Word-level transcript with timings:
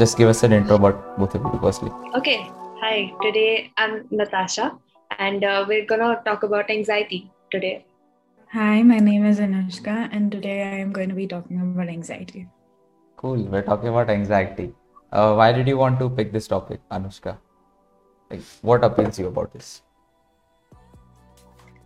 just 0.00 0.16
give 0.16 0.30
us 0.32 0.42
an 0.42 0.52
intro 0.56 0.76
about 0.76 1.18
both 1.18 1.34
of 1.34 1.42
you 1.46 1.60
firstly. 1.62 1.90
Okay. 2.18 2.38
Hi. 2.82 3.12
Today 3.22 3.70
I'm 3.76 4.06
Natasha, 4.10 4.78
and 5.18 5.44
uh, 5.44 5.66
we're 5.68 5.84
gonna 5.84 6.22
talk 6.24 6.42
about 6.42 6.70
anxiety 6.70 7.30
today. 7.50 7.84
Hi, 8.52 8.82
my 8.82 8.98
name 8.98 9.26
is 9.26 9.40
Anushka, 9.46 9.96
and 10.10 10.32
today 10.32 10.62
I 10.62 10.78
am 10.84 10.90
going 10.92 11.10
to 11.10 11.14
be 11.14 11.26
talking 11.26 11.60
about 11.60 11.88
anxiety. 11.88 12.46
Cool. 13.18 13.42
We're 13.42 13.66
talking 13.68 13.90
about 13.90 14.08
anxiety. 14.08 14.72
Uh, 15.12 15.34
why 15.34 15.52
did 15.52 15.68
you 15.68 15.76
want 15.76 16.00
to 16.00 16.08
pick 16.08 16.32
this 16.32 16.48
topic, 16.48 16.80
Anushka? 16.90 17.36
Like, 18.30 18.42
what 18.62 18.82
appeals 18.82 19.18
you 19.18 19.28
about 19.28 19.52
this? 19.52 19.82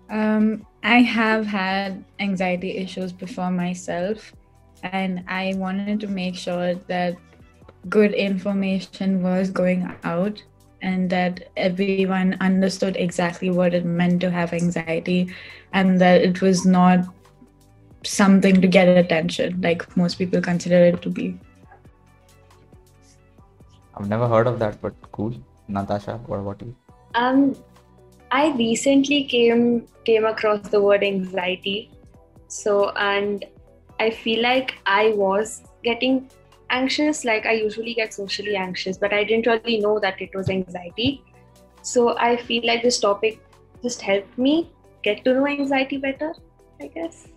Um, 0.09 0.65
I 0.85 0.99
have 1.01 1.47
had 1.47 2.05
anxiety 2.21 2.77
issues 2.87 3.13
before 3.13 3.51
myself, 3.51 4.33
and 4.85 5.25
I 5.27 5.55
wanted 5.57 6.01
to 6.01 6.07
make 6.07 6.37
sure 6.37 6.75
that 6.75 7.17
good 7.89 8.13
information 8.13 9.23
was 9.23 9.51
going 9.51 9.95
out 10.05 10.43
and 10.83 11.09
that 11.11 11.49
everyone 11.57 12.37
understood 12.41 12.97
exactly 12.97 13.51
what 13.51 13.75
it 13.75 13.85
meant 13.85 14.21
to 14.21 14.31
have 14.31 14.53
anxiety 14.53 15.35
and 15.73 16.01
that 16.01 16.21
it 16.21 16.41
was 16.41 16.65
not 16.67 17.01
something 18.03 18.61
to 18.61 18.69
get 18.69 18.89
attention 18.89 19.61
like 19.63 19.97
most 19.97 20.19
people 20.19 20.41
consider 20.41 20.85
it 20.85 21.01
to 21.03 21.09
be. 21.09 21.39
I've 23.97 24.09
never 24.09 24.29
heard 24.29 24.47
of 24.47 24.59
that, 24.59 24.81
but 24.83 24.95
cool. 25.13 25.35
Natasha, 25.69 26.19
what 26.27 26.41
about 26.41 26.61
you? 26.61 26.75
Um, 27.15 27.57
I 28.31 28.51
recently 28.53 29.25
came 29.25 29.87
came 30.05 30.25
across 30.25 30.69
the 30.69 30.81
word 30.83 31.05
anxiety, 31.05 31.91
so 32.49 32.91
and 32.91 33.45
I 34.01 34.11
feel 34.11 34.43
like 34.43 34.75
I 34.85 35.13
was 35.13 35.63
getting 35.85 36.29
anxious. 36.71 37.25
Like 37.25 37.47
I 37.47 37.53
usually 37.53 37.95
get 37.95 38.15
socially 38.15 38.57
anxious, 38.57 38.99
but 38.99 39.13
I 39.13 39.25
didn't 39.25 39.47
really 39.47 39.81
know 39.81 39.99
that 40.01 40.21
it 40.21 40.35
was 40.35 40.49
anxiety. 40.49 41.23
So 41.83 42.17
I 42.19 42.37
feel 42.37 42.67
like 42.67 42.83
this 42.83 42.99
topic 42.99 43.41
just 43.83 44.01
helped 44.01 44.39
me 44.39 44.71
get 45.03 45.25
to 45.25 45.35
know 45.35 45.47
anxiety 45.47 45.99
better. 45.99 46.33
I 46.81 46.89
guess. 46.89 47.29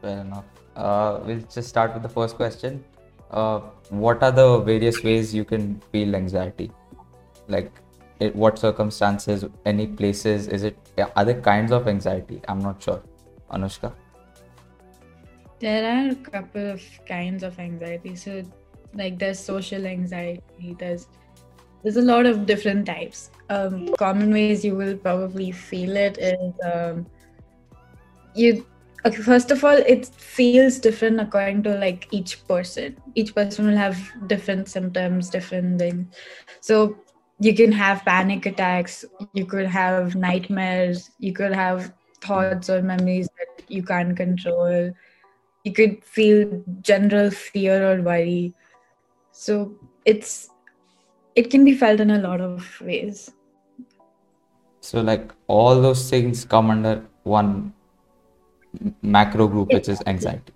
Fair 0.00 0.20
enough. 0.20 0.44
Uh, 0.76 1.20
we'll 1.24 1.40
just 1.40 1.68
start 1.68 1.94
with 1.94 2.02
the 2.02 2.08
first 2.08 2.36
question. 2.36 2.84
Uh, 3.30 3.60
what 3.88 4.22
are 4.22 4.32
the 4.32 4.58
various 4.60 5.02
ways 5.02 5.34
you 5.34 5.44
can 5.44 5.80
feel 5.90 6.14
anxiety? 6.14 6.70
Like, 7.48 7.72
it, 8.20 8.36
what 8.36 8.58
circumstances, 8.58 9.44
any 9.64 9.86
places? 9.86 10.48
Is 10.48 10.64
it 10.64 10.76
yeah, 10.98 11.08
other 11.16 11.40
kinds 11.40 11.72
of 11.72 11.88
anxiety? 11.88 12.40
I'm 12.48 12.60
not 12.60 12.82
sure. 12.82 13.02
Anushka. 13.50 13.92
There 15.62 15.84
are 15.88 16.10
a 16.10 16.14
couple 16.16 16.72
of 16.72 16.82
kinds 17.06 17.44
of 17.44 17.56
anxiety. 17.60 18.16
So, 18.16 18.42
like, 18.94 19.16
there's 19.16 19.38
social 19.38 19.86
anxiety. 19.86 20.74
There's 20.76 21.06
there's 21.84 21.96
a 21.96 22.02
lot 22.02 22.26
of 22.26 22.46
different 22.46 22.86
types. 22.86 23.30
Um, 23.48 23.94
common 23.94 24.32
ways 24.32 24.64
you 24.64 24.74
will 24.74 24.96
probably 24.96 25.52
feel 25.52 25.96
it 25.96 26.18
is 26.18 26.52
um, 26.64 27.06
you. 28.34 28.66
Okay, 29.04 29.22
first 29.22 29.52
of 29.52 29.64
all, 29.64 29.76
it 29.76 30.06
feels 30.06 30.80
different 30.80 31.20
according 31.20 31.62
to 31.62 31.78
like 31.78 32.08
each 32.10 32.44
person. 32.48 32.96
Each 33.14 33.32
person 33.32 33.66
will 33.66 33.76
have 33.76 33.96
different 34.26 34.68
symptoms, 34.68 35.30
different 35.30 35.78
things. 35.78 36.12
So 36.60 36.96
you 37.38 37.54
can 37.54 37.70
have 37.70 38.04
panic 38.04 38.46
attacks. 38.46 39.04
You 39.32 39.46
could 39.46 39.66
have 39.66 40.16
nightmares. 40.16 41.10
You 41.20 41.32
could 41.32 41.52
have 41.52 41.92
thoughts 42.20 42.68
or 42.68 42.82
memories 42.82 43.28
that 43.38 43.64
you 43.68 43.84
can't 43.84 44.16
control 44.16 44.92
you 45.64 45.72
could 45.72 46.04
feel 46.04 46.62
general 46.82 47.30
fear 47.30 47.76
or 47.92 48.02
worry 48.02 48.52
so 49.32 49.72
it's 50.04 50.50
it 51.34 51.50
can 51.50 51.64
be 51.64 51.74
felt 51.74 52.00
in 52.00 52.10
a 52.10 52.18
lot 52.18 52.40
of 52.40 52.80
ways 52.80 53.32
So, 54.80 55.00
like, 55.00 55.32
all 55.46 55.80
those 55.80 56.10
things 56.10 56.44
come 56.44 56.70
under 56.70 57.04
one 57.24 57.72
macro 59.02 59.46
group, 59.48 59.72
which 59.72 59.88
is 59.88 60.02
anxiety. 60.06 60.52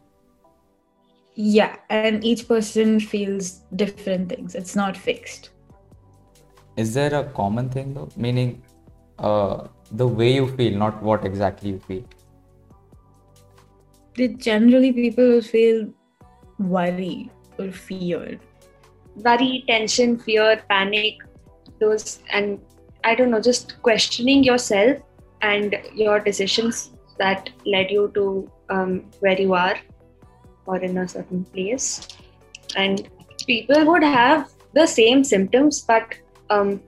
yeah 1.35 1.77
and 1.91 2.25
each 2.25 2.49
person 2.49 2.99
feels 3.01 3.61
different 3.75 4.29
things 4.29 4.55
it's 4.55 4.75
not 4.77 4.97
fixed 4.97 5.51
Is 6.77 6.95
there 6.95 7.15
a 7.15 7.25
common 7.33 7.69
thing 7.71 7.95
though? 7.95 8.09
Meaning, 8.17 8.63
uh, 9.19 9.69
the 9.93 10.07
way 10.07 10.35
you 10.35 10.47
feel, 10.57 10.77
not 10.79 11.03
what 11.03 11.25
exactly 11.25 11.71
you 11.71 11.79
feel. 11.79 12.05
That 14.17 14.39
generally 14.39 14.93
people 14.93 15.29
will 15.29 15.43
feel 15.43 15.89
worry 16.59 17.31
or 17.59 17.71
fear 17.71 18.39
Worry, 19.25 19.65
tension, 19.67 20.19
fear, 20.19 20.63
panic, 20.69 21.15
those, 21.81 22.21
and 22.31 22.61
I 23.03 23.15
don't 23.15 23.31
know, 23.31 23.41
just 23.41 23.81
questioning 23.81 24.45
yourself 24.45 24.99
and 25.41 25.75
your 25.95 26.21
decisions 26.21 26.91
that 27.19 27.49
led 27.65 27.91
you 27.91 28.11
to 28.15 28.51
um, 28.69 29.05
where 29.21 29.41
you 29.41 29.55
are 29.55 29.79
or 30.67 30.79
in 30.79 30.99
a 30.99 31.09
certain 31.09 31.45
place. 31.45 32.09
And 32.77 33.09
people 33.47 33.87
would 33.87 34.03
have 34.03 34.51
the 34.75 34.87
same 34.87 35.25
symptoms, 35.25 35.81
but 35.81 36.15
um, 36.51 36.83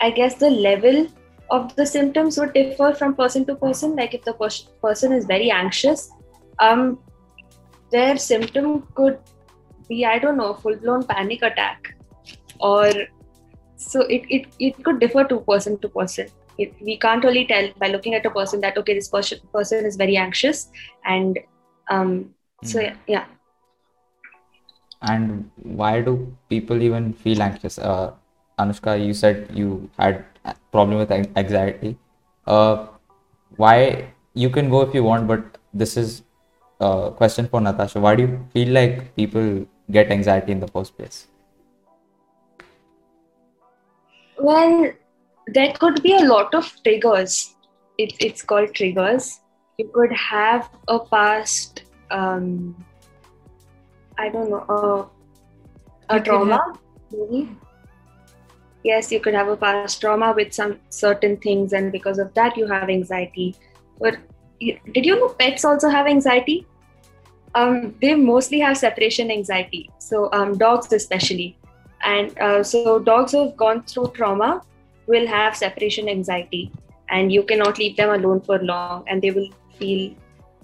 I 0.00 0.10
guess 0.10 0.34
the 0.34 0.50
level 0.50 1.06
of 1.50 1.76
the 1.76 1.86
symptoms 1.86 2.38
would 2.38 2.54
differ 2.54 2.92
from 2.92 3.14
person 3.14 3.44
to 3.46 3.54
person. 3.54 3.94
Like 3.94 4.14
if 4.14 4.24
the 4.24 4.32
pers- 4.32 4.68
person 4.82 5.12
is 5.12 5.26
very 5.26 5.50
anxious, 5.50 6.10
um, 6.60 6.98
their 7.90 8.16
symptom 8.16 8.86
could 8.94 9.18
be 9.88 10.04
I 10.04 10.18
don't 10.18 10.36
know, 10.36 10.54
full 10.54 10.76
blown 10.76 11.04
panic 11.04 11.42
attack, 11.42 11.94
or 12.60 12.90
so 13.76 14.02
it, 14.02 14.22
it 14.28 14.46
it 14.58 14.84
could 14.84 15.00
differ 15.00 15.24
to 15.24 15.40
person 15.40 15.78
to 15.78 15.88
person. 15.88 16.28
It, 16.58 16.74
we 16.80 16.96
can't 16.98 17.24
really 17.24 17.46
tell 17.46 17.70
by 17.78 17.88
looking 17.88 18.14
at 18.14 18.26
a 18.26 18.30
person 18.30 18.60
that 18.62 18.76
okay, 18.78 18.94
this 18.94 19.08
person 19.08 19.38
person 19.52 19.86
is 19.86 19.96
very 19.96 20.16
anxious, 20.16 20.68
and 21.04 21.38
um, 21.90 22.34
so 22.64 22.80
Hmm. 22.80 22.94
yeah. 23.06 23.24
And 25.02 25.50
why 25.62 26.00
do 26.00 26.36
people 26.48 26.82
even 26.82 27.12
feel 27.12 27.42
anxious? 27.42 27.78
Uh, 27.78 28.12
Anushka, 28.58 29.04
you 29.04 29.14
said 29.14 29.48
you 29.52 29.88
had 29.98 30.24
a 30.44 30.54
problem 30.72 30.98
with 30.98 31.12
anxiety. 31.12 31.96
Uh, 32.46 32.86
why 33.56 34.12
you 34.34 34.50
can 34.50 34.68
go 34.68 34.80
if 34.82 34.94
you 34.94 35.04
want, 35.04 35.28
but 35.28 35.58
this 35.72 35.96
is 35.96 36.22
a 36.80 37.12
question 37.16 37.48
for 37.48 37.60
Natasha. 37.60 38.00
Why 38.00 38.16
do 38.16 38.22
you 38.22 38.46
feel 38.52 38.68
like 38.72 39.14
people 39.16 39.66
get 39.90 40.10
anxiety 40.10 40.52
in 40.52 40.60
the 40.60 40.68
first 40.68 40.96
place? 40.96 41.26
Well, 44.38 44.92
there 45.46 45.72
could 45.74 46.02
be 46.02 46.14
a 46.16 46.20
lot 46.24 46.54
of 46.54 46.70
triggers. 46.84 47.54
It, 47.98 48.14
it's 48.20 48.42
called 48.42 48.74
triggers. 48.74 49.40
You 49.78 49.90
could 49.92 50.12
have 50.12 50.68
a 50.88 51.00
past, 51.00 51.82
um, 52.10 52.74
I 54.18 54.28
don't 54.28 54.50
know, 54.50 54.64
a, 54.68 56.14
a 56.14 56.18
You 56.18 56.22
could 56.22 56.24
trauma, 56.24 56.60
maybe. 57.10 57.56
Yes, 58.84 59.10
you 59.12 59.20
could 59.20 59.34
have 59.34 59.48
a 59.48 59.56
past 59.56 60.00
trauma 60.00 60.32
with 60.36 60.52
some 60.54 60.78
certain 60.90 61.36
things, 61.38 61.72
and 61.72 61.90
because 61.92 62.18
of 62.18 62.32
that, 62.34 62.56
you 62.56 62.66
have 62.66 62.88
anxiety. 62.88 63.56
But 64.00 64.14
you- 64.14 64.37
did 64.60 65.06
you 65.06 65.16
know 65.16 65.28
pets 65.28 65.64
also 65.64 65.88
have 65.88 66.06
anxiety? 66.06 66.66
Um, 67.54 67.94
they 68.00 68.14
mostly 68.14 68.60
have 68.60 68.76
separation 68.76 69.30
anxiety. 69.30 69.90
So 69.98 70.28
um, 70.32 70.58
dogs, 70.58 70.92
especially, 70.92 71.56
and 72.02 72.38
uh, 72.38 72.62
so 72.62 72.98
dogs 72.98 73.32
who 73.32 73.46
have 73.46 73.56
gone 73.56 73.82
through 73.82 74.08
trauma 74.08 74.62
will 75.06 75.26
have 75.26 75.56
separation 75.56 76.08
anxiety, 76.08 76.70
and 77.08 77.32
you 77.32 77.42
cannot 77.42 77.78
leave 77.78 77.96
them 77.96 78.10
alone 78.10 78.40
for 78.40 78.58
long, 78.58 79.04
and 79.08 79.22
they 79.22 79.30
will 79.30 79.48
feel 79.78 80.14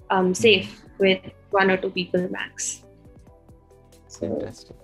um, 0.09 0.33
safe 0.33 0.83
with 0.99 1.19
one 1.51 1.71
or 1.71 1.77
two 1.77 1.89
people 1.89 2.27
max. 2.29 2.83
So 4.07 4.25
Interesting. 4.27 4.75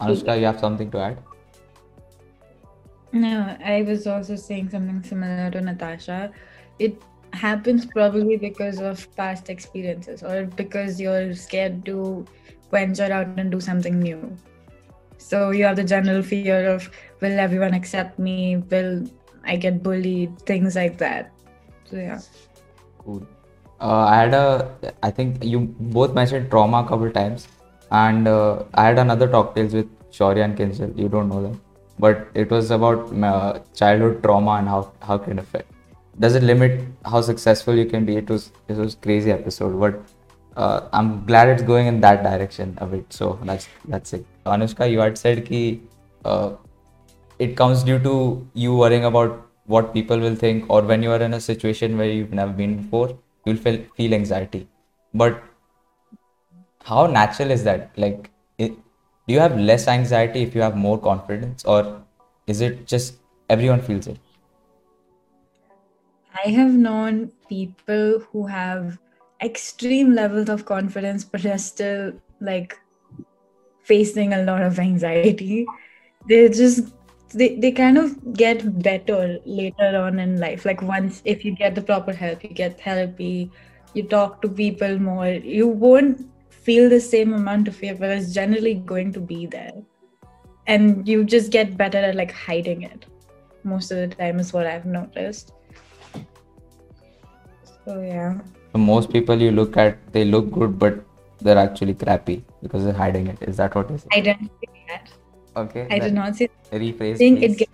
Anushka, 0.00 0.38
you 0.38 0.46
have 0.46 0.60
something 0.60 0.90
to 0.90 0.98
add? 0.98 1.18
No, 3.12 3.56
I 3.64 3.82
was 3.82 4.06
also 4.06 4.36
saying 4.36 4.70
something 4.70 5.02
similar 5.02 5.50
to 5.50 5.60
Natasha. 5.60 6.32
It 6.78 7.00
happens 7.36 7.86
probably 7.86 8.36
because 8.36 8.80
of 8.80 9.06
past 9.16 9.50
experiences 9.50 10.22
or 10.22 10.44
because 10.44 11.00
you're 11.00 11.34
scared 11.34 11.84
to 11.86 12.26
venture 12.70 13.12
out 13.12 13.28
and 13.36 13.50
do 13.50 13.60
something 13.60 13.98
new. 14.00 14.36
So 15.18 15.50
you 15.50 15.64
have 15.64 15.76
the 15.76 15.84
general 15.84 16.22
fear 16.22 16.68
of 16.70 16.90
will 17.20 17.38
everyone 17.38 17.74
accept 17.74 18.18
me? 18.18 18.58
Will 18.70 19.06
I 19.44 19.56
get 19.56 19.82
bullied? 19.82 20.38
Things 20.40 20.76
like 20.76 20.98
that. 20.98 21.32
So 21.90 21.96
yeah. 21.96 22.20
Cool. 22.98 23.26
Uh, 23.80 24.04
I 24.08 24.16
had 24.16 24.34
a, 24.34 24.70
I 25.02 25.10
think 25.10 25.44
you 25.44 25.60
both 25.98 26.14
mentioned 26.14 26.50
trauma 26.50 26.82
a 26.82 26.88
couple 26.88 27.10
times, 27.10 27.46
and 27.90 28.26
uh, 28.26 28.64
I 28.74 28.84
had 28.86 28.98
another 28.98 29.28
talk 29.28 29.54
tales 29.54 29.74
with 29.74 29.88
Shaurya 30.10 30.44
and 30.44 30.56
Kinjal. 30.56 30.98
You 30.98 31.08
don't 31.10 31.28
know 31.28 31.42
them, 31.42 31.60
but 31.98 32.28
it 32.34 32.50
was 32.50 32.70
about 32.70 33.12
uh, 33.22 33.58
childhood 33.74 34.22
trauma 34.22 34.52
and 34.52 34.68
how 34.68 34.92
how 35.02 35.16
it 35.16 35.24
can 35.24 35.38
affect. 35.38 35.75
Does 36.18 36.34
it 36.34 36.42
limit 36.42 36.80
how 37.04 37.20
successful 37.20 37.74
you 37.74 37.86
can 37.86 38.04
be? 38.04 38.16
It 38.16 38.30
was 38.30 38.52
it 38.68 38.76
was 38.76 38.94
crazy 38.94 39.30
episode, 39.30 39.78
but 39.78 40.02
uh, 40.56 40.88
I'm 40.92 41.24
glad 41.26 41.48
it's 41.48 41.62
going 41.62 41.86
in 41.86 42.00
that 42.00 42.22
direction 42.22 42.78
a 42.80 42.86
bit. 42.86 43.12
So 43.12 43.38
that's 43.44 43.68
that's 43.86 44.12
it. 44.14 44.24
Anushka, 44.46 44.90
you 44.90 45.00
had 45.00 45.18
said 45.18 45.44
ki 45.44 45.82
uh, 46.24 46.52
it 47.38 47.56
comes 47.56 47.82
due 47.82 47.98
to 47.98 48.46
you 48.54 48.74
worrying 48.74 49.04
about 49.04 49.42
what 49.66 49.92
people 49.92 50.18
will 50.18 50.34
think, 50.34 50.64
or 50.70 50.82
when 50.82 51.02
you 51.02 51.10
are 51.10 51.20
in 51.20 51.34
a 51.34 51.40
situation 51.40 51.98
where 51.98 52.10
you've 52.10 52.32
never 52.32 52.52
been 52.52 52.76
before, 52.82 53.18
you'll 53.44 53.56
feel 53.56 53.78
feel 53.96 54.14
anxiety. 54.14 54.66
But 55.12 55.42
how 56.84 57.06
natural 57.06 57.50
is 57.50 57.64
that? 57.64 57.90
Like, 57.96 58.30
it, 58.58 58.72
do 59.26 59.34
you 59.34 59.40
have 59.40 59.58
less 59.58 59.88
anxiety 59.88 60.42
if 60.42 60.54
you 60.54 60.62
have 60.62 60.76
more 60.76 60.98
confidence, 60.98 61.64
or 61.64 62.00
is 62.46 62.60
it 62.60 62.86
just 62.86 63.16
everyone 63.50 63.82
feels 63.82 64.06
it? 64.06 64.18
I 66.44 66.50
have 66.50 66.72
known 66.72 67.32
people 67.48 68.20
who 68.30 68.46
have 68.46 68.98
extreme 69.42 70.14
levels 70.14 70.48
of 70.48 70.64
confidence, 70.64 71.24
but 71.24 71.44
are 71.46 71.58
still 71.58 72.12
like 72.40 72.78
facing 73.82 74.32
a 74.32 74.42
lot 74.42 74.62
of 74.62 74.78
anxiety. 74.78 75.66
They 76.28 76.48
just 76.48 76.92
they, 77.30 77.56
they 77.56 77.72
kind 77.72 77.98
of 77.98 78.34
get 78.34 78.82
better 78.82 79.38
later 79.44 79.96
on 79.96 80.18
in 80.18 80.38
life. 80.40 80.64
Like 80.64 80.82
once 80.82 81.22
if 81.24 81.44
you 81.44 81.54
get 81.54 81.74
the 81.74 81.82
proper 81.82 82.12
help, 82.12 82.42
you 82.42 82.50
get 82.50 82.80
therapy, 82.80 83.50
you 83.94 84.02
talk 84.02 84.42
to 84.42 84.48
people 84.48 84.98
more, 84.98 85.28
you 85.28 85.68
won't 85.68 86.28
feel 86.50 86.88
the 86.88 87.00
same 87.00 87.32
amount 87.32 87.68
of 87.68 87.76
fear, 87.76 87.94
but 87.94 88.10
it's 88.10 88.34
generally 88.34 88.74
going 88.74 89.12
to 89.12 89.20
be 89.20 89.46
there. 89.46 89.72
And 90.66 91.06
you 91.06 91.24
just 91.24 91.52
get 91.52 91.76
better 91.76 91.98
at 91.98 92.16
like 92.16 92.32
hiding 92.32 92.82
it 92.82 93.06
most 93.66 93.90
of 93.90 93.98
the 93.98 94.08
time 94.08 94.38
is 94.38 94.52
what 94.52 94.66
I've 94.66 94.86
noticed. 94.86 95.52
So 97.86 98.00
yeah. 98.02 98.38
So 98.72 98.78
most 98.78 99.12
people 99.12 99.40
you 99.40 99.50
look 99.52 99.76
at, 99.76 99.98
they 100.12 100.24
look 100.24 100.50
good, 100.50 100.78
but 100.78 101.04
they're 101.40 101.58
actually 101.58 101.94
crappy 101.94 102.44
because 102.62 102.84
they're 102.84 103.00
hiding 103.00 103.28
it. 103.28 103.42
Is 103.42 103.56
that 103.58 103.74
what 103.74 103.90
you 103.90 103.98
say? 103.98 104.08
I 104.12 104.20
didn't 104.20 104.50
say 104.60 104.70
that. 104.88 105.10
Okay. 105.56 105.86
I 105.90 105.98
did 105.98 106.12
not 106.14 106.36
say 106.36 106.48
Rephrase, 106.72 107.14
I 107.14 107.18
think 107.18 107.42
it 107.42 107.56
gets 107.58 107.72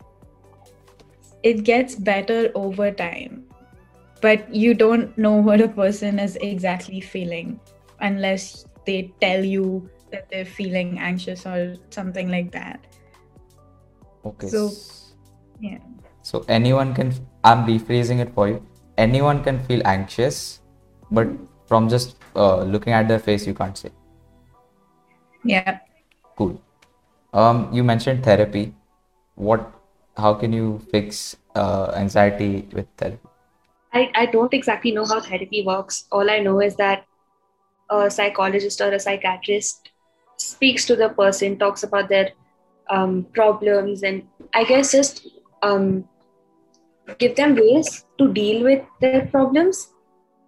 it 1.43 1.65
gets 1.65 1.95
better 1.97 2.53
over 2.55 2.91
time. 2.91 3.45
But 4.21 4.55
you 4.55 4.75
don't 4.75 5.17
know 5.19 5.35
what 5.37 5.61
a 5.61 5.67
person 5.69 6.21
is 6.21 6.37
exactly 6.37 7.01
feeling 7.01 7.59
unless 8.01 8.67
they 8.87 9.13
tell 9.21 9.43
you 9.45 9.89
that 10.13 10.29
they're 10.31 10.45
feeling 10.45 10.99
anxious 11.01 11.45
or 11.47 11.75
something 11.91 12.29
like 12.31 12.53
that. 12.53 12.87
Okay. 14.25 14.49
So- 14.49 14.71
Yeah. 15.63 15.79
So 16.23 16.45
anyone 16.49 16.95
can, 16.95 17.13
I'm 17.43 17.67
rephrasing 17.67 18.21
it 18.21 18.33
for 18.35 18.47
you. 18.49 18.65
Anyone 18.99 19.43
can 19.43 19.59
feel 19.65 19.83
anxious, 19.85 20.61
but 21.11 21.29
from 21.67 21.89
just 21.89 22.17
uh, 22.37 22.63
looking 22.63 22.93
at 22.93 23.09
their 23.09 23.19
face, 23.19 23.47
you 23.47 23.55
can't 23.55 23.77
say. 23.77 23.91
Yeah. 25.45 25.79
Cool. 26.37 26.61
Um, 27.33 27.73
you 27.73 27.83
mentioned 27.83 28.25
therapy. 28.25 28.75
What, 29.35 29.73
how 30.17 30.35
can 30.35 30.53
you 30.53 30.81
fix 30.91 31.37
uh, 31.55 31.93
anxiety 31.97 32.69
with 32.73 32.87
therapy? 32.97 33.29
I, 33.93 34.11
I 34.15 34.27
don't 34.27 34.53
exactly 34.55 34.93
know 34.93 35.05
how 35.05 35.21
therapy 35.21 35.65
works. 35.65 36.05
All 36.13 36.31
I 36.31 36.39
know 36.41 36.61
is 36.61 36.77
that 36.77 37.05
a 37.91 38.11
psychologist 38.11 38.81
or 38.81 38.93
a 38.93 39.01
psychiatrist 39.01 39.91
speaks 40.37 40.87
to 40.87 40.97
the 40.97 41.11
person, 41.11 41.59
talks 41.59 41.83
about 41.83 42.09
their 42.09 42.31
um, 42.91 43.27
problems, 43.33 44.03
and 44.03 44.27
I 44.55 44.65
guess 44.65 44.93
just 44.93 45.29
um, 45.63 46.09
give 47.19 47.37
them 47.37 47.55
ways 47.55 48.05
to 48.19 48.33
deal 48.33 48.63
with 48.65 48.83
their 49.01 49.27
problems 49.27 49.89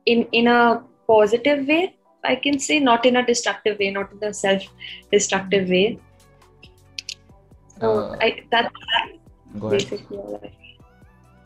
in 0.07 0.25
in 0.33 0.47
a 0.47 0.83
positive 1.07 1.67
way. 1.67 1.97
I 2.25 2.37
can 2.37 2.59
say 2.59 2.79
not 2.81 3.05
in 3.07 3.17
a 3.17 3.27
destructive 3.27 3.79
way, 3.79 3.91
not 3.91 4.13
in 4.13 4.23
a 4.29 4.33
self-destructive 4.33 5.69
way. 5.69 5.99
So 7.81 7.91
Uh, 7.91 8.17
I 8.21 8.29
that, 8.51 8.73
Go 9.59 9.71
that's 9.71 9.85
ahead. 9.85 9.91
basically 9.91 10.19
all 10.19 10.41
I. 10.43 10.53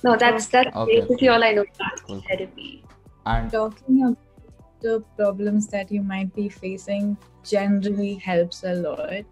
No, 0.04 0.16
that's 0.16 0.46
that's 0.46 0.76
Okay. 0.76 1.00
basically 1.00 1.28
all 1.28 1.44
I 1.44 1.52
know 1.52 1.62
about 1.62 2.02
Cool. 2.06 2.22
therapy. 2.28 2.84
And 3.26 3.50
Talking 3.50 4.02
about 4.04 4.18
the 4.80 5.00
problems 5.16 5.66
that 5.68 5.90
you 5.90 6.02
might 6.02 6.34
be 6.34 6.48
facing 6.48 7.16
generally 7.42 8.14
helps 8.14 8.62
a 8.64 8.74
lot. 8.74 9.24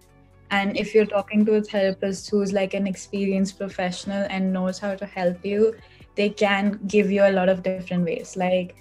And 0.50 0.76
if 0.76 0.94
you're 0.94 1.06
talking 1.06 1.44
to 1.46 1.54
a 1.54 1.62
therapist 1.62 2.30
who's 2.30 2.52
like 2.52 2.74
an 2.74 2.86
experienced 2.86 3.58
professional 3.58 4.26
and 4.30 4.52
knows 4.52 4.78
how 4.78 4.94
to 4.94 5.06
help 5.06 5.44
you, 5.44 5.74
they 6.14 6.30
can 6.30 6.80
give 6.86 7.10
you 7.10 7.24
a 7.24 7.32
lot 7.32 7.48
of 7.48 7.62
different 7.62 8.04
ways. 8.04 8.36
Like 8.36 8.76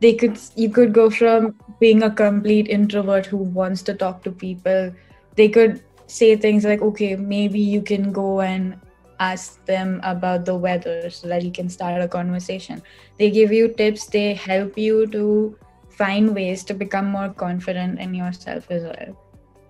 they 0.00 0.14
could 0.14 0.38
you 0.56 0.68
could 0.70 0.92
go 0.92 1.10
from 1.10 1.54
being 1.80 2.02
a 2.02 2.10
complete 2.10 2.68
introvert 2.68 3.26
who 3.26 3.36
wants 3.36 3.82
to 3.82 3.94
talk 3.94 4.22
to 4.24 4.30
people. 4.30 4.92
They 5.36 5.48
could 5.48 5.82
say 6.06 6.36
things 6.36 6.64
like, 6.64 6.82
okay, 6.82 7.16
maybe 7.16 7.60
you 7.60 7.82
can 7.82 8.12
go 8.12 8.40
and 8.40 8.78
ask 9.20 9.64
them 9.66 10.00
about 10.02 10.44
the 10.44 10.54
weather 10.54 11.08
so 11.10 11.28
that 11.28 11.42
you 11.42 11.52
can 11.52 11.68
start 11.68 12.02
a 12.02 12.08
conversation 12.08 12.82
they 13.18 13.30
give 13.30 13.52
you 13.52 13.68
tips 13.68 14.06
they 14.06 14.34
help 14.34 14.76
you 14.76 15.06
to 15.06 15.56
find 15.90 16.34
ways 16.34 16.64
to 16.64 16.74
become 16.74 17.06
more 17.06 17.28
confident 17.44 18.00
in 18.00 18.14
yourself 18.14 18.70
as 18.70 18.82
well 18.82 19.16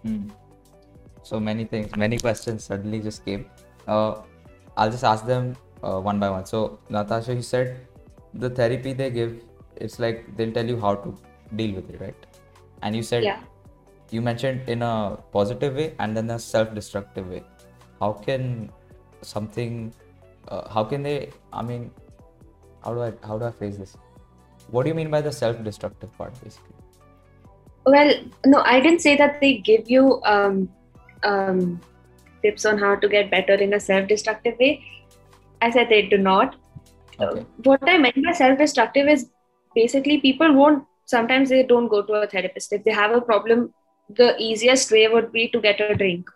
Hmm. 0.03 0.29
So 1.23 1.39
many 1.41 1.65
things, 1.65 1.95
many 1.97 2.19
questions 2.19 2.65
suddenly 2.65 3.01
just 3.01 3.25
came. 3.25 3.47
Uh, 3.87 4.23
I'll 4.77 4.91
just 4.91 5.05
ask 5.05 5.27
them 5.27 5.57
uh, 5.83 6.01
one 6.01 6.19
by 6.19 6.31
one. 6.31 6.47
So, 6.47 6.79
Natasha, 6.89 7.35
you 7.35 7.43
said 7.43 7.87
the 8.35 8.51
therapy 8.51 8.93
they 8.93 9.11
give, 9.11 9.43
it's 9.77 9.99
like 9.99 10.37
they'll 10.37 10.53
tell 10.53 10.67
you 10.67 10.79
how 10.81 10.95
to 10.97 11.17
deal 11.57 11.75
with 11.75 11.91
it, 11.91 12.01
right? 12.01 12.27
And 12.83 12.97
you 12.97 13.03
said 13.03 13.23
Yeah. 13.25 13.41
you 14.11 14.21
mentioned 14.21 14.69
in 14.69 14.83
a 14.83 15.19
positive 15.33 15.77
way 15.77 15.95
and 15.99 16.17
then 16.17 16.31
a 16.31 16.39
self-destructive 16.39 17.29
way. 17.29 17.45
How 18.01 18.13
can 18.13 18.71
something? 19.23 19.93
Uh, 20.49 20.69
how 20.69 20.85
can 20.85 21.03
they? 21.03 21.31
I 21.53 21.63
mean, 21.63 21.91
how 22.85 22.95
do 22.95 23.03
I 23.03 23.13
how 23.25 23.39
do 23.39 23.45
I 23.45 23.53
phrase 23.53 23.79
this? 23.79 23.97
What 24.71 24.83
do 24.85 24.89
you 24.89 24.95
mean 24.95 25.11
by 25.11 25.21
the 25.21 25.33
self-destructive 25.33 26.17
part, 26.19 26.33
basically? 26.43 26.75
Well, 27.87 28.13
no, 28.47 28.61
I 28.61 28.81
didn't 28.81 29.01
say 29.01 29.17
that 29.17 29.41
they 29.41 29.59
give 29.59 29.91
you 29.91 30.21
um, 30.25 30.69
um, 31.25 31.81
tips 32.43 32.65
on 32.65 32.79
how 32.79 32.95
to 32.97 33.09
get 33.09 33.31
better 33.31 33.55
in 33.55 33.75
a 33.75 33.81
self-destructive 33.81 34.57
way. 34.59 34.83
I 35.61 35.71
said 35.71 35.89
they 35.89 36.03
do 36.03 36.19
not. 36.19 36.57
Okay. 37.21 37.45
What 37.65 37.81
I 37.89 37.99
meant 37.99 38.23
by 38.25 38.33
self-destructive 38.33 39.09
is 39.09 39.31
basically 39.75 40.19
people 40.21 40.53
won't. 40.55 40.85
Sometimes 41.07 41.51
they 41.51 41.63
don't 41.65 41.89
go 41.89 42.03
to 42.03 42.15
a 42.15 42.27
therapist 42.27 42.73
if 42.73 42.85
they 42.85 42.93
have 42.93 43.13
a 43.13 43.21
problem. 43.21 43.73
The 44.11 44.37
easiest 44.39 44.91
way 44.91 45.09
would 45.09 45.33
be 45.33 45.49
to 45.51 45.61
get 45.61 45.81
a 45.81 45.95
drink 45.95 46.29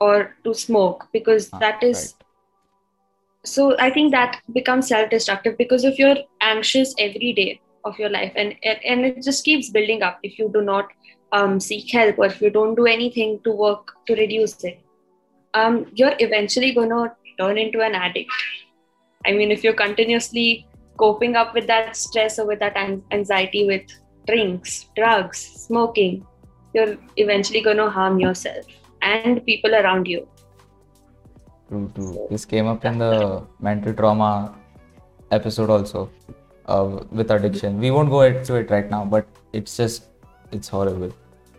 or 0.00 0.34
to 0.44 0.54
smoke 0.54 1.06
because 1.12 1.50
Ah, 1.52 1.58
that 1.60 1.82
is 1.82 2.14
right. 2.18 2.26
so 3.52 3.64
i 3.78 3.90
think 3.90 4.10
that 4.12 4.40
becomes 4.52 4.88
self-destructive 4.88 5.56
because 5.58 5.84
if 5.84 5.98
you're 5.98 6.16
anxious 6.40 6.94
every 6.98 7.32
day 7.32 7.60
of 7.84 7.98
your 7.98 8.10
life 8.10 8.32
and 8.36 8.54
and 8.84 9.04
it 9.06 9.22
just 9.22 9.44
keeps 9.44 9.70
building 9.70 10.02
up 10.02 10.18
if 10.22 10.38
you 10.38 10.50
do 10.54 10.62
not 10.62 10.88
um, 11.36 11.58
seek 11.66 11.90
help 11.98 12.18
or 12.18 12.26
if 12.26 12.40
you 12.40 12.50
don't 12.56 12.74
do 12.80 12.86
anything 12.86 13.38
to 13.44 13.52
work 13.64 13.92
to 14.06 14.16
reduce 14.22 14.56
it 14.64 14.80
um, 15.54 15.86
you're 15.94 16.16
eventually 16.26 16.72
going 16.72 16.90
to 16.90 17.02
turn 17.40 17.58
into 17.64 17.80
an 17.88 17.94
addict 17.94 18.30
i 19.26 19.32
mean 19.32 19.50
if 19.56 19.64
you're 19.64 19.80
continuously 19.86 20.66
coping 21.04 21.34
up 21.42 21.54
with 21.54 21.66
that 21.66 21.96
stress 21.96 22.38
or 22.38 22.46
with 22.46 22.60
that 22.60 22.76
anxiety 23.18 23.66
with 23.72 23.96
drinks 24.26 24.86
drugs 24.96 25.40
smoking 25.66 26.24
you're 26.74 26.94
eventually 27.16 27.60
going 27.60 27.82
to 27.84 27.90
harm 27.90 28.20
yourself 28.20 28.64
and 29.02 29.44
people 29.50 29.74
around 29.74 30.06
you 30.06 30.26
True, 31.68 31.90
true. 31.94 32.26
This 32.30 32.44
came 32.44 32.66
up 32.66 32.84
in 32.84 32.98
the 32.98 33.42
mental 33.58 33.94
trauma 33.94 34.54
episode 35.30 35.70
also 35.70 36.10
uh, 36.66 37.00
with 37.10 37.30
addiction. 37.30 37.80
We 37.80 37.90
won't 37.90 38.10
go 38.10 38.20
into 38.22 38.54
it 38.56 38.70
right 38.70 38.88
now, 38.90 39.04
but 39.04 39.26
it's 39.52 39.76
just, 39.76 40.04
it's 40.52 40.68
horrible. 40.68 41.12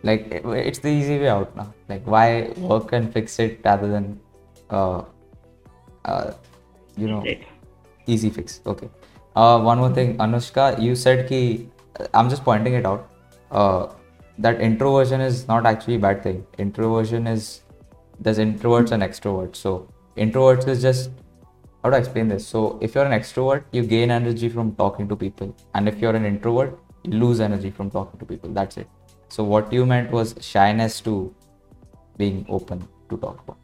Like, 0.08 0.24
it- 0.36 0.44
it's 0.70 0.80
the 0.86 0.90
easy 1.00 1.18
way 1.22 1.28
out 1.36 1.56
now. 1.60 1.68
Like, 1.90 2.04
why 2.14 2.24
work 2.72 2.92
and 2.98 3.12
fix 3.18 3.38
it 3.44 3.60
rather 3.68 3.88
than, 3.94 4.06
uh, 4.78 5.02
uh, 6.04 6.30
you 6.96 7.08
know, 7.12 7.22
easy 8.06 8.30
fix. 8.38 8.60
Okay. 8.74 8.88
Uh, 9.34 9.60
one 9.60 9.78
more 9.84 9.92
thing, 9.98 10.16
Anushka, 10.26 10.64
you 10.86 10.94
said 11.04 11.28
ki, 11.28 11.40
I'm 12.14 12.28
just 12.34 12.44
pointing 12.44 12.74
it 12.74 12.86
out, 12.86 13.08
uh, 13.50 13.86
that 14.46 14.60
introversion 14.60 15.20
is 15.20 15.46
not 15.48 15.66
actually 15.66 15.96
a 15.96 15.98
bad 15.98 16.22
thing. 16.22 16.44
Introversion 16.58 17.26
is, 17.26 17.62
there's 18.20 18.38
introverts 18.38 18.92
and 18.92 19.02
extroverts. 19.02 19.56
So, 19.56 19.74
introverts 20.16 20.68
is 20.74 20.82
just, 20.82 21.10
how 21.82 21.90
do 21.90 21.96
I 21.96 21.98
explain 21.98 22.28
this? 22.28 22.46
So, 22.46 22.78
if 22.80 22.94
you're 22.94 23.04
an 23.04 23.18
extrovert, 23.18 23.64
you 23.72 23.82
gain 23.94 24.10
energy 24.10 24.48
from 24.48 24.74
talking 24.82 25.08
to 25.08 25.16
people. 25.16 25.54
And 25.74 25.88
if 25.88 25.98
you're 25.98 26.16
an 26.16 26.24
introvert, 26.24 26.78
you 27.04 27.12
lose 27.24 27.40
energy 27.40 27.70
from 27.70 27.90
talking 27.90 28.18
to 28.20 28.26
people. 28.26 28.50
That's 28.60 28.76
it. 28.76 28.88
So, 29.28 29.44
what 29.44 29.72
you 29.72 29.86
meant 29.86 30.10
was 30.10 30.34
shyness 30.40 31.00
to 31.02 31.34
being 32.16 32.44
open 32.48 32.86
to 33.10 33.16
talk 33.16 33.40
about. 33.44 33.58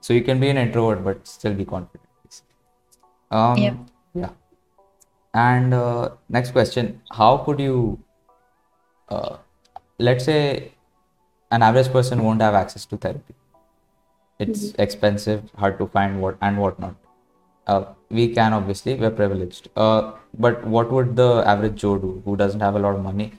So, 0.00 0.12
you 0.14 0.22
can 0.22 0.40
be 0.40 0.48
an 0.50 0.56
introvert 0.58 1.04
but 1.04 1.26
still 1.26 1.54
be 1.54 1.64
confident. 1.64 2.00
Um, 3.30 3.58
Yeah. 3.58 3.74
yeah. 4.14 4.30
And 5.34 5.74
uh, 5.74 6.10
next 6.28 6.52
question 6.52 7.00
How 7.12 7.38
could 7.38 7.58
you, 7.58 7.98
uh, 9.08 9.38
let's 9.98 10.24
say, 10.24 10.72
an 11.50 11.62
average 11.62 11.90
person 11.92 12.22
won't 12.22 12.40
have 12.40 12.54
access 12.54 12.84
to 12.86 12.96
therapy. 12.96 13.34
it's 14.44 14.62
expensive, 14.84 15.42
hard 15.56 15.78
to 15.78 15.86
find 15.86 16.20
what 16.20 16.36
and 16.46 16.58
whatnot. 16.58 16.94
Uh, 17.66 17.84
we 18.10 18.28
can 18.34 18.52
obviously 18.52 18.94
we're 18.94 19.10
privileged. 19.10 19.68
Uh, 19.76 20.12
but 20.38 20.66
what 20.66 20.90
would 20.90 21.14
the 21.16 21.42
average 21.46 21.76
Joe 21.82 21.98
do 21.98 22.22
who 22.24 22.36
doesn't 22.36 22.60
have 22.60 22.74
a 22.74 22.78
lot 22.78 22.96
of 22.96 23.02
money 23.02 23.32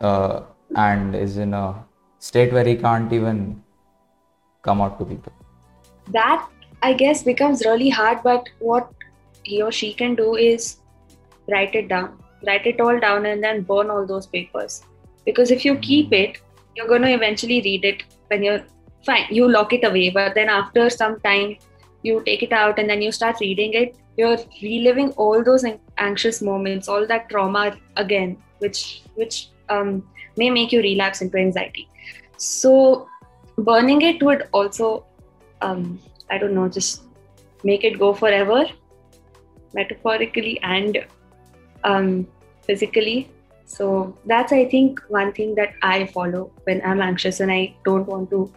uh, 0.00 0.42
and 0.76 1.14
is 1.14 1.36
in 1.36 1.54
a 1.54 1.84
state 2.18 2.52
where 2.52 2.64
he 2.64 2.76
can't 2.76 3.12
even 3.12 3.62
come 4.62 4.80
out 4.80 4.98
to 4.98 5.04
people? 5.04 5.32
that 6.08 6.48
i 6.82 6.92
guess 6.92 7.22
becomes 7.22 7.64
really 7.64 7.88
hard 7.88 8.18
but 8.24 8.48
what 8.58 8.90
he 9.44 9.62
or 9.62 9.70
she 9.70 9.92
can 9.92 10.14
do 10.14 10.34
is 10.36 10.78
write 11.50 11.74
it 11.74 11.88
down. 11.88 12.18
Write 12.46 12.66
it 12.66 12.80
all 12.80 12.98
down 12.98 13.26
and 13.26 13.42
then 13.42 13.62
burn 13.62 13.90
all 13.90 14.06
those 14.06 14.26
papers. 14.26 14.82
Because 15.24 15.50
if 15.50 15.64
you 15.64 15.76
keep 15.76 16.12
it 16.12 16.40
you're 16.74 16.88
going 16.88 17.02
to 17.02 17.12
eventually 17.12 17.60
read 17.60 17.84
it 17.84 18.02
when 18.28 18.42
you're 18.42 18.62
fine. 19.04 19.26
You 19.30 19.48
lock 19.48 19.72
it 19.72 19.84
away 19.84 20.10
but 20.10 20.34
then 20.34 20.48
after 20.48 20.88
some 20.90 21.20
time 21.20 21.56
you 22.02 22.22
take 22.24 22.42
it 22.42 22.52
out 22.52 22.78
and 22.78 22.88
then 22.88 23.02
you 23.02 23.12
start 23.12 23.36
reading 23.40 23.74
it. 23.74 23.96
You're 24.16 24.38
reliving 24.62 25.10
all 25.12 25.42
those 25.42 25.64
anxious 25.98 26.42
moments 26.42 26.88
all 26.88 27.06
that 27.06 27.28
trauma 27.28 27.76
again 27.96 28.36
which 28.58 29.02
which 29.14 29.48
um, 29.68 30.06
may 30.36 30.50
make 30.50 30.72
you 30.72 30.80
relapse 30.80 31.22
into 31.22 31.38
anxiety 31.38 31.88
so 32.36 33.08
burning 33.56 34.02
it 34.02 34.22
would 34.22 34.48
also 34.52 35.04
um, 35.62 35.98
I 36.30 36.38
don't 36.38 36.54
know, 36.54 36.68
just 36.68 37.02
make 37.64 37.84
it 37.84 37.98
go 37.98 38.12
forever, 38.14 38.64
metaphorically 39.74 40.58
and 40.62 41.04
um, 41.84 42.26
physically. 42.62 43.30
So 43.64 44.16
that's, 44.26 44.52
I 44.52 44.64
think, 44.68 45.00
one 45.08 45.32
thing 45.32 45.54
that 45.56 45.74
I 45.82 46.06
follow 46.06 46.50
when 46.64 46.82
I'm 46.84 47.00
anxious 47.00 47.40
and 47.40 47.50
I 47.50 47.74
don't 47.84 48.06
want 48.06 48.30
to 48.30 48.52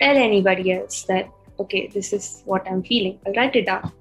tell 0.00 0.16
anybody 0.16 0.72
else 0.72 1.02
that, 1.04 1.28
okay, 1.58 1.88
this 1.88 2.12
is 2.12 2.42
what 2.44 2.66
I'm 2.68 2.82
feeling. 2.82 3.18
I'll 3.26 3.34
write 3.34 3.56
it 3.56 3.66
down. 3.66 3.92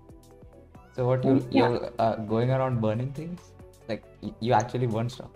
So 0.96 1.08
what 1.08 1.24
you 1.26 1.36
Yeah. 1.52 1.70
you're 1.70 1.92
uh, 2.00 2.16
going 2.34 2.52
around 2.52 2.82
burning 2.82 3.12
things? 3.14 3.52
Like 3.90 4.04
you 4.40 4.54
actually 4.54 4.88
burn 4.88 5.10
stuff? 5.10 5.32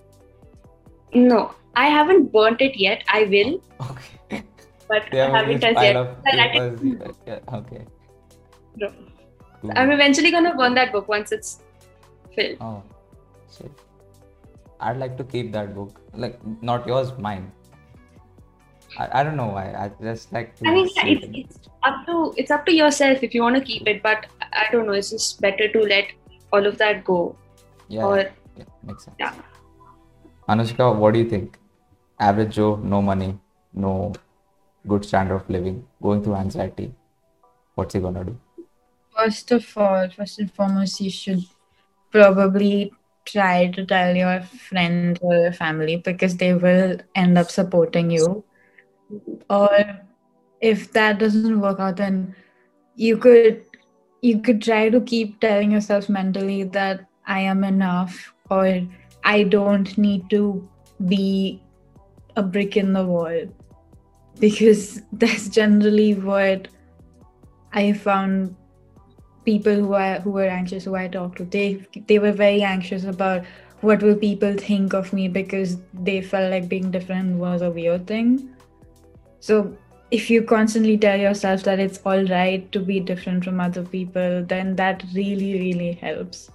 No, 1.14 1.54
I 1.76 1.88
haven't 1.88 2.32
burnt 2.32 2.62
it 2.62 2.76
yet. 2.78 3.04
I 3.12 3.24
will, 3.24 3.62
Okay. 3.92 4.44
but 4.88 5.14
I 5.14 5.30
haven't 5.38 5.64
as 5.64 5.84
yet. 5.84 5.96
of 5.96 6.08
I'll 6.26 6.38
write 6.38 6.52
papers. 6.54 6.82
it- 6.82 7.16
Yeah, 7.28 7.40
okay. 7.60 7.86
No. 8.76 8.92
Cool. 9.62 9.72
I'm 9.76 9.92
eventually 9.92 10.32
gonna 10.32 10.56
burn 10.56 10.76
that 10.76 10.92
book 10.92 11.08
once 11.08 11.32
it's 11.32 11.60
filled. 12.36 12.58
Oh, 12.62 12.84
shit. 13.58 13.72
I'd 14.80 14.98
like 14.98 15.18
to 15.18 15.24
keep 15.24 15.52
that 15.54 15.74
book. 15.76 16.00
Like, 16.14 16.40
not 16.62 16.86
yours, 16.88 17.12
mine. 17.18 17.52
I, 19.00 19.08
I 19.20 19.24
don't 19.24 19.36
know 19.36 19.48
why. 19.48 19.74
I 19.74 19.90
just 20.04 20.32
like 20.32 20.56
to 20.58 20.68
I 20.68 20.72
mean, 20.74 20.90
yeah, 20.96 21.06
it's, 21.08 21.26
it's 21.58 21.70
up 21.84 22.06
to 22.06 22.34
it's 22.38 22.52
up 22.52 22.66
to 22.68 22.74
yourself 22.74 23.24
if 23.24 23.34
you 23.34 23.42
want 23.42 23.56
to 23.56 23.62
keep 23.62 23.88
it, 23.88 24.04
but 24.04 24.28
I 24.54 24.68
don't 24.72 24.86
know. 24.86 24.94
It's 24.94 25.10
just 25.10 25.42
better 25.42 25.68
to 25.68 25.80
let 25.82 26.06
all 26.54 26.66
of 26.66 26.78
that 26.78 27.04
go. 27.04 27.36
Yeah, 27.88 28.06
or 28.06 28.18
yeah, 28.20 28.64
makes 28.84 29.06
sense. 29.06 29.16
yeah. 29.20 29.34
Anushka, 30.48 30.96
what 30.96 31.14
do 31.14 31.20
you 31.20 31.30
think? 31.30 31.58
Average 32.20 32.56
Joe, 32.56 32.76
no 32.78 33.02
money, 33.02 33.38
no 33.74 34.14
good 34.88 35.04
standard 35.04 35.36
of 35.36 35.50
living, 35.50 35.86
going 36.02 36.24
through 36.24 36.36
anxiety. 36.36 36.94
What's 37.76 37.94
he 37.94 38.00
gonna 38.00 38.24
do? 38.24 38.38
First 39.16 39.52
of 39.52 39.78
all, 39.78 40.10
first 40.10 40.40
and 40.40 40.52
foremost, 40.52 41.02
you 41.02 41.10
should 41.10 41.44
probably 42.12 42.94
try 43.26 43.68
to 43.68 43.86
tell 43.86 44.16
your 44.16 44.42
friends 44.42 45.20
or 45.22 45.36
your 45.36 45.52
family 45.52 45.98
because 45.98 46.38
they 46.38 46.54
will 46.54 46.98
end 47.14 47.38
up 47.38 47.52
supporting 47.52 48.10
you. 48.10 48.44
Or 49.50 49.70
if 50.62 50.94
that 50.94 51.20
doesn't 51.20 51.60
work 51.60 51.80
out, 51.80 51.98
then 51.98 52.36
you 52.96 53.18
could 53.18 53.64
you 54.22 54.40
could 54.40 54.62
try 54.62 54.90
to 54.90 55.02
keep 55.02 55.40
telling 55.40 55.72
yourself 55.72 56.10
mentally 56.10 56.64
that 56.64 57.06
I 57.26 57.42
am 57.42 57.64
enough 57.64 58.34
or 58.50 58.82
I 59.36 59.44
don't 59.44 59.98
need 59.98 60.30
to 60.30 60.68
be 61.06 61.62
a 62.38 62.44
brick 62.44 62.78
in 62.78 62.94
the 62.94 63.06
wall 63.06 63.42
because 64.40 65.02
that's 65.12 65.50
generally 65.50 66.14
what 66.16 66.70
I 67.74 67.92
found 67.94 68.56
people 69.46 69.76
who 69.76 69.94
I 69.96 70.20
who 70.20 70.32
were 70.32 70.50
anxious 70.54 70.86
who 70.86 70.96
I 70.96 71.08
talked 71.08 71.38
to 71.38 71.46
they 71.46 71.86
they 72.08 72.20
were 72.20 72.32
very 72.32 72.62
anxious 72.70 73.04
about 73.12 73.46
what 73.82 74.02
will 74.02 74.16
people 74.16 74.56
think 74.62 74.94
of 74.94 75.14
me 75.14 75.28
because 75.28 75.78
they 75.94 76.22
felt 76.22 76.52
like 76.52 76.68
being 76.70 76.90
different 76.92 77.38
was 77.38 77.62
a 77.62 77.70
weird 77.70 78.08
thing. 78.08 78.50
So 79.40 79.78
if 80.10 80.30
you 80.30 80.42
constantly 80.42 80.98
tell 80.98 81.20
yourself 81.20 81.64
that 81.64 81.80
it's 81.80 82.00
all 82.06 82.26
right 82.26 82.72
to 82.72 82.80
be 82.80 83.00
different 83.00 83.44
from 83.44 83.60
other 83.60 83.84
people, 83.84 84.44
then 84.44 84.76
that 84.78 85.04
really 85.14 85.54
really 85.60 85.94
helps. 85.94 86.50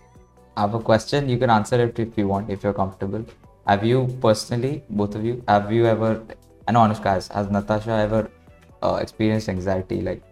Have 0.57 0.75
a 0.75 0.81
question. 0.81 1.29
You 1.29 1.39
can 1.39 1.51
answer 1.51 1.83
it 1.83 1.99
if 1.99 2.17
you 2.19 2.29
want, 2.29 2.51
if 2.51 2.63
you're 2.63 2.75
comfortable. 2.75 3.25
Have 3.67 3.85
you 3.85 4.17
personally, 4.21 4.83
both 4.91 5.15
of 5.15 5.25
you, 5.25 5.43
have 5.49 5.73
you 5.73 5.87
ever, 5.87 6.23
I 6.69 6.73
know 6.73 6.81
Anushka 6.81 7.05
has, 7.05 7.29
has 7.29 7.51
Natasha 7.51 7.91
ever 7.91 8.31
uh, 8.83 8.99
experienced 9.01 9.49
anxiety? 9.49 10.01
Like, 10.03 10.23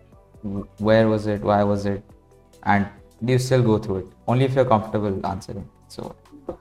where 0.78 1.08
was 1.08 1.26
it? 1.26 1.40
Why 1.42 1.62
was 1.62 1.86
it? 1.86 2.02
And 2.64 2.88
do 3.24 3.32
you 3.32 3.38
still 3.38 3.62
go 3.62 3.78
through 3.78 3.96
it? 3.98 4.06
Only 4.26 4.44
if 4.44 4.54
you're 4.54 4.64
comfortable 4.64 5.24
answering. 5.26 5.68
So, 5.88 6.14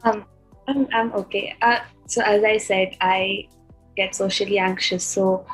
Um, 0.03 0.25
I'm 0.67 0.87
I'm 0.93 1.13
okay. 1.13 1.55
Uh, 1.61 1.79
so 2.05 2.21
as 2.21 2.43
I 2.43 2.57
said, 2.57 2.95
I 3.01 3.47
get 3.95 4.13
socially 4.15 4.59
anxious. 4.59 5.03
So 5.03 5.45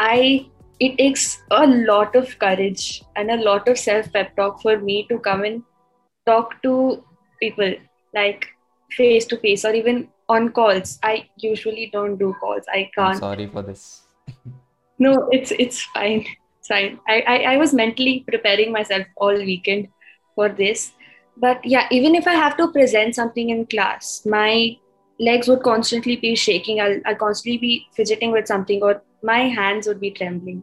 I 0.00 0.46
it 0.80 0.98
takes 0.98 1.42
a 1.50 1.66
lot 1.66 2.16
of 2.16 2.38
courage 2.38 3.04
and 3.14 3.30
a 3.30 3.36
lot 3.36 3.68
of 3.68 3.78
self 3.78 4.12
pep 4.12 4.34
talk 4.36 4.60
for 4.62 4.78
me 4.78 5.06
to 5.10 5.18
come 5.18 5.44
and 5.44 5.62
talk 6.26 6.60
to 6.62 7.04
people 7.44 7.74
like 8.14 8.46
face 8.96 9.26
to 9.32 9.38
face 9.44 9.64
or 9.64 9.74
even 9.80 10.08
on 10.28 10.48
calls. 10.58 10.98
I 11.02 11.28
usually 11.36 11.90
don't 11.92 12.16
do 12.16 12.34
calls. 12.40 12.64
I 12.72 12.78
I'm 12.78 12.90
can't. 12.96 13.18
sorry 13.18 13.46
for 13.46 13.62
this. 13.62 14.02
No, 14.98 15.28
it's 15.38 15.52
it's 15.66 15.82
fine. 15.94 16.24
It's 16.58 16.68
fine. 16.68 16.98
I, 17.08 17.20
I, 17.34 17.36
I 17.54 17.56
was 17.56 17.74
mentally 17.74 18.24
preparing 18.26 18.72
myself 18.72 19.06
all 19.16 19.34
weekend 19.34 19.88
for 20.36 20.48
this. 20.48 20.92
But 21.36 21.64
yeah, 21.64 21.88
even 21.90 22.14
if 22.14 22.26
I 22.26 22.34
have 22.34 22.56
to 22.58 22.68
present 22.72 23.16
something 23.16 23.50
in 23.50 23.66
class, 23.66 24.24
my 24.24 24.76
legs 25.18 25.48
would 25.48 25.62
constantly 25.62 26.16
be 26.16 26.34
shaking. 26.36 26.80
I'll, 26.80 27.00
I'll 27.06 27.16
constantly 27.16 27.58
be 27.58 27.86
fidgeting 27.96 28.32
with 28.32 28.46
something 28.46 28.82
or 28.82 29.02
my 29.22 29.40
hands 29.48 29.88
would 29.88 30.00
be 30.00 30.10
trembling. 30.10 30.62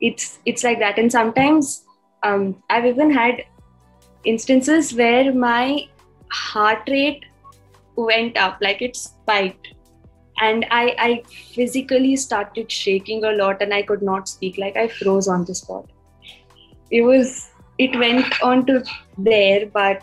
It's 0.00 0.38
it's 0.44 0.64
like 0.64 0.80
that. 0.80 0.98
And 0.98 1.10
sometimes 1.10 1.84
um, 2.22 2.62
I've 2.68 2.86
even 2.86 3.10
had 3.10 3.44
instances 4.24 4.92
where 4.94 5.32
my 5.32 5.88
heart 6.30 6.82
rate 6.88 7.24
went 7.96 8.36
up, 8.36 8.58
like 8.60 8.82
it 8.82 8.96
spiked. 8.96 9.68
And 10.40 10.64
I, 10.70 10.94
I 10.98 11.22
physically 11.54 12.14
started 12.16 12.70
shaking 12.70 13.24
a 13.24 13.32
lot 13.32 13.60
and 13.60 13.74
i 13.74 13.82
could 13.82 14.02
not 14.02 14.28
speak 14.28 14.56
like 14.56 14.76
i 14.76 14.86
froze 14.86 15.26
on 15.26 15.44
the 15.44 15.54
spot. 15.54 15.86
It 16.90 17.02
was 17.02 17.50
it 17.78 17.98
went 17.98 18.40
on 18.42 18.64
to 18.66 18.84
there 19.16 19.66
but 19.66 20.02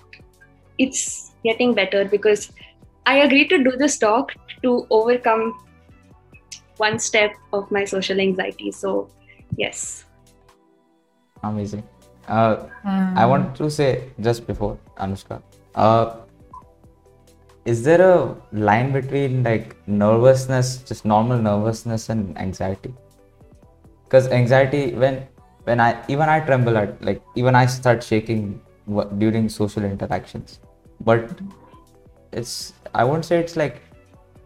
it's 0.77 1.31
getting 1.43 1.73
better 1.73 2.03
because 2.05 2.51
i 3.05 3.17
agreed 3.19 3.49
to 3.49 3.63
do 3.63 3.71
this 3.77 3.97
talk 3.97 4.33
to 4.61 4.87
overcome 4.89 5.53
one 6.77 6.99
step 6.99 7.33
of 7.53 7.69
my 7.71 7.85
social 7.85 8.19
anxiety. 8.19 8.71
So 8.71 9.09
yes. 9.57 10.05
Amazing. 11.43 11.83
Uh, 12.27 12.65
I 13.15 13.25
want 13.25 13.55
to 13.57 13.69
say 13.69 14.09
just 14.19 14.47
before 14.47 14.77
Anushka, 14.97 15.41
uh, 15.75 16.17
is 17.65 17.83
there 17.83 18.01
a 18.01 18.35
line 18.51 18.91
between 18.91 19.43
like 19.43 19.75
nervousness, 19.87 20.77
just 20.83 21.05
normal 21.05 21.37
nervousness, 21.37 22.09
and 22.09 22.37
anxiety? 22.37 22.93
Because 24.03 24.27
anxiety, 24.27 24.93
when 24.93 25.27
when 25.63 25.79
I 25.79 26.03
even 26.07 26.29
I 26.29 26.39
tremble 26.39 26.77
at 26.77 27.01
like 27.03 27.21
even 27.35 27.55
I 27.55 27.65
start 27.65 28.03
shaking 28.03 28.61
during 29.17 29.49
social 29.49 29.83
interactions, 29.83 30.59
but 31.01 31.29
it's 32.31 32.73
I 32.93 33.03
won't 33.03 33.25
say 33.25 33.39
it's 33.39 33.55
like 33.55 33.81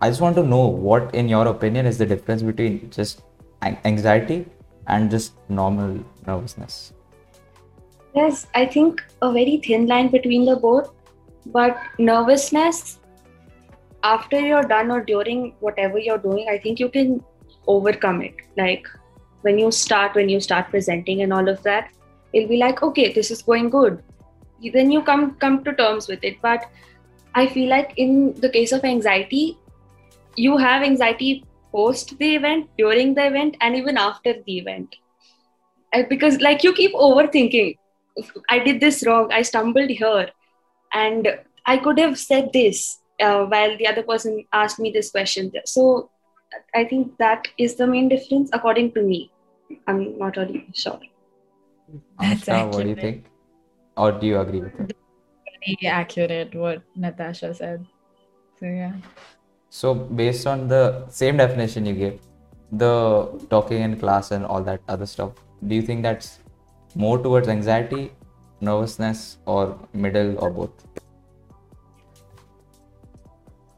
I 0.01 0.09
just 0.09 0.21
want 0.21 0.38
to 0.38 0.43
know 0.43 0.65
what, 0.67 1.13
in 1.13 1.27
your 1.27 1.48
opinion, 1.48 1.86
is 1.86 1.98
the 1.98 2.05
difference 2.05 2.41
between 2.41 2.89
just 2.89 3.21
anxiety 3.62 4.45
and 4.88 5.12
just 5.12 5.33
normal 5.50 6.00
nervousness. 6.25 6.93
Yes, 8.15 8.48
i 8.55 8.65
think 8.65 9.03
a 9.21 9.31
very 9.31 9.57
thin 9.65 9.86
line 9.86 10.07
between 10.09 10.45
the 10.45 10.55
both 10.55 10.89
but 11.51 11.77
nervousness 11.98 13.00
after 14.03 14.39
you're 14.39 14.63
done 14.63 14.91
or 14.91 15.01
during 15.03 15.53
whatever 15.60 16.00
you're 16.00 16.24
doing 16.25 16.48
i 16.50 16.58
think 16.58 16.79
you 16.79 16.89
can 16.89 17.24
overcome 17.68 18.22
it 18.22 18.36
like 18.58 18.88
when 19.41 19.60
you 19.60 19.72
start 19.72 20.15
when 20.15 20.29
you 20.29 20.39
start 20.39 20.70
presenting 20.70 21.22
and 21.22 21.34
all 21.34 21.50
of 21.50 21.62
that 21.63 21.91
it'll 22.34 22.50
be 22.50 22.58
like 22.58 22.82
okay 22.84 23.12
this 23.13 23.32
is 23.32 23.41
going 23.41 23.70
good 23.70 24.01
then 24.74 24.91
you 24.91 25.01
come 25.01 25.36
come 25.36 25.63
to 25.63 25.74
terms 25.74 26.08
with 26.08 26.24
it 26.24 26.41
but 26.41 26.65
i 27.34 27.46
feel 27.48 27.70
like 27.70 27.94
in 27.98 28.34
the 28.46 28.50
case 28.50 28.72
of 28.72 28.84
anxiety 28.84 29.58
you 30.36 30.58
have 30.58 30.84
anxiety 30.84 31.44
post 31.72 32.18
the 32.20 32.36
event 32.36 32.68
during 32.77 33.13
the 33.13 33.25
event 33.25 33.56
and 33.62 33.75
even 33.75 33.98
after 33.98 34.34
the 34.46 34.58
event 34.58 34.96
because 36.10 36.39
like 36.41 36.63
you 36.63 36.74
keep 36.74 36.94
overthinking. 36.94 37.77
I 38.50 38.60
did 38.60 38.82
this 38.82 39.06
wrong. 39.06 39.32
I 39.32 39.41
stumbled 39.41 39.89
here, 39.89 40.29
and 40.93 41.27
I 41.65 41.77
could 41.77 42.00
have 42.00 42.17
said 42.17 42.51
this 42.53 43.00
uh, 43.22 43.46
while 43.46 43.77
the 43.77 43.88
other 43.88 44.03
person 44.03 44.46
asked 44.53 44.79
me 44.79 44.91
this 44.91 45.12
question. 45.12 45.51
So 45.65 46.10
I 46.74 46.84
think 46.86 47.17
that 47.17 47.48
is 47.58 47.75
the 47.75 47.88
main 47.88 48.10
difference, 48.10 48.50
according 48.53 48.93
to 48.93 49.01
me. 49.01 49.31
I'm 49.88 50.17
not 50.17 50.38
really 50.38 50.65
sure. 50.74 51.00
That's 52.19 52.46
Anushka, 52.46 52.74
what 52.74 52.84
do 52.84 52.89
you 52.89 52.96
think? 52.96 53.25
Or 53.98 54.12
do 54.12 54.27
you 54.27 54.39
agree 54.39 54.62
with 54.62 54.79
it? 54.79 54.98
Very 55.65 55.91
accurate 55.91 56.55
what 56.55 56.81
Natasha 56.96 57.53
said. 57.53 57.86
So 58.60 58.65
yeah. 58.65 58.93
So, 59.69 59.93
based 59.93 60.48
on 60.48 60.67
the 60.67 61.08
same 61.10 61.38
definition 61.38 61.86
you 61.86 61.93
gave, 61.93 62.19
the 62.72 63.46
talking 63.50 63.81
in 63.81 64.00
class 64.00 64.31
and 64.31 64.46
all 64.46 64.63
that 64.63 64.81
other 64.88 65.05
stuff, 65.05 65.34
do 65.67 65.75
you 65.75 65.81
think 65.81 66.01
that's 66.01 66.39
more 66.96 67.19
towards 67.19 67.48
anxiety, 67.48 68.12
nervousness, 68.61 69.37
or 69.45 69.77
middle, 69.93 70.37
or 70.39 70.49
both? 70.49 70.71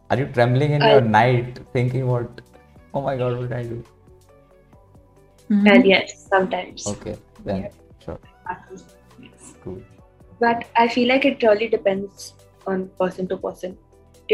Are 0.09 0.17
you 0.17 0.25
trembling 0.27 0.71
in 0.73 0.81
I- 0.81 0.91
your 0.91 1.01
night 1.01 1.59
thinking 1.73 2.07
what, 2.07 2.41
oh 2.93 3.01
my 3.01 3.17
god, 3.17 3.38
what 3.38 3.50
did 3.50 3.53
I 3.53 3.63
do? 3.63 3.83
Mm-hmm. 5.50 5.65
Well, 5.65 5.85
yes, 5.85 6.27
sometimes. 6.29 6.88
Okay, 6.88 7.17
then 7.45 7.63
Yeah. 7.63 7.69
sure, 8.05 8.19
Yes. 9.19 9.53
cool. 9.63 9.81
But 10.39 10.65
I 10.75 10.88
feel 10.88 11.07
like 11.07 11.25
it 11.25 11.43
really 11.43 11.67
depends 11.67 12.33
on 12.67 12.89
person 13.00 13.27
to 13.27 13.38
person. 13.38 13.77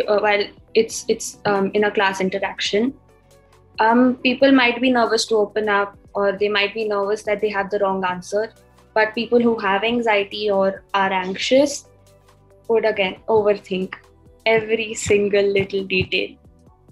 Uh, 0.07 0.19
while 0.19 0.43
it's 0.75 1.05
it's 1.07 1.39
um, 1.45 1.71
in 1.73 1.85
a 1.85 1.91
class 1.91 2.21
interaction, 2.21 2.93
um, 3.79 4.15
people 4.23 4.51
might 4.51 4.79
be 4.79 4.91
nervous 4.91 5.25
to 5.27 5.35
open 5.37 5.69
up, 5.69 5.97
or 6.13 6.31
they 6.33 6.49
might 6.49 6.73
be 6.73 6.87
nervous 6.87 7.23
that 7.23 7.41
they 7.41 7.49
have 7.49 7.69
the 7.71 7.79
wrong 7.79 8.05
answer. 8.05 8.53
But 8.97 9.13
people 9.15 9.39
who 9.39 9.57
have 9.59 9.83
anxiety 9.83 10.49
or 10.49 10.83
are 10.93 11.11
anxious 11.13 11.85
would 12.67 12.85
again 12.85 13.17
overthink 13.29 13.97
every 14.45 14.93
single 14.95 15.51
little 15.57 15.83
detail. 15.83 16.35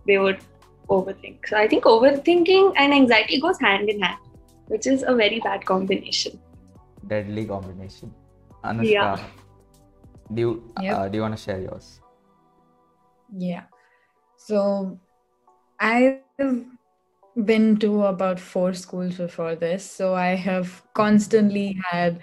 They 0.05 0.17
would 0.19 0.43
overthink. 0.89 1.47
So 1.47 1.57
I 1.57 1.67
think 1.67 1.85
overthinking 1.85 2.74
and 2.77 2.93
anxiety 2.93 3.39
goes 3.41 3.59
hand 3.59 3.89
in 3.89 4.01
hand, 4.01 4.19
which 4.67 4.85
is 4.85 5.03
a 5.07 5.15
very 5.15 5.39
bad 5.39 5.65
combination. 5.65 6.39
Deadly 7.07 7.45
combination. 7.45 8.13
Anushka, 8.63 8.91
Yeah. 8.91 9.25
do 10.33 10.41
you 10.41 10.51
Yep. 10.81 10.95
uh, 10.95 11.07
do 11.09 11.17
you 11.17 11.21
want 11.27 11.38
to 11.38 11.43
share 11.47 11.59
yours? 11.59 12.01
Yeah. 13.50 13.63
So 14.38 15.00
I've 15.79 16.65
been 17.44 17.77
to 17.77 18.06
about 18.06 18.39
four 18.39 18.74
schools 18.74 19.18
before 19.18 19.56
this. 19.56 19.89
So 19.89 20.13
I 20.13 20.36
have 20.36 20.82
constantly 20.94 21.77
had 21.92 22.20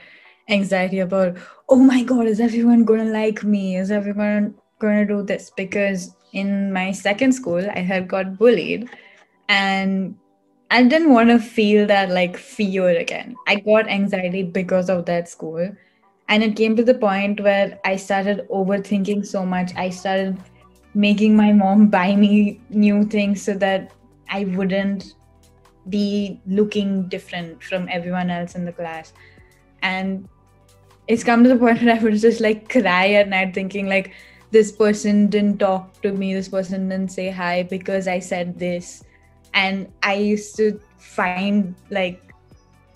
anxiety 0.48 1.00
about, 1.00 1.36
oh 1.68 1.76
my 1.76 2.02
God, 2.02 2.26
is 2.26 2.40
everyone 2.40 2.84
going 2.84 3.04
to 3.06 3.12
like 3.12 3.44
me? 3.44 3.76
Is 3.76 3.90
everyone 3.90 4.54
going 4.78 5.06
to 5.06 5.14
do 5.14 5.22
this? 5.22 5.50
Because 5.56 6.14
in 6.32 6.72
my 6.72 6.92
second 6.92 7.32
school, 7.32 7.64
I 7.74 7.80
had 7.80 8.08
got 8.08 8.38
bullied 8.38 8.88
and 9.48 10.16
I 10.70 10.82
didn't 10.82 11.10
want 11.10 11.28
to 11.28 11.38
feel 11.38 11.86
that 11.88 12.10
like 12.10 12.38
fear 12.38 12.88
again. 12.88 13.36
I 13.46 13.56
got 13.56 13.88
anxiety 13.88 14.42
because 14.42 14.88
of 14.88 15.04
that 15.04 15.28
school. 15.28 15.70
And 16.28 16.42
it 16.42 16.56
came 16.56 16.74
to 16.76 16.84
the 16.84 16.94
point 16.94 17.40
where 17.40 17.78
I 17.84 17.96
started 17.96 18.48
overthinking 18.48 19.26
so 19.26 19.44
much. 19.44 19.74
I 19.76 19.90
started 19.90 20.38
making 20.94 21.36
my 21.36 21.52
mom 21.52 21.88
buy 21.88 22.16
me 22.16 22.60
new 22.70 23.04
things 23.04 23.42
so 23.42 23.52
that 23.54 23.92
I 24.32 24.44
wouldn't 24.44 25.14
be 25.88 26.40
looking 26.46 27.08
different 27.08 27.62
from 27.62 27.88
everyone 27.90 28.30
else 28.30 28.54
in 28.54 28.64
the 28.64 28.72
class. 28.72 29.12
And 29.82 30.28
it's 31.06 31.22
come 31.22 31.42
to 31.42 31.48
the 31.48 31.56
point 31.56 31.82
where 31.82 31.94
I 31.94 32.02
would 32.02 32.18
just 32.18 32.40
like 32.40 32.68
cry 32.68 33.12
at 33.12 33.28
night 33.28 33.54
thinking 33.54 33.88
like 33.88 34.12
this 34.50 34.72
person 34.72 35.28
didn't 35.28 35.58
talk 35.58 36.00
to 36.02 36.12
me, 36.12 36.34
this 36.34 36.48
person 36.48 36.88
didn't 36.88 37.12
say 37.12 37.30
hi 37.30 37.62
because 37.64 38.08
I 38.08 38.18
said 38.18 38.58
this. 38.58 39.04
And 39.54 39.92
I 40.02 40.14
used 40.14 40.56
to 40.56 40.80
find 40.98 41.74
like 41.90 42.32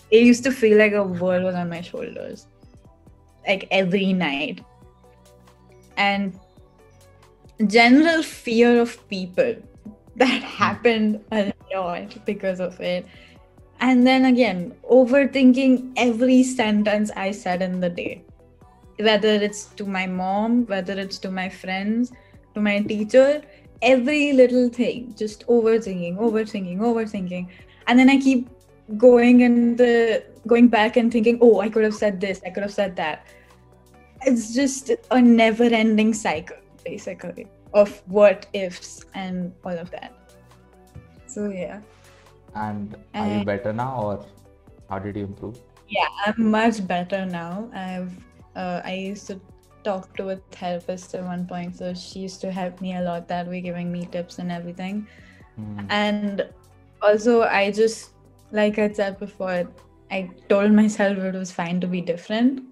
it 0.09 0.23
used 0.23 0.43
to 0.45 0.51
feel 0.51 0.77
like 0.77 0.93
a 0.93 1.03
world 1.03 1.43
was 1.43 1.55
on 1.55 1.69
my 1.69 1.81
shoulders. 1.81 2.47
Like 3.47 3.67
every 3.69 4.13
night. 4.13 4.61
And 5.97 6.39
general 7.67 8.23
fear 8.23 8.81
of 8.81 9.07
people 9.09 9.55
that 10.17 10.43
happened 10.61 11.23
a 11.31 11.53
lot 11.73 12.25
because 12.25 12.59
of 12.59 12.79
it. 12.81 13.05
And 13.79 14.05
then 14.05 14.25
again 14.25 14.75
overthinking 14.89 15.93
every 15.97 16.43
sentence 16.43 17.11
i 17.15 17.31
said 17.31 17.61
in 17.61 17.79
the 17.79 17.89
day. 17.89 18.23
Whether 18.99 19.33
it's 19.47 19.65
to 19.79 19.85
my 19.85 20.07
mom 20.07 20.65
whether 20.65 20.99
it's 20.99 21.19
to 21.19 21.31
my 21.31 21.47
friends 21.47 22.11
to 22.55 22.61
my 22.61 22.79
teacher 22.81 23.43
every 23.83 24.33
little 24.33 24.69
thing 24.69 25.13
just 25.15 25.45
overthinking 25.47 26.17
overthinking 26.17 26.79
overthinking. 26.79 27.47
And 27.85 27.99
then 27.99 28.09
i 28.09 28.17
keep 28.17 28.49
going 28.97 29.43
and 29.43 29.77
the 29.77 30.23
going 30.47 30.67
back 30.67 30.97
and 30.97 31.11
thinking 31.11 31.37
oh 31.41 31.59
i 31.59 31.69
could 31.69 31.83
have 31.83 31.93
said 31.93 32.19
this 32.19 32.41
i 32.45 32.49
could 32.49 32.63
have 32.63 32.73
said 32.73 32.95
that. 32.95 33.27
It's 34.23 34.55
just 34.55 34.89
a 35.11 35.21
never 35.21 35.65
ending 35.65 36.15
cycle 36.15 36.57
basically 36.83 37.45
of 37.73 38.01
what 38.07 38.47
ifs 38.53 39.05
and 39.13 39.53
all 39.63 39.77
of 39.77 39.91
that. 39.91 40.13
So 41.27 41.49
yeah. 41.49 41.81
And 42.55 42.95
are 43.13 43.27
you 43.27 43.45
better 43.45 43.73
now, 43.73 44.01
or 44.01 44.25
how 44.89 44.99
did 44.99 45.15
you 45.15 45.25
improve? 45.25 45.59
yeah 45.89 46.07
i'm 46.25 46.51
much 46.51 46.85
better 46.87 47.25
now. 47.25 47.69
I've 47.73 48.11
uh, 48.55 48.81
i 48.83 48.93
used 48.93 49.27
to 49.27 49.39
talk 49.83 50.15
to 50.17 50.29
a 50.29 50.35
therapist 50.51 51.15
at 51.15 51.23
one 51.23 51.45
point 51.47 51.77
so 51.77 51.93
she 51.93 52.19
used 52.19 52.41
to 52.41 52.51
help 52.51 52.81
me 52.81 52.95
a 52.95 53.01
lot 53.01 53.27
that 53.27 53.47
way 53.47 53.61
giving 53.61 53.91
me 53.91 54.05
tips 54.05 54.39
and 54.39 54.51
everything. 54.51 55.07
Hmm. 55.55 55.79
and 55.89 56.47
also 57.01 57.41
i 57.43 57.71
just 57.71 58.11
like 58.51 58.77
i 58.77 58.91
said 58.91 59.17
before 59.19 59.67
i 60.11 60.29
told 60.49 60.71
myself 60.71 61.17
it 61.17 61.33
was 61.33 61.51
fine 61.51 61.79
to 61.81 61.87
be 61.87 62.01
different. 62.01 62.63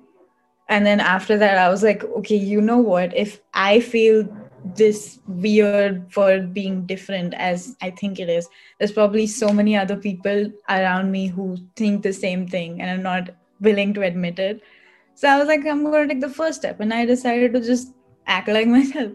And 0.68 0.86
then 0.86 1.00
after 1.00 1.38
that 1.38 1.58
i 1.58 1.70
was 1.70 1.84
like 1.84 2.04
okay 2.04 2.36
you 2.36 2.60
know 2.60 2.78
what? 2.78 3.16
If 3.16 3.42
i 3.54 3.80
feel 3.80 4.28
this 4.74 5.20
weird 5.28 6.12
for 6.12 6.40
being 6.40 6.86
different 6.86 7.34
as 7.36 7.76
i 7.82 7.90
think 7.90 8.20
it 8.20 8.30
is. 8.30 8.48
There's 8.80 8.92
probably 8.92 9.28
so 9.28 9.50
many 9.50 9.78
other 9.78 9.96
people 9.96 10.52
around 10.70 11.12
me 11.12 11.28
who 11.28 11.58
think 11.76 12.02
the 12.02 12.14
same 12.14 12.48
thing 12.48 12.82
and 12.82 13.00
are 13.00 13.04
not 13.04 13.30
willing 13.62 13.94
to 13.94 14.02
admit 14.02 14.40
it. 14.40 14.62
So 15.14 15.30
i 15.30 15.38
was 15.38 15.48
like 15.48 15.66
i'm 15.66 15.84
going 15.84 16.08
to 16.08 16.14
take 16.14 16.22
the 16.22 16.30
first 16.30 16.60
step. 16.60 16.80
And 16.80 16.94
i 16.94 17.06
decided 17.06 17.54
to 17.54 17.62
just 17.62 17.94
act 18.26 18.48
like 18.48 18.68
myself. 18.78 19.12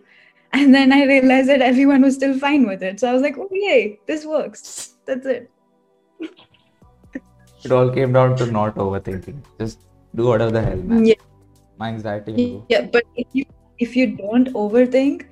And 0.53 0.75
then 0.75 0.93
i 0.93 1.05
realized 1.05 1.49
that 1.49 1.63
everyone 1.63 2.03
was 2.03 2.15
still 2.15 2.39
fine 2.39 2.67
with 2.67 2.83
it. 2.83 3.01
So 3.01 3.11
i 3.11 3.13
was 3.13 3.23
like 3.23 3.39
oh 3.39 3.49
yay 3.51 3.99
this 4.07 4.25
works. 4.25 4.95
That's 5.07 5.27
it. 5.27 5.51
It 7.63 7.73
all 7.73 7.91
came 7.91 8.15
down 8.15 8.37
to 8.37 8.47
not 8.47 8.77
overthinking. 8.77 9.43
Just 9.59 9.83
do 10.15 10.29
whatever 10.29 10.51
the 10.51 10.63
hell, 10.63 10.79
man. 10.79 11.05
Yeah. 11.05 11.15
My 11.77 11.89
anxiety 11.89 12.63
yeah 12.69 12.83
but 12.95 13.05
if 13.17 13.27
you 13.33 13.45
if 13.79 13.97
you 13.97 14.07
don't 14.17 14.49
overthink 14.53 15.27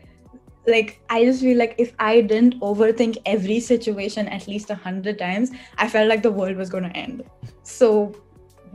like 0.69 1.01
i 1.11 1.25
just 1.25 1.41
feel 1.43 1.57
like 1.57 1.75
if 1.79 1.93
i 1.99 2.21
didn't 2.21 2.59
overthink 2.61 3.17
every 3.27 3.59
situation 3.61 4.29
at 4.29 4.47
least 4.47 4.71
a 4.71 4.75
hundred 4.75 5.19
times 5.19 5.51
i 5.79 5.89
felt 5.89 6.09
like 6.09 6.23
the 6.23 6.31
world 6.31 6.57
was 6.57 6.71
going 6.71 6.85
to 6.85 6.97
end 6.97 7.25
so 7.63 8.15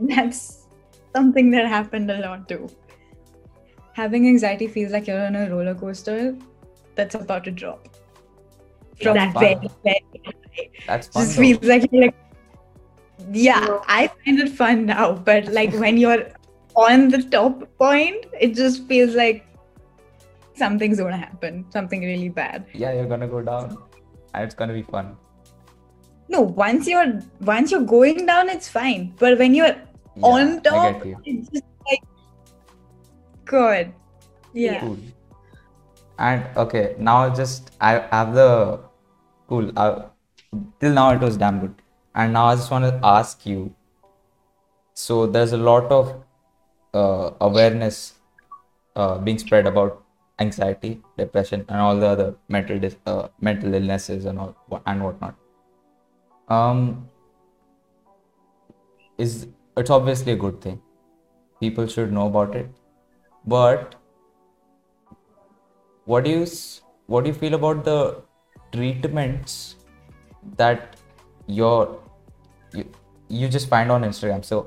that's 0.00 0.66
something 1.14 1.50
that 1.50 1.66
happened 1.66 2.10
a 2.10 2.20
lot 2.20 2.48
too 2.48 2.68
having 3.92 4.26
anxiety 4.28 4.66
feels 4.66 4.92
like 4.92 5.06
you're 5.06 5.24
on 5.24 5.36
a 5.36 5.48
roller 5.50 5.74
coaster 5.74 6.36
that's 6.96 7.14
about 7.14 7.44
to 7.44 7.50
drop 7.50 7.88
from 9.02 9.14
That's 9.16 9.38
very, 9.38 9.54
very 9.84 10.04
high. 10.16 10.68
That's 10.86 11.08
fun. 11.08 11.22
just 11.24 11.36
though. 11.36 11.42
feels 11.42 11.64
like 11.64 11.88
like 11.92 12.14
yeah 13.32 13.60
No. 13.60 13.82
i 13.88 14.08
find 14.08 14.40
it 14.40 14.50
fun 14.50 14.86
now 14.86 15.12
but 15.12 15.46
like 15.46 15.72
when 15.74 15.96
you're 15.96 16.28
on 16.74 17.08
the 17.08 17.22
top 17.22 17.62
point 17.78 18.26
it 18.40 18.54
just 18.54 18.86
feels 18.88 19.14
like 19.14 19.46
something's 20.54 20.98
gonna 20.98 21.16
happen 21.16 21.64
something 21.70 22.02
really 22.02 22.28
bad 22.28 22.66
Yeah, 22.72 22.92
you're 22.92 23.06
gonna 23.06 23.28
go 23.28 23.42
down, 23.42 23.76
and 24.34 24.44
it's 24.44 24.54
gonna 24.54 24.74
be 24.74 24.82
fun. 24.82 25.16
no 26.32 26.40
once 26.40 26.86
you're 26.90 27.20
once 27.48 27.70
you're 27.72 27.86
going 27.94 28.24
down 28.26 28.48
it's 28.48 28.68
fine 28.68 29.02
but 29.18 29.38
when 29.38 29.54
you're 29.54 29.74
Yeah, 30.16 30.22
on 30.30 30.62
top 30.62 31.02
it's 31.24 31.48
just 31.50 31.64
like 31.90 32.02
good 33.44 33.92
yeah 34.52 34.80
Cool. 34.80 34.98
And 36.18 36.46
okay, 36.56 36.94
now 36.98 37.28
just 37.34 37.72
I 37.80 37.92
have 38.10 38.34
the 38.34 38.80
cool. 39.48 39.72
Uh, 39.76 40.06
till 40.80 40.92
now 40.92 41.10
it 41.10 41.20
was 41.20 41.36
damn 41.36 41.58
good, 41.60 41.74
and 42.14 42.32
now 42.32 42.44
I 42.46 42.54
just 42.54 42.70
want 42.70 42.84
to 42.84 43.00
ask 43.02 43.44
you. 43.44 43.74
So 44.94 45.26
there's 45.26 45.52
a 45.52 45.56
lot 45.56 45.90
of 45.90 46.24
uh, 46.94 47.32
awareness 47.40 48.14
uh, 48.96 49.18
being 49.18 49.38
spread 49.38 49.66
about 49.66 50.03
anxiety, 50.38 51.00
depression, 51.16 51.64
and 51.68 51.80
all 51.80 51.96
the 51.96 52.06
other 52.06 52.34
mental 52.48 52.78
dis- 52.78 52.96
uh, 53.06 53.28
mental 53.40 53.74
illnesses 53.74 54.24
and 54.24 54.38
all 54.38 54.82
and 54.86 55.02
whatnot. 55.02 55.34
Um, 56.48 57.08
is 59.18 59.48
it's 59.76 59.90
obviously 59.90 60.32
a 60.32 60.36
good 60.36 60.60
thing. 60.60 60.80
People 61.60 61.86
should 61.86 62.12
know 62.12 62.26
about 62.26 62.54
it. 62.54 62.68
But 63.46 63.94
what 66.04 66.24
do 66.24 66.30
you 66.30 66.46
what 67.06 67.24
do 67.24 67.30
you 67.30 67.34
feel 67.34 67.54
about 67.54 67.84
the 67.84 68.22
treatments 68.72 69.76
that 70.56 70.96
your 71.46 72.00
you, 72.72 72.90
you 73.28 73.48
just 73.48 73.68
find 73.68 73.90
on 73.90 74.02
Instagram? 74.02 74.44
So 74.44 74.66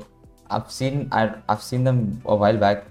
I've 0.49 0.71
seen 0.71 1.09
I, 1.11 1.33
I've 1.49 1.61
seen 1.61 1.83
them 1.83 2.21
a 2.25 2.35
while 2.35 2.57
back. 2.57 2.85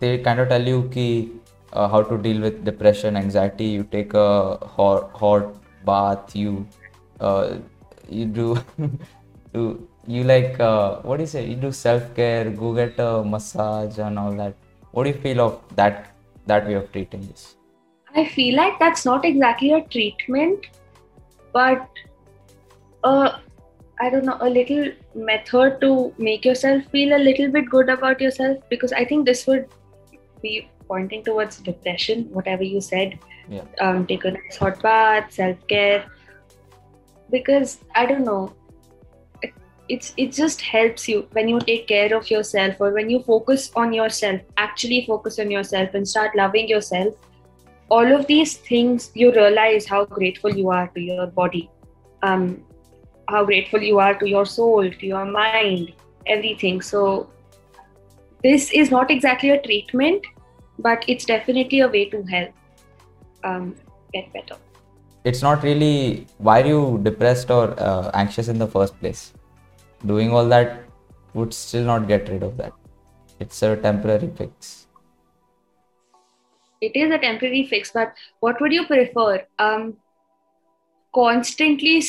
They 0.00 0.18
kind 0.18 0.40
of 0.40 0.48
tell 0.48 0.62
you 0.62 0.88
ki, 0.92 1.32
uh, 1.72 1.88
how 1.88 2.02
to 2.02 2.18
deal 2.18 2.40
with 2.40 2.64
depression, 2.64 3.16
anxiety. 3.16 3.66
You 3.66 3.84
take 3.84 4.14
a 4.14 4.56
hot 4.76 5.10
hot 5.12 5.54
bath. 5.84 6.34
You 6.34 6.66
uh, 7.20 7.58
you 8.08 8.26
do 8.26 8.58
do 9.52 9.88
you 10.06 10.24
like 10.24 10.58
uh, 10.60 11.00
what 11.02 11.16
do 11.18 11.22
you 11.22 11.26
say? 11.26 11.46
You 11.46 11.56
do 11.56 11.72
self 11.72 12.14
care. 12.14 12.50
Go 12.50 12.74
get 12.74 12.98
a 12.98 13.24
massage 13.24 13.98
and 13.98 14.18
all 14.18 14.32
that. 14.32 14.54
What 14.92 15.04
do 15.04 15.10
you 15.10 15.16
feel 15.16 15.40
of 15.40 15.60
that 15.76 16.14
that 16.46 16.66
way 16.66 16.74
of 16.74 16.90
treating 16.92 17.26
this? 17.28 17.56
I 18.14 18.26
feel 18.26 18.56
like 18.56 18.78
that's 18.78 19.04
not 19.04 19.24
exactly 19.24 19.72
a 19.72 19.82
treatment, 19.82 20.66
but 21.52 21.88
uh, 23.04 23.38
I 24.00 24.10
don't 24.10 24.24
know, 24.24 24.38
a 24.40 24.48
little 24.48 24.92
method 25.14 25.80
to 25.82 26.14
make 26.18 26.44
yourself 26.44 26.84
feel 26.86 27.16
a 27.16 27.20
little 27.20 27.50
bit 27.50 27.68
good 27.68 27.88
about 27.88 28.20
yourself. 28.20 28.58
Because 28.70 28.92
I 28.92 29.04
think 29.04 29.26
this 29.26 29.46
would 29.46 29.68
be 30.40 30.68
pointing 30.88 31.24
towards 31.24 31.58
depression, 31.58 32.24
whatever 32.32 32.62
you 32.62 32.80
said. 32.80 33.18
Yeah. 33.48 33.62
Um, 33.80 34.06
take 34.06 34.24
a 34.24 34.32
nice 34.32 34.56
hot 34.56 34.82
bath, 34.82 35.32
self 35.32 35.66
care. 35.68 36.04
Because 37.30 37.78
I 37.94 38.06
don't 38.06 38.24
know, 38.24 38.54
it, 39.42 39.52
it's 39.88 40.12
it 40.16 40.32
just 40.32 40.60
helps 40.62 41.08
you 41.08 41.28
when 41.32 41.48
you 41.48 41.60
take 41.60 41.86
care 41.86 42.16
of 42.16 42.30
yourself 42.30 42.80
or 42.80 42.92
when 42.92 43.10
you 43.10 43.22
focus 43.22 43.70
on 43.76 43.92
yourself, 43.92 44.40
actually 44.56 45.04
focus 45.06 45.38
on 45.38 45.50
yourself 45.50 45.94
and 45.94 46.08
start 46.08 46.34
loving 46.36 46.68
yourself 46.68 47.14
all 47.90 48.14
of 48.14 48.26
these 48.26 48.56
things 48.56 49.10
you 49.14 49.32
realize 49.32 49.86
how 49.86 50.04
grateful 50.04 50.54
you 50.54 50.70
are 50.70 50.88
to 50.88 51.00
your 51.00 51.26
body 51.26 51.70
um, 52.22 52.62
how 53.28 53.44
grateful 53.44 53.80
you 53.80 53.98
are 53.98 54.14
to 54.18 54.28
your 54.28 54.44
soul 54.44 54.90
to 54.90 55.06
your 55.06 55.24
mind 55.24 55.92
everything 56.26 56.80
so 56.80 57.28
this 58.42 58.70
is 58.72 58.90
not 58.90 59.10
exactly 59.10 59.50
a 59.50 59.60
treatment 59.62 60.26
but 60.78 61.04
it's 61.08 61.24
definitely 61.24 61.80
a 61.80 61.88
way 61.88 62.08
to 62.10 62.22
help 62.22 62.50
um, 63.44 63.74
get 64.12 64.32
better. 64.32 64.56
It's 65.24 65.42
not 65.42 65.62
really 65.62 66.26
why 66.38 66.62
are 66.62 66.66
you 66.66 67.00
depressed 67.02 67.50
or 67.50 67.74
uh, 67.78 68.10
anxious 68.14 68.48
in 68.48 68.58
the 68.58 68.66
first 68.66 68.98
place? 69.00 69.32
Doing 70.06 70.32
all 70.32 70.48
that 70.48 70.84
would 71.34 71.52
still 71.52 71.84
not 71.84 72.08
get 72.08 72.28
rid 72.28 72.42
of 72.42 72.56
that. 72.56 72.72
It's 73.40 73.62
a 73.62 73.76
temporary 73.76 74.30
fix. 74.36 74.86
It 76.80 76.92
is 76.94 77.12
a 77.12 77.18
temporary 77.18 77.66
fix 77.66 77.90
but 77.92 78.14
what 78.40 78.60
would 78.60 78.72
you 78.72 78.86
prefer? 78.86 79.44
Um, 79.58 79.96
constantly 81.14 82.00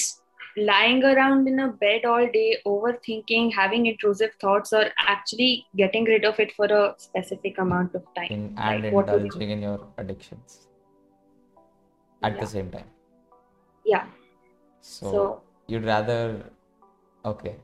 lying 0.67 1.03
around 1.03 1.47
in 1.47 1.59
a 1.59 1.67
bed 1.83 2.05
all 2.05 2.25
day 2.33 2.57
overthinking 2.65 3.51
having 3.53 3.85
intrusive 3.85 4.31
thoughts 4.41 4.73
or 4.73 4.85
actually 5.07 5.65
getting 5.75 6.05
rid 6.05 6.25
of 6.25 6.39
it 6.39 6.51
for 6.53 6.65
a 6.65 6.95
specific 6.97 7.57
amount 7.57 7.95
of 7.95 8.03
time. 8.15 8.27
In, 8.29 8.55
and 8.57 8.83
Like, 8.83 8.93
would 8.93 9.07
you- 9.07 9.17
indulging 9.17 9.49
in 9.51 9.61
your 9.61 9.79
addictions 9.97 10.67
at 12.23 12.33
Yeah. 12.33 12.39
the 12.41 12.47
same 12.47 12.71
time. 12.71 12.89
Yeah. 13.85 14.05
So, 14.81 15.11
so 15.11 15.41
you'd 15.67 15.85
rather 15.85 16.51
okay. 17.25 17.55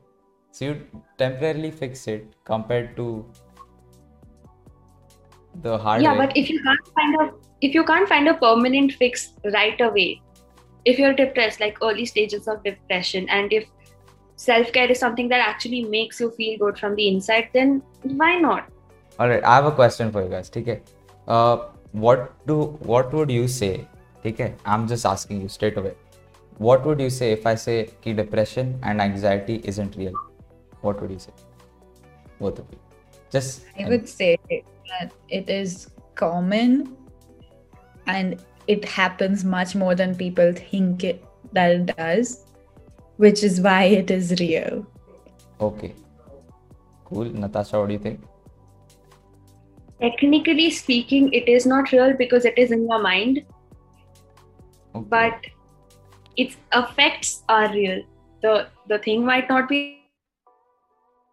So 0.50 0.64
you 0.64 0.86
temporarily 1.18 1.70
fix 1.70 2.06
it 2.08 2.34
compared 2.44 2.96
to 2.96 3.08
the 5.62 5.76
hard 5.78 6.02
yeah 6.02 6.12
way. 6.12 6.26
but 6.26 6.36
if 6.36 6.50
you 6.50 6.62
can't 6.62 6.88
find 6.94 7.14
a 7.20 7.32
if 7.62 7.74
you 7.74 7.82
can't 7.84 8.08
find 8.08 8.28
a 8.28 8.34
permanent 8.34 8.92
fix 8.92 9.32
right 9.54 9.80
away 9.80 10.20
if 10.86 10.98
you're 11.00 11.16
depressed 11.20 11.60
like 11.60 11.78
early 11.82 12.06
stages 12.06 12.48
of 12.48 12.62
depression 12.64 13.28
and 13.28 13.52
if 13.52 13.68
self-care 14.36 14.90
is 14.94 14.98
something 14.98 15.28
that 15.28 15.40
actually 15.46 15.82
makes 15.84 16.20
you 16.20 16.30
feel 16.30 16.58
good 16.58 16.78
from 16.78 16.94
the 16.94 17.08
inside 17.08 17.48
then 17.52 17.82
why 18.02 18.38
not? 18.38 18.72
All 19.18 19.28
right 19.28 19.44
i 19.44 19.54
have 19.56 19.66
a 19.66 19.72
question 19.72 20.12
for 20.12 20.22
you 20.22 20.28
guys 20.28 20.50
okay 20.56 20.80
uh 21.26 21.56
what 21.92 22.32
do 22.46 22.56
what 22.92 23.12
would 23.12 23.30
you 23.30 23.48
say 23.48 23.86
okay 24.24 24.54
i'm 24.64 24.86
just 24.86 25.06
asking 25.06 25.40
you 25.40 25.48
straight 25.48 25.76
away. 25.76 25.94
What 26.58 26.86
would 26.86 27.00
you 27.00 27.10
say 27.10 27.32
if 27.32 27.46
i 27.46 27.54
say 27.54 27.90
ki 28.02 28.12
depression 28.18 28.78
and 28.82 29.00
anxiety 29.00 29.60
isn't 29.64 29.96
real? 29.96 30.14
What 30.80 31.00
would 31.02 31.10
you 31.10 31.18
say? 31.18 31.32
Both 32.40 32.60
of 32.60 32.66
you. 32.72 32.78
Just 33.30 33.66
I 33.78 33.88
would 33.90 34.08
say 34.08 34.38
that 34.50 35.12
it 35.28 35.50
is 35.50 35.90
common 36.14 36.96
and 38.06 38.40
it 38.68 38.84
happens 38.84 39.44
much 39.44 39.74
more 39.74 39.94
than 39.94 40.14
people 40.14 40.52
think 40.52 41.04
it, 41.04 41.24
that 41.52 41.70
it 41.70 41.96
does, 41.96 42.44
which 43.16 43.42
is 43.42 43.60
why 43.60 43.84
it 43.84 44.10
is 44.10 44.34
real. 44.40 44.86
okay. 45.60 45.94
Cool. 47.04 47.26
Natasha 47.26 47.78
what 47.78 47.86
do 47.86 47.92
you 47.92 48.00
think? 48.00 48.20
Technically 50.00 50.70
speaking 50.70 51.32
it 51.32 51.48
is 51.48 51.64
not 51.64 51.92
real 51.92 52.14
because 52.16 52.44
it 52.44 52.58
is 52.58 52.72
in 52.72 52.88
your 52.88 53.00
mind. 53.00 53.44
Okay. 54.94 55.06
but 55.08 55.46
its 56.36 56.56
effects 56.72 57.42
are 57.48 57.72
real. 57.72 58.02
The 58.42 58.68
the 58.88 58.98
thing 58.98 59.24
might 59.24 59.48
not 59.48 59.68
be 59.68 60.00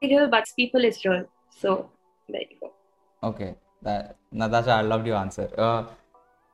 real 0.04 0.28
but 0.28 0.46
people 0.56 0.86
is 0.86 1.04
real. 1.06 1.26
So 1.50 1.89
there 2.30 2.41
you 2.41 2.58
go. 2.62 2.72
Okay, 3.30 3.56
that 3.82 4.17
Natasha, 4.32 4.72
I 4.72 4.82
loved 4.82 5.08
your 5.08 5.15
answer. 5.15 5.50
Uh, 5.58 5.86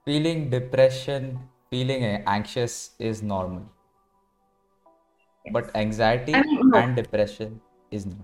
feeling 0.05 0.49
depression, 0.49 1.39
feeling 1.69 2.03
anxious 2.25 2.91
is 2.99 3.21
normal, 3.21 3.65
but 5.51 5.75
anxiety 5.75 6.33
I 6.33 6.41
mean, 6.41 6.69
no. 6.69 6.77
and 6.77 6.95
depression 6.95 7.61
is 7.91 8.05
not. 8.05 8.17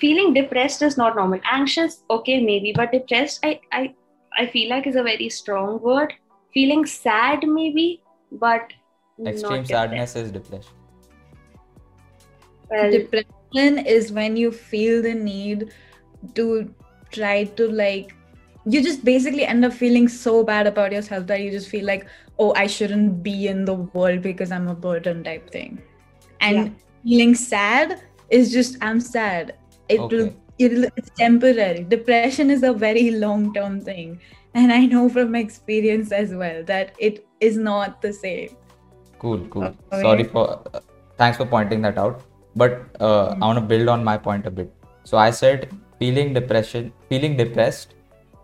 feeling 0.00 0.34
depressed 0.34 0.82
is 0.82 0.96
not 0.96 1.16
normal 1.16 1.40
anxious 1.50 2.02
okay 2.10 2.40
maybe 2.46 2.72
but 2.78 2.92
depressed 2.92 3.44
i 3.50 3.58
i 3.72 3.94
i 4.38 4.46
feel 4.46 4.68
like 4.68 4.86
is 4.86 4.96
a 4.96 5.02
very 5.02 5.28
strong 5.28 5.80
word 5.80 6.12
feeling 6.56 6.84
sad 6.84 7.46
maybe 7.46 8.02
but 8.32 8.74
Extreme 9.26 9.60
not 9.60 9.66
sadness 9.66 10.14
is 10.16 10.30
depression. 10.30 10.74
well 12.70 12.90
Depression 12.90 13.78
is 13.86 14.12
when 14.12 14.36
you 14.36 14.50
feel 14.52 15.00
the 15.02 15.14
need 15.14 15.72
to 16.34 16.74
try 17.10 17.44
to 17.44 17.68
like 17.68 18.14
you 18.66 18.82
just 18.82 19.04
basically 19.04 19.44
end 19.44 19.64
up 19.64 19.72
feeling 19.72 20.08
so 20.08 20.42
bad 20.44 20.66
about 20.66 20.92
yourself 20.92 21.26
that 21.26 21.40
you 21.40 21.50
just 21.50 21.68
feel 21.68 21.84
like 21.84 22.06
oh 22.38 22.52
i 22.56 22.66
shouldn't 22.66 23.22
be 23.22 23.46
in 23.48 23.64
the 23.64 23.74
world 23.74 24.22
because 24.22 24.52
i'm 24.52 24.68
a 24.68 24.74
burden 24.74 25.22
type 25.28 25.50
thing 25.50 25.78
and 26.40 26.56
Yeah. 26.56 26.68
feeling 27.04 27.34
sad 27.34 28.02
is 28.30 28.52
just 28.52 28.76
i'm 28.82 29.00
sad 29.00 29.54
it 29.88 30.00
will 30.00 30.34
it'll, 30.58 30.84
it's 30.96 31.10
temporary 31.16 31.84
depression 31.84 32.50
is 32.50 32.62
a 32.62 32.72
very 32.72 33.10
long 33.12 33.52
term 33.54 33.80
thing 33.80 34.20
and 34.54 34.72
i 34.72 34.84
know 34.84 35.08
from 35.08 35.34
experience 35.34 36.12
as 36.12 36.34
well 36.34 36.62
that 36.64 36.94
it 36.98 37.26
is 37.40 37.56
not 37.56 38.00
the 38.02 38.12
same 38.12 38.56
Cool, 39.18 39.46
cool. 39.48 39.64
Okay. 39.64 40.02
Sorry 40.02 40.24
for, 40.24 40.60
uh, 40.74 40.80
thanks 41.16 41.36
for 41.38 41.46
pointing 41.46 41.82
that 41.82 41.98
out. 41.98 42.22
But 42.54 42.86
uh, 43.00 43.34
I 43.40 43.46
want 43.46 43.58
to 43.58 43.64
build 43.64 43.88
on 43.88 44.04
my 44.04 44.16
point 44.16 44.46
a 44.46 44.50
bit. 44.50 44.72
So 45.04 45.16
I 45.18 45.30
said 45.30 45.70
feeling 45.98 46.34
depression, 46.34 46.92
feeling 47.08 47.36
depressed, 47.36 47.94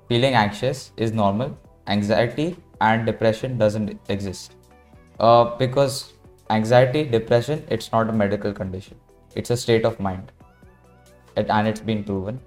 feeling 0.09 0.35
anxious 0.35 0.93
is 0.97 1.12
normal. 1.12 1.57
Anxiety 1.87 2.57
and 2.81 3.07
depression 3.07 3.59
doesn't 3.59 3.99
exist. 4.09 4.57
Uh, 5.21 5.57
because 5.57 6.12
anxiety, 6.51 7.05
depression, 7.05 7.65
it's 7.69 7.93
not 7.93 8.09
a 8.09 8.12
medical 8.12 8.53
condition. 8.53 8.97
It's 9.35 9.51
a 9.51 9.57
state 9.57 9.85
of 9.85 9.99
mind. 10.01 10.33
It, 11.37 11.49
and 11.49 11.67
it's 11.67 11.81
been 11.81 12.05
proven. 12.05 12.41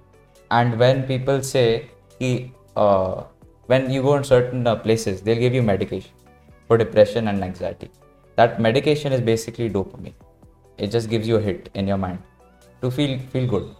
And 0.50 0.78
when 0.78 1.02
people 1.04 1.42
say, 1.42 1.90
ki, 2.18 2.52
uh, 2.76 3.24
when 3.66 3.90
you 3.90 4.02
go 4.02 4.14
in 4.16 4.24
certain 4.24 4.66
uh, 4.66 4.76
places, 4.76 5.22
they'll 5.22 5.40
give 5.40 5.54
you 5.54 5.62
medication 5.62 6.12
for 6.68 6.78
depression 6.78 7.28
and 7.28 7.42
anxiety. 7.42 7.90
That 8.36 8.60
medication 8.60 9.12
is 9.12 9.20
basically 9.20 9.70
dopamine. 9.70 10.14
It 10.78 10.88
just 10.88 11.08
gives 11.08 11.26
you 11.26 11.36
a 11.36 11.40
hit 11.40 11.70
in 11.74 11.88
your 11.88 11.96
mind 11.96 12.22
to 12.82 12.90
feel 12.90 13.18
feel 13.32 13.46
good. 13.46 13.74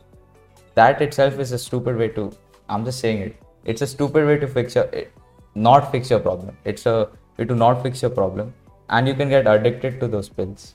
That 0.75 1.03
itself 1.03 1.39
is 1.39 1.53
a 1.53 1.59
stupid 1.59 1.97
way 1.97 2.09
to. 2.09 2.33
I'm 2.69 2.85
just 2.85 2.99
saying 3.01 3.21
it. 3.21 3.37
It's 3.67 3.83
a 3.83 3.87
stupid 3.87 4.27
way 4.27 4.39
to 4.39 4.49
fix 4.49 4.75
your, 4.77 4.85
it, 4.85 5.13
not 5.55 5.91
fix 5.93 6.11
your 6.11 6.21
problem. 6.21 6.57
It's 6.65 6.87
a 6.87 7.11
way 7.37 7.45
to 7.45 7.55
not 7.55 7.83
fix 7.83 8.03
your 8.03 8.11
problem, 8.11 8.55
and 8.89 9.09
you 9.09 9.15
can 9.15 9.29
get 9.29 9.47
addicted 9.47 10.01
to 10.01 10.09
those 10.09 10.29
pills. 10.29 10.75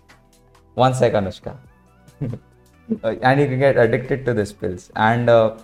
One 0.75 0.93
sec, 0.93 1.13
Anushka. 1.13 1.57
Uh, 3.05 3.15
and 3.21 3.39
you 3.39 3.47
can 3.47 3.59
get 3.59 3.77
addicted 3.77 4.25
to 4.25 4.33
these 4.33 4.51
pills. 4.51 4.91
And 4.97 5.29
uh, 5.29 5.57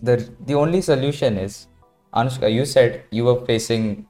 the 0.00 0.30
the 0.46 0.54
only 0.54 0.80
solution 0.80 1.38
is, 1.44 1.66
Anushka, 2.14 2.52
you 2.52 2.64
said 2.64 3.02
you 3.10 3.24
were 3.24 3.44
facing 3.46 4.06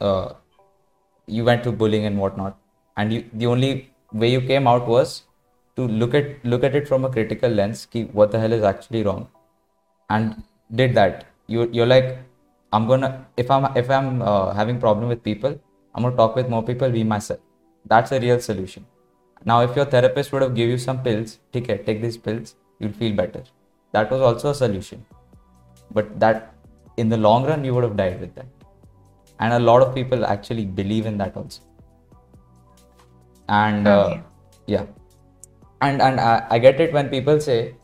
uh, 0.00 0.34
you 1.26 1.44
went 1.44 1.62
through 1.62 1.72
bullying 1.72 2.04
and 2.04 2.18
whatnot 2.18 2.58
and 2.96 3.12
you 3.12 3.24
the 3.32 3.46
only 3.46 3.92
way 4.12 4.30
you 4.30 4.40
came 4.40 4.66
out 4.66 4.86
was 4.86 5.22
to 5.76 5.86
look 5.86 6.14
at 6.14 6.44
look 6.44 6.64
at 6.64 6.74
it 6.74 6.88
from 6.88 7.04
a 7.04 7.10
critical 7.10 7.50
lens 7.50 7.86
ki 7.86 8.04
what 8.20 8.30
the 8.30 8.38
hell 8.38 8.52
is 8.52 8.62
actually 8.62 9.02
wrong 9.02 9.26
and 10.10 10.42
did 10.74 10.94
that 10.94 11.24
you 11.46 11.68
you're 11.72 11.86
like 11.86 12.18
i'm 12.72 12.86
gonna 12.90 13.10
if 13.36 13.50
i'm 13.50 13.64
if 13.76 13.90
i'm 13.90 14.22
uh, 14.22 14.52
having 14.52 14.78
problem 14.84 15.08
with 15.08 15.22
people 15.22 15.58
i'm 15.94 16.02
gonna 16.02 16.16
talk 16.16 16.36
with 16.36 16.48
more 16.48 16.62
people 16.62 16.90
be 16.90 17.04
myself. 17.04 17.40
That's 17.88 18.10
a 18.12 18.18
real 18.20 18.40
solution. 18.40 18.84
Now 19.44 19.60
if 19.62 19.76
your 19.76 19.84
therapist 19.84 20.32
would 20.32 20.42
have 20.42 20.54
give 20.54 20.68
you 20.68 20.78
some 20.78 21.02
pills 21.02 21.38
take 21.52 21.68
it 21.74 21.86
take 21.86 22.02
these 22.02 22.16
pills 22.16 22.56
you'll 22.80 22.92
feel 22.92 23.14
better. 23.14 23.42
That 23.92 24.10
was 24.10 24.20
also 24.20 24.50
a 24.50 24.54
solution. 24.54 25.04
But 25.92 26.18
that 26.20 26.54
in 26.96 27.08
the 27.08 27.16
long 27.16 27.44
run 27.44 27.64
you 27.64 27.74
would 27.74 27.84
have 27.84 27.96
died 27.96 28.20
with 28.20 28.34
that. 28.34 28.46
And 29.38 29.52
a 29.52 29.58
lot 29.58 29.82
of 29.82 29.94
people 29.94 30.26
actually 30.26 30.64
believe 30.64 31.06
in 31.06 31.16
that 31.18 31.36
also. 31.36 31.62
And 33.48 33.86
uh, 33.86 34.04
Okay. 34.06 34.22
yeah. 34.66 34.86
And 35.80 36.02
and 36.02 36.20
I, 36.20 36.46
I 36.50 36.58
get 36.58 36.80
it 36.80 36.92
when 36.92 37.08
people 37.08 37.40
say 37.40 37.76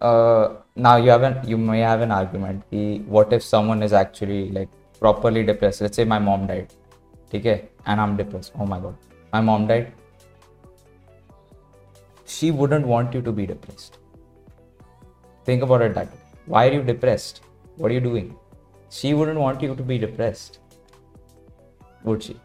uh, 0.00 0.56
now 0.76 0.96
you 0.96 1.10
have 1.10 1.22
an 1.22 1.36
you 1.48 1.58
may 1.58 1.80
have 1.80 2.00
an 2.00 2.10
argument 2.10 2.62
ki, 2.70 3.00
what 3.06 3.32
if 3.32 3.42
someone 3.42 3.82
is 3.82 3.92
actually 3.92 4.50
like 4.50 4.68
properly 4.98 5.42
depressed? 5.42 5.80
Let's 5.80 5.96
say 5.96 6.04
my 6.04 6.18
mom 6.18 6.46
died 6.46 6.72
okay? 7.34 7.68
And 7.86 8.00
i'm 8.00 8.16
depressed. 8.16 8.52
Oh 8.58 8.66
my 8.66 8.78
god. 8.78 8.96
My 9.32 9.40
mom 9.40 9.66
died. 9.66 9.92
She 12.26 12.50
wouldn't 12.50 12.86
want 12.86 13.14
you 13.14 13.22
to 13.22 13.32
be 13.32 13.46
depressed. 13.46 13.98
Think 15.44 15.62
about 15.62 15.82
it 15.82 15.94
that 15.94 16.06
way. 16.06 16.18
Why 16.46 16.68
are 16.68 16.72
you 16.72 16.82
depressed? 16.82 17.42
What 17.76 17.90
are 17.90 17.94
you 17.94 18.00
doing? 18.00 18.36
She 18.90 19.14
wouldn't 19.14 19.38
want 19.38 19.62
you 19.62 19.74
to 19.74 19.82
be 19.82 19.98
depressed 19.98 20.58
would 22.04 22.22
she? 22.22 22.36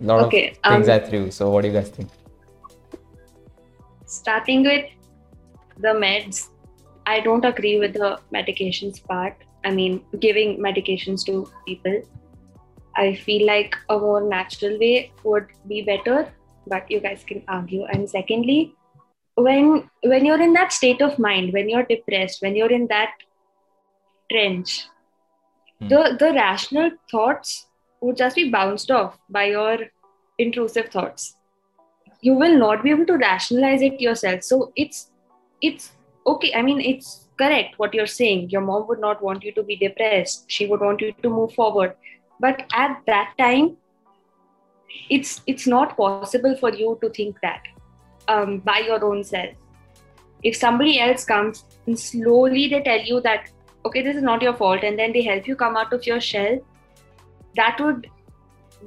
Lot 0.00 0.22
Okay, 0.24 0.50
of 0.50 0.72
things 0.72 0.88
um, 0.88 0.94
i 0.94 0.98
threw 0.98 1.30
so 1.30 1.50
what 1.50 1.62
do 1.62 1.68
you 1.68 1.74
guys 1.74 1.90
think? 1.90 2.08
starting 4.06 4.64
with 4.64 4.86
the 5.80 5.94
meds, 6.04 6.48
I 7.06 7.20
don't 7.20 7.44
agree 7.44 7.78
with 7.78 7.94
the 7.94 8.18
medications 8.34 9.04
part. 9.04 9.36
I 9.64 9.70
mean, 9.70 10.02
giving 10.20 10.58
medications 10.58 11.24
to 11.26 11.50
people. 11.66 12.02
I 12.96 13.14
feel 13.14 13.46
like 13.46 13.76
a 13.88 13.98
more 13.98 14.22
natural 14.22 14.78
way 14.78 15.12
would 15.24 15.46
be 15.68 15.82
better, 15.82 16.32
but 16.66 16.90
you 16.90 17.00
guys 17.00 17.24
can 17.26 17.42
argue. 17.48 17.84
And 17.84 18.08
secondly, 18.08 18.74
when 19.36 19.88
when 20.02 20.24
you're 20.24 20.42
in 20.42 20.52
that 20.54 20.72
state 20.72 21.00
of 21.02 21.18
mind, 21.18 21.52
when 21.52 21.68
you're 21.68 21.84
depressed, 21.84 22.42
when 22.42 22.56
you're 22.56 22.72
in 22.72 22.86
that 22.88 23.10
trench, 24.30 24.86
Hmm. 25.80 25.88
the 25.88 26.16
the 26.20 26.32
rational 26.34 26.90
thoughts 27.10 27.66
would 28.00 28.16
just 28.16 28.36
be 28.36 28.50
bounced 28.50 28.90
off 28.90 29.18
by 29.28 29.44
your 29.46 29.78
intrusive 30.38 30.88
thoughts 30.88 31.36
you 32.22 32.34
will 32.34 32.56
not 32.58 32.82
be 32.82 32.90
able 32.90 33.06
to 33.06 33.16
rationalize 33.16 33.82
it 33.82 34.00
yourself 34.00 34.42
so 34.42 34.72
it's 34.76 35.10
it's 35.60 35.92
okay. 36.26 36.52
I 36.54 36.62
mean 36.62 36.80
it's 36.80 37.28
correct 37.38 37.78
what 37.78 37.94
you're 37.94 38.06
saying. 38.06 38.50
Your 38.50 38.62
mom 38.62 38.86
would 38.88 39.00
not 39.00 39.22
want 39.22 39.44
you 39.44 39.52
to 39.52 39.62
be 39.62 39.76
depressed. 39.76 40.44
She 40.48 40.66
would 40.66 40.80
want 40.80 41.00
you 41.00 41.12
to 41.12 41.30
move 41.30 41.54
forward. 41.54 41.94
But 42.38 42.64
at 42.72 43.00
that 43.06 43.34
time 43.38 43.76
it's 45.08 45.40
it's 45.46 45.66
not 45.66 45.96
possible 45.96 46.56
for 46.56 46.72
you 46.72 46.98
to 47.02 47.10
think 47.10 47.36
that 47.42 47.62
um, 48.28 48.58
by 48.58 48.78
your 48.78 49.04
own 49.04 49.24
self. 49.24 49.54
If 50.42 50.56
somebody 50.56 50.98
else 50.98 51.24
comes 51.24 51.64
and 51.86 51.98
slowly 51.98 52.68
they 52.68 52.82
tell 52.82 53.00
you 53.00 53.20
that 53.22 53.50
okay 53.84 54.02
this 54.02 54.16
is 54.16 54.22
not 54.22 54.42
your 54.42 54.54
fault 54.54 54.82
and 54.82 54.98
then 54.98 55.12
they 55.12 55.22
help 55.22 55.46
you 55.46 55.56
come 55.56 55.76
out 55.76 55.92
of 55.92 56.06
your 56.06 56.20
shell 56.20 56.58
that 57.56 57.80
would 57.80 58.08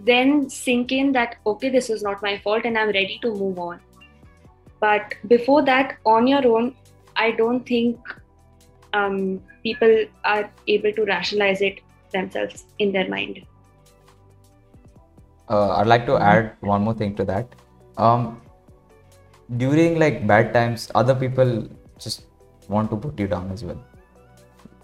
then 0.05 0.49
sink 0.49 0.91
in 0.91 1.11
that 1.11 1.37
okay 1.45 1.69
this 1.69 1.89
is 1.89 2.03
not 2.03 2.21
my 2.21 2.37
fault 2.39 2.65
and 2.65 2.77
i'm 2.77 2.91
ready 2.97 3.19
to 3.21 3.31
move 3.33 3.57
on 3.59 3.79
but 4.85 5.15
before 5.35 5.61
that 5.71 5.97
on 6.15 6.27
your 6.33 6.43
own 6.55 6.75
i 7.15 7.31
don't 7.31 7.65
think 7.73 8.13
um, 8.93 9.41
people 9.63 9.95
are 10.23 10.51
able 10.67 10.93
to 10.99 11.05
rationalize 11.05 11.61
it 11.61 11.81
themselves 12.11 12.65
in 12.79 12.91
their 12.91 13.09
mind 13.09 13.43
uh, 15.49 15.77
I'd 15.77 15.87
like 15.87 16.05
to 16.05 16.17
add 16.17 16.55
one 16.61 16.83
more 16.83 16.93
thing 16.93 17.15
to 17.15 17.25
that. 17.25 17.47
Um, 17.97 18.41
during 19.57 19.99
like 19.99 20.25
bad 20.25 20.53
times, 20.53 20.89
other 20.95 21.15
people 21.15 21.67
just 21.99 22.25
want 22.67 22.89
to 22.91 22.97
put 22.97 23.19
you 23.19 23.27
down 23.27 23.51
as 23.51 23.63
well. 23.63 23.83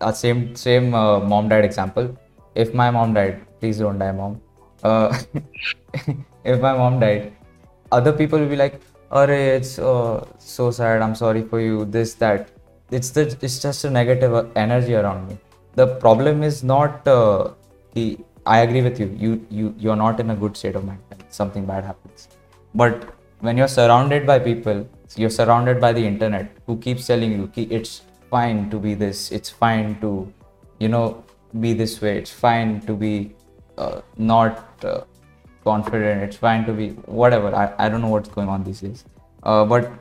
Uh, 0.02 0.12
same 0.12 0.56
same 0.56 0.94
uh, 0.94 1.20
mom 1.20 1.50
dad 1.50 1.66
example. 1.66 2.16
If 2.56 2.74
my 2.74 2.92
mom 2.92 3.14
died, 3.14 3.42
please 3.60 3.80
don't 3.80 4.00
die, 4.00 4.12
mom. 4.12 4.42
Uh, 4.84 5.18
if 6.44 6.62
my 6.62 6.74
mom 6.74 7.00
died, 7.00 7.34
other 7.92 8.14
people 8.14 8.40
will 8.40 8.48
be 8.48 8.56
like, 8.56 8.82
"Arey, 9.12 9.58
it's 9.58 9.80
uh, 9.80 10.26
so 10.38 10.72
sad. 10.72 11.02
I'm 11.02 11.16
sorry 11.16 11.44
for 11.44 11.60
you. 11.60 11.86
This 11.86 12.14
that." 12.16 12.50
It's 12.92 13.12
the 13.12 13.24
it's 13.42 13.60
just 13.60 13.86
a 13.86 13.90
negative 13.90 14.34
energy 14.56 14.96
around 14.96 15.28
me. 15.30 15.38
The 15.76 15.88
problem 16.04 16.42
is 16.42 16.64
not 16.64 17.08
uh, 17.08 17.50
I 18.46 18.60
agree 18.62 18.82
with 18.82 19.00
you. 19.00 19.16
You 19.24 19.46
you 19.50 19.76
you're 19.78 19.96
not 19.96 20.20
in 20.20 20.32
a 20.32 20.36
good 20.36 20.58
state 20.58 20.76
of 20.76 20.86
mind 20.86 21.20
something 21.30 21.66
bad 21.66 21.84
happens. 21.84 22.28
But 22.74 23.14
when 23.40 23.58
you're 23.58 23.68
surrounded 23.68 24.26
by 24.26 24.40
people, 24.40 24.88
you're 25.16 25.30
surrounded 25.30 25.80
by 25.80 25.94
the 25.94 26.06
internet 26.06 26.52
who 26.66 26.78
keeps 26.78 27.08
telling 27.08 27.32
you 27.32 27.48
"Ki 27.48 27.68
it's 27.80 28.02
fine 28.30 28.70
to 28.72 28.80
be 28.80 28.94
this, 28.94 29.32
it's 29.32 29.50
fine 29.50 30.00
to, 30.02 30.32
you 30.80 30.88
know, 30.88 31.24
be 31.60 31.74
this 31.74 32.02
way, 32.02 32.18
it's 32.18 32.32
fine 32.32 32.82
to 32.82 32.94
be 32.94 33.36
uh, 33.78 34.02
not 34.18 34.86
uh, 34.86 35.02
confident 35.70 36.28
it's 36.28 36.40
fine 36.46 36.66
to 36.70 36.74
be 36.82 36.90
whatever 37.22 37.50
i, 37.64 37.66
I 37.86 37.90
don't 37.90 38.02
know 38.06 38.14
what's 38.18 38.30
going 38.38 38.50
on 38.50 38.64
these 38.70 38.82
days. 38.88 39.06
Uh, 39.44 39.66
but 39.66 39.92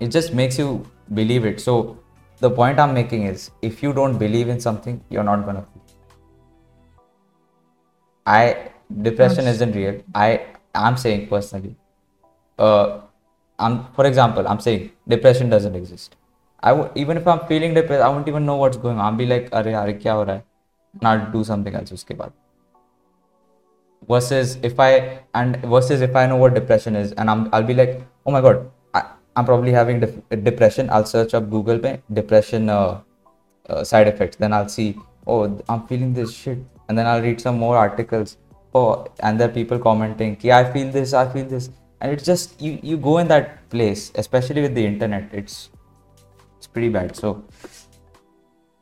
it 0.00 0.08
just 0.08 0.34
makes 0.34 0.58
you 0.58 0.86
believe 1.12 1.44
it. 1.50 1.60
So 1.60 1.74
the 2.40 2.50
point 2.50 2.78
i'm 2.84 2.92
making 2.94 3.24
is 3.30 3.50
if 3.62 3.82
you 3.82 3.92
don't 3.98 4.18
believe 4.18 4.48
in 4.54 4.60
something 4.60 5.00
you're 5.08 5.28
not 5.30 5.46
gonna 5.46 5.62
feel. 5.62 5.82
i 8.26 8.42
depression 9.06 9.46
isn't 9.46 9.72
real. 9.80 9.96
I 10.14 10.28
i'm 10.74 10.96
saying 11.04 11.28
personally 11.28 11.76
uh 12.58 13.00
i'm 13.58 13.76
for 13.98 14.06
example 14.10 14.48
i'm 14.52 14.60
saying 14.60 14.90
depression 15.08 15.50
doesn't 15.56 15.74
exist. 15.74 16.16
I 16.62 16.70
w- 16.70 16.90
even 17.02 17.16
if 17.22 17.26
i'm 17.28 17.46
feeling 17.52 17.74
depressed 17.74 18.02
i 18.02 18.08
won't 18.08 18.28
even 18.28 18.46
know 18.46 18.56
what's 18.56 18.76
going 18.76 18.98
on. 18.98 19.04
I'll 19.06 19.20
be 19.24 19.26
like 19.26 19.48
are 19.52 19.64
yaar 19.76 19.86
kya 20.06 20.16
ho 20.18 20.24
raha 20.24 20.36
hai? 20.36 20.42
And 21.00 21.08
i'll 21.12 21.30
do 21.36 21.44
something 21.52 21.74
else. 21.82 21.92
Uske 21.98 22.16
baad. 22.22 22.32
Versus 24.08 24.58
if 24.62 24.78
I 24.78 25.20
and 25.34 25.56
versus 25.62 26.00
if 26.00 26.14
I 26.14 26.26
know 26.26 26.36
what 26.36 26.54
depression 26.54 26.96
is 26.96 27.12
and 27.12 27.30
I'm 27.30 27.48
I'll 27.52 27.62
be 27.62 27.74
like, 27.74 28.02
oh 28.26 28.30
my 28.30 28.40
god, 28.40 28.70
I, 28.92 29.02
I'm 29.36 29.44
probably 29.44 29.72
having 29.72 30.00
def- 30.00 30.20
depression. 30.42 30.90
I'll 30.90 31.06
search 31.06 31.34
up 31.34 31.48
Google 31.50 31.78
पे 31.78 32.02
depression 32.12 32.68
uh, 32.68 33.00
uh, 33.68 33.84
side 33.84 34.08
effects. 34.08 34.36
Then 34.36 34.52
I'll 34.52 34.68
see, 34.68 34.96
oh, 35.26 35.58
I'm 35.68 35.86
feeling 35.86 36.12
this 36.12 36.34
shit, 36.34 36.58
and 36.88 36.98
then 36.98 37.06
I'll 37.06 37.22
read 37.22 37.40
some 37.40 37.58
more 37.58 37.76
articles. 37.76 38.36
Oh, 38.74 39.06
and 39.20 39.40
there 39.40 39.48
are 39.48 39.52
people 39.52 39.78
commenting, 39.78 40.36
yeah, 40.40 40.58
I 40.58 40.70
feel 40.72 40.90
this, 40.90 41.14
I 41.14 41.28
feel 41.32 41.46
this, 41.46 41.70
and 42.00 42.12
it's 42.12 42.24
just 42.24 42.60
you 42.60 42.78
you 42.82 42.96
go 42.96 43.18
in 43.18 43.28
that 43.28 43.70
place, 43.70 44.12
especially 44.16 44.62
with 44.62 44.74
the 44.74 44.84
internet. 44.84 45.32
It's 45.32 45.70
it's 46.58 46.66
pretty 46.66 46.88
bad. 46.88 47.16
So 47.16 47.42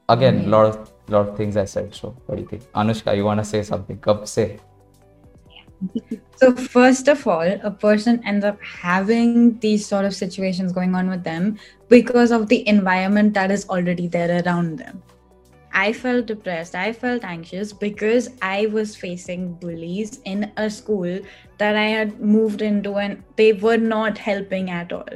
again, 0.08 0.50
lot 0.50 0.66
of 0.66 0.92
lot 1.08 1.28
of 1.28 1.36
things 1.36 1.56
I 1.56 1.66
said. 1.66 1.94
So 1.94 2.16
what 2.26 2.36
do 2.36 2.42
you 2.42 2.48
think, 2.48 2.64
Anushka? 2.72 3.16
You 3.16 3.24
wanna 3.24 3.44
say 3.44 3.62
something? 3.62 3.98
Come 3.98 4.26
say. 4.26 4.58
So, 6.36 6.54
first 6.56 7.06
of 7.06 7.26
all, 7.26 7.48
a 7.62 7.70
person 7.70 8.20
ends 8.26 8.44
up 8.44 8.60
having 8.62 9.58
these 9.60 9.86
sort 9.86 10.04
of 10.04 10.14
situations 10.14 10.72
going 10.72 10.94
on 10.94 11.08
with 11.08 11.22
them 11.22 11.58
because 11.88 12.32
of 12.32 12.48
the 12.48 12.66
environment 12.66 13.34
that 13.34 13.50
is 13.50 13.68
already 13.68 14.08
there 14.08 14.42
around 14.44 14.78
them. 14.78 15.02
I 15.72 15.92
felt 15.92 16.26
depressed, 16.26 16.74
I 16.74 16.92
felt 16.92 17.24
anxious 17.24 17.72
because 17.72 18.28
I 18.42 18.66
was 18.66 18.94
facing 18.96 19.54
bullies 19.54 20.20
in 20.24 20.52
a 20.56 20.68
school 20.68 21.20
that 21.58 21.76
I 21.76 21.86
had 21.86 22.20
moved 22.20 22.60
into 22.60 22.96
and 22.96 23.22
they 23.36 23.52
were 23.52 23.78
not 23.78 24.18
helping 24.18 24.68
at 24.70 24.92
all. 24.92 25.08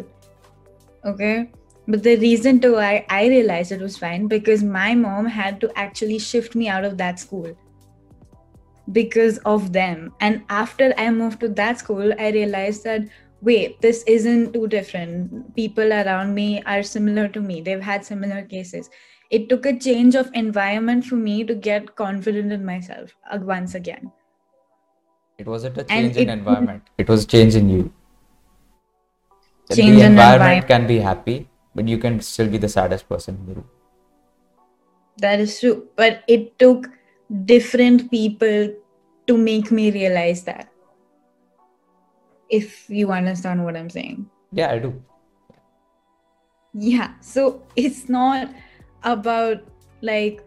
Okay. 1.04 1.50
But 1.88 2.02
the 2.02 2.16
reason 2.16 2.60
to 2.60 2.72
why 2.72 3.04
I 3.10 3.26
realized 3.26 3.72
it 3.72 3.80
was 3.80 3.98
fine 3.98 4.28
because 4.28 4.62
my 4.62 4.94
mom 4.94 5.26
had 5.26 5.60
to 5.60 5.78
actually 5.78 6.18
shift 6.18 6.54
me 6.54 6.68
out 6.68 6.84
of 6.84 6.96
that 6.98 7.18
school 7.18 7.56
because 8.92 9.38
of 9.38 9.72
them. 9.72 10.12
And 10.20 10.42
after 10.48 10.94
I 10.96 11.10
moved 11.10 11.40
to 11.40 11.48
that 11.50 11.78
school, 11.78 12.12
I 12.18 12.30
realized 12.30 12.84
that 12.84 13.02
wait, 13.42 13.80
this 13.80 14.02
isn't 14.06 14.52
too 14.54 14.66
different. 14.66 15.54
People 15.54 15.92
around 15.92 16.34
me 16.34 16.62
are 16.64 16.82
similar 16.82 17.28
to 17.28 17.40
me, 17.40 17.60
they've 17.60 17.80
had 17.82 18.04
similar 18.04 18.42
cases. 18.42 18.88
It 19.30 19.48
took 19.48 19.66
a 19.66 19.78
change 19.78 20.14
of 20.14 20.30
environment 20.34 21.04
for 21.04 21.16
me 21.16 21.44
to 21.44 21.54
get 21.54 21.94
confident 21.96 22.52
in 22.52 22.64
myself 22.64 23.14
uh, 23.30 23.38
once 23.42 23.74
again. 23.74 24.10
It 25.38 25.46
wasn't 25.46 25.76
a 25.76 25.80
And 25.80 25.90
change 25.90 26.16
in 26.16 26.28
it- 26.28 26.32
environment. 26.32 26.82
It 26.98 27.08
was 27.08 27.24
a 27.24 27.26
change 27.26 27.54
in 27.56 27.68
you. 27.68 27.92
Change 29.70 29.78
the 29.78 29.84
in 29.86 30.12
environment 30.12 30.12
environment. 30.12 30.66
can 30.68 30.86
be 30.86 30.98
happy, 30.98 31.48
but 31.74 31.88
you 31.88 31.98
can 31.98 32.20
still 32.20 32.48
be 32.48 32.56
the 32.56 32.68
saddest 32.68 33.08
person 33.08 33.36
in 33.36 33.46
the 33.46 33.54
room. 33.54 33.68
That 35.18 35.40
is 35.40 35.58
true. 35.60 35.88
But 35.96 36.22
it 36.28 36.58
took 36.58 36.88
different 37.44 38.10
people 38.10 38.74
to 39.26 39.36
make 39.36 39.70
me 39.70 39.90
realize 39.90 40.44
that. 40.44 40.68
if 42.48 42.88
you 42.88 43.10
understand 43.12 43.64
what 43.64 43.76
I'm 43.76 43.90
saying. 43.90 44.28
Yeah, 44.52 44.70
I 44.70 44.78
do. 44.78 45.02
Yeah. 46.72 47.14
So 47.20 47.62
it's 47.74 48.08
not 48.08 48.50
about 49.02 49.62
like, 50.02 50.44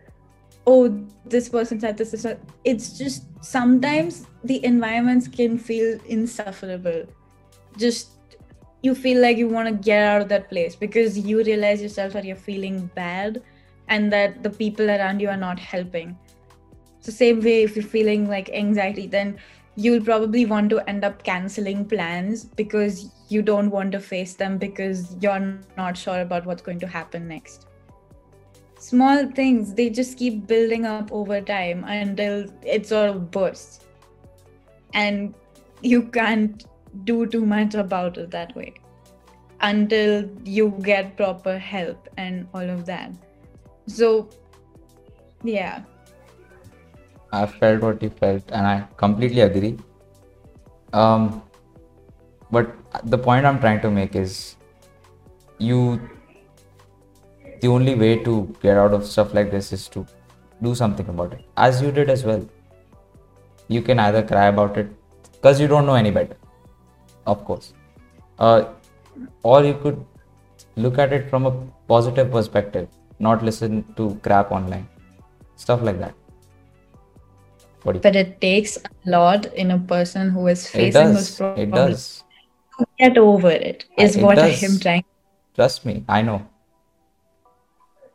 oh, 0.66 1.06
this 1.26 1.50
person 1.50 1.80
said 1.80 1.98
this, 1.98 2.12
this. 2.12 2.26
It's 2.64 2.98
just 2.98 3.24
sometimes 3.44 4.28
the 4.44 4.64
environments 4.64 5.28
can 5.28 5.58
feel 5.58 6.00
insufferable. 6.06 7.06
Just 7.78 8.12
you 8.82 8.96
feel 8.96 9.22
like 9.22 9.38
you 9.38 9.50
want 9.50 9.68
to 9.68 9.74
get 9.74 10.04
out 10.04 10.22
of 10.22 10.30
that 10.30 10.50
place 10.50 10.76
because 10.76 11.18
you 11.18 11.44
realize 11.44 11.82
yourself 11.82 12.14
that 12.14 12.24
you're 12.24 12.36
feeling 12.36 12.90
bad 12.96 13.42
and 13.90 14.14
that 14.14 14.42
the 14.44 14.50
people 14.50 14.90
around 14.90 15.20
you 15.20 15.28
are 15.28 15.38
not 15.38 15.60
helping. 15.60 16.18
So 17.02 17.12
same 17.12 17.40
way 17.42 17.64
if 17.64 17.76
you're 17.76 17.86
feeling 17.86 18.28
like 18.28 18.50
anxiety, 18.50 19.08
then 19.08 19.38
you'll 19.76 20.04
probably 20.04 20.46
want 20.46 20.70
to 20.70 20.90
end 20.90 21.06
up 21.06 21.24
canceling 21.24 21.86
plans 21.86 22.44
because 22.44 23.12
you 23.30 23.42
don't 23.42 23.70
want 23.70 23.92
to 23.94 24.00
face 24.00 24.34
them 24.34 24.58
because 24.58 25.16
you're 25.22 25.60
not 25.78 25.98
sure 25.98 26.22
about 26.22 26.46
what's 26.46 26.62
going 26.62 26.80
to 26.80 26.88
happen 26.88 27.28
next. 27.28 27.68
Small 28.78 29.28
things, 29.28 29.74
they 29.74 29.90
just 29.90 30.18
keep 30.18 30.48
building 30.48 30.86
up 30.86 31.12
over 31.12 31.40
time 31.42 31.84
until 31.86 32.46
it 32.64 32.88
sort 32.88 33.10
of 33.10 33.32
bursts. 33.32 33.86
And 34.94 35.36
you 35.82 36.04
can't 36.04 36.66
do 37.04 37.26
too 37.26 37.46
much 37.46 37.76
about 37.76 38.18
it 38.18 38.32
that 38.32 38.56
way 38.56 38.74
until 39.62 40.30
you 40.44 40.78
get 40.82 41.16
proper 41.16 41.58
help 41.58 42.10
and 42.18 42.48
all 42.54 42.70
of 42.70 42.86
that. 42.86 43.12
So, 43.88 44.30
yeah. 45.44 45.84
I 47.32 47.46
felt 47.46 47.82
what 47.82 48.02
you 48.02 48.10
felt, 48.10 48.44
and 48.52 48.68
I 48.68 48.88
completely 48.98 49.42
agree. 49.42 49.78
Um, 50.94 51.44
but 52.52 52.76
the 53.04 53.18
point 53.18 53.46
I'm 53.46 53.60
trying 53.60 53.82
to 53.82 53.92
make 53.92 54.16
is, 54.16 54.56
you. 55.58 56.10
The 57.62 57.68
only 57.68 57.94
way 57.94 58.24
to 58.24 58.56
get 58.62 58.78
out 58.78 58.94
of 58.94 59.06
stuff 59.06 59.34
like 59.34 59.52
this 59.52 59.74
is 59.74 59.90
to 59.90 60.06
do 60.64 60.74
something 60.74 61.10
about 61.10 61.34
it, 61.34 61.44
as 61.58 61.82
you 61.82 61.92
did 61.92 62.10
as 62.10 62.24
well. 62.24 62.48
You 63.68 63.82
can 63.82 64.00
either 64.00 64.24
cry 64.24 64.46
about 64.46 64.78
it 64.78 64.88
because 65.34 65.60
you 65.60 65.68
don't 65.68 65.86
know 65.86 65.96
any 65.96 66.10
better, 66.10 66.38
of 67.28 67.44
course, 67.44 67.74
uh, 68.40 68.70
or 69.44 69.66
you 69.66 69.74
could 69.74 70.06
look 70.78 70.98
at 70.98 71.12
it 71.12 71.30
from 71.30 71.46
a 71.48 71.52
positive 71.90 72.32
perspective, 72.32 72.88
not 73.20 73.44
listen 73.44 73.84
to 73.98 74.18
crap 74.24 74.54
online, 74.54 74.88
stuff 75.58 75.82
like 75.82 76.00
that. 76.00 76.16
What 77.84 78.02
But 78.02 78.16
it 78.16 78.42
takes 78.42 78.78
a 78.78 79.10
lot 79.10 79.46
in 79.54 79.72
a 79.72 79.80
person 79.80 80.30
who 80.30 80.48
is 80.48 80.68
facing 80.68 81.14
those 81.14 81.36
problems 81.36 81.62
It 81.62 81.72
does. 81.72 82.24
to 82.78 82.86
get 82.98 83.18
over 83.18 83.50
it 83.50 83.86
is 83.98 84.18
I- 84.18 84.20
it 84.20 84.24
what 84.24 84.40
I 84.40 84.50
am 84.50 84.80
trying. 84.80 85.06
Trust 85.56 85.86
me, 85.86 86.04
I 86.08 86.22
know. 86.22 86.46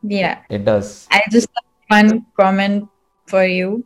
Yeah. 0.03 0.39
It 0.49 0.65
does. 0.65 1.07
I 1.11 1.21
just 1.31 1.49
have 1.55 2.09
one 2.09 2.25
comment 2.39 2.87
for 3.27 3.45
you. 3.45 3.85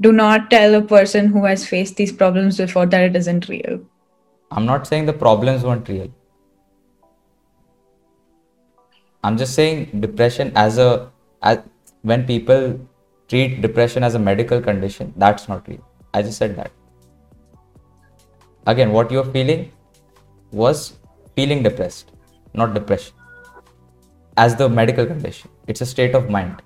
Do 0.00 0.12
not 0.12 0.50
tell 0.50 0.74
a 0.74 0.80
person 0.82 1.26
who 1.28 1.44
has 1.44 1.66
faced 1.66 1.96
these 1.96 2.12
problems 2.12 2.56
before 2.56 2.86
that 2.86 3.02
it 3.02 3.16
isn't 3.16 3.48
real. 3.48 3.80
I'm 4.50 4.64
not 4.66 4.86
saying 4.86 5.06
the 5.06 5.12
problems 5.12 5.62
weren't 5.62 5.88
real. 5.88 6.08
I'm 9.22 9.36
just 9.36 9.54
saying 9.54 10.00
depression 10.00 10.52
as 10.56 10.78
a 10.78 11.10
as 11.42 11.58
when 12.02 12.26
people 12.26 12.80
treat 13.30 13.60
depression 13.62 14.02
as 14.02 14.16
a 14.16 14.18
medical 14.18 14.60
condition, 14.60 15.12
that's 15.16 15.48
not 15.48 15.68
real. 15.68 15.84
I 16.12 16.22
just 16.22 16.38
said 16.38 16.56
that. 16.56 16.72
Again, 18.66 18.92
what 18.92 19.10
you're 19.10 19.30
feeling 19.36 19.70
was 20.50 20.98
feeling 21.36 21.62
depressed, 21.62 22.10
not 22.52 22.74
depression. 22.74 23.14
As 24.36 24.56
the 24.56 24.68
medical 24.68 25.06
condition. 25.06 25.50
It's 25.66 25.80
a 25.80 25.86
state 25.86 26.14
of 26.14 26.28
mind. 26.28 26.62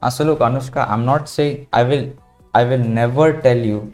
Uh, 0.00 0.10
so 0.10 0.24
look, 0.24 0.38
Anushka, 0.38 0.88
I'm 0.88 1.04
not 1.04 1.28
saying 1.28 1.66
I 1.72 1.82
will 1.82 2.10
I 2.54 2.64
will 2.64 2.84
never 2.98 3.40
tell 3.40 3.56
you 3.56 3.92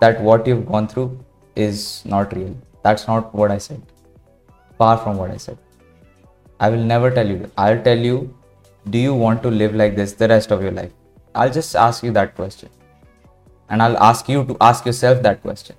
that 0.00 0.20
what 0.20 0.46
you've 0.46 0.66
gone 0.66 0.88
through 0.88 1.24
is 1.54 2.02
not 2.04 2.34
real. 2.36 2.56
That's 2.82 3.06
not 3.06 3.34
what 3.34 3.50
I 3.50 3.58
said. 3.58 3.82
Far 4.78 4.96
from 4.98 5.16
what 5.16 5.30
I 5.30 5.36
said. 5.36 5.58
I 6.60 6.70
will 6.70 6.82
never 6.82 7.10
tell 7.10 7.26
you. 7.26 7.50
I'll 7.56 7.82
tell 7.82 7.98
you, 7.98 8.34
do 8.90 8.98
you 8.98 9.14
want 9.14 9.42
to 9.42 9.50
live 9.50 9.74
like 9.74 9.96
this 9.96 10.12
the 10.12 10.28
rest 10.28 10.50
of 10.50 10.62
your 10.62 10.72
life? 10.72 10.92
I'll 11.34 11.50
just 11.50 11.76
ask 11.76 12.02
you 12.02 12.12
that 12.12 12.34
question. 12.34 12.68
And 13.68 13.82
I'll 13.82 13.98
ask 13.98 14.28
you 14.28 14.44
to 14.44 14.56
ask 14.60 14.86
yourself 14.86 15.22
that 15.22 15.42
question. 15.42 15.76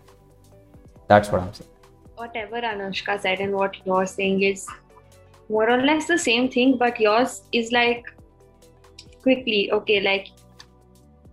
That's 1.08 1.32
what 1.32 1.42
I'm 1.42 1.54
saying. 1.54 1.70
whatever 2.20 2.62
Anushka 2.62 3.20
said 3.22 3.40
and 3.40 3.54
what 3.54 3.76
you're 3.86 4.06
saying 4.06 4.44
is 4.44 4.68
more 5.50 5.70
or 5.70 5.82
less 5.82 6.08
the 6.08 6.18
same 6.18 6.50
thing, 6.50 6.78
but 6.78 7.00
yours 7.00 7.42
is 7.52 7.72
like 7.72 8.06
quickly, 9.24 9.72
okay, 9.72 10.02
like 10.02 10.28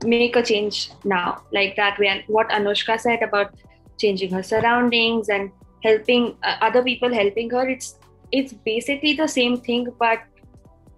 make 0.04 0.36
a 0.36 0.42
change 0.42 0.90
now, 1.04 1.42
like 1.52 1.76
that 1.76 1.98
way. 1.98 2.08
And 2.08 2.22
what 2.28 2.48
Anushka 2.50 2.98
said 3.00 3.22
about 3.22 3.54
changing 3.98 4.32
her 4.32 4.42
surroundings 4.42 5.28
and 5.28 5.50
helping 5.82 6.36
uh, 6.42 6.56
other 6.60 6.82
people 6.82 7.12
helping 7.12 7.50
her, 7.50 7.68
it's 7.68 7.98
it's 8.32 8.52
basically 8.52 9.14
the 9.14 9.28
same 9.28 9.58
thing, 9.58 9.88
but 9.98 10.20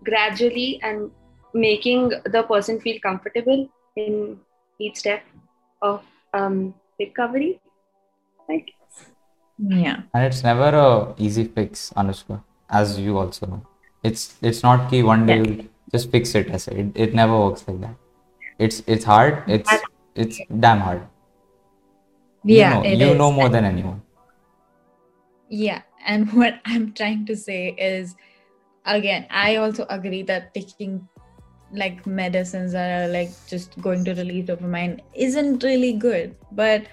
gradually 0.08 0.80
and 0.82 1.10
making 1.54 2.10
the 2.34 2.42
person 2.42 2.80
feel 2.80 2.98
comfortable 3.00 3.68
in 3.96 4.38
each 4.78 4.96
step 4.96 5.22
of 5.82 6.02
um, 6.34 6.74
recovery. 6.98 7.60
Right? 8.48 8.70
Yeah. 9.58 10.02
And 10.14 10.24
it's 10.24 10.42
never 10.42 10.68
a 10.76 11.14
easy 11.18 11.44
fix, 11.44 11.92
Anushka, 11.96 12.42
as 12.70 12.98
you 12.98 13.18
also 13.18 13.46
know. 13.46 13.62
It's 14.02 14.36
it's 14.40 14.62
not 14.62 14.90
key 14.90 15.02
one 15.02 15.26
day 15.26 15.38
Yeah. 15.38 15.42
you'll 15.44 15.64
just 15.92 16.10
fix 16.10 16.34
it. 16.34 16.50
I 16.50 16.58
say 16.58 16.74
it, 16.82 16.92
it 16.94 17.14
never 17.14 17.38
works 17.38 17.64
like 17.68 17.80
that. 17.80 17.96
It's 18.58 18.82
it's 18.86 19.04
hard. 19.04 19.42
It's 19.46 19.72
it's 20.14 20.40
damn 20.66 20.80
hard. 20.80 21.02
You 22.44 22.58
Yeah, 22.58 22.74
know, 22.74 22.82
it 22.84 22.98
you 22.98 23.08
is. 23.12 23.18
know 23.18 23.32
more 23.32 23.48
than 23.48 23.64
anyone. 23.64 24.02
Yeah, 25.48 25.82
and 26.06 26.32
what 26.40 26.60
I'm 26.64 26.92
trying 26.92 27.26
to 27.26 27.36
say 27.36 27.74
is, 27.90 28.14
again, 28.84 29.26
I 29.30 29.56
also 29.56 29.86
agree 29.88 30.22
that 30.22 30.54
taking 30.54 31.08
like 31.72 32.06
medicines 32.06 32.72
that 32.72 33.02
are 33.02 33.12
like 33.12 33.30
just 33.46 33.78
going 33.80 34.04
to 34.04 34.14
relieve 34.14 34.46
dopamine 34.46 35.00
isn't 35.14 35.62
really 35.62 35.92
good, 35.92 36.34
but 36.52 36.86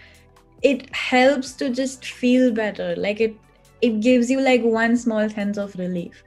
it 0.62 0.94
helps 0.94 1.54
to 1.54 1.70
just 1.70 2.06
feel 2.06 2.52
better. 2.52 2.96
Like 2.96 3.22
it, 3.22 3.36
it 3.82 4.02
gives 4.02 4.30
you 4.30 4.42
like 4.42 4.62
one 4.62 4.98
small 4.98 5.30
sense 5.30 5.58
of 5.58 5.76
relief. 5.76 6.24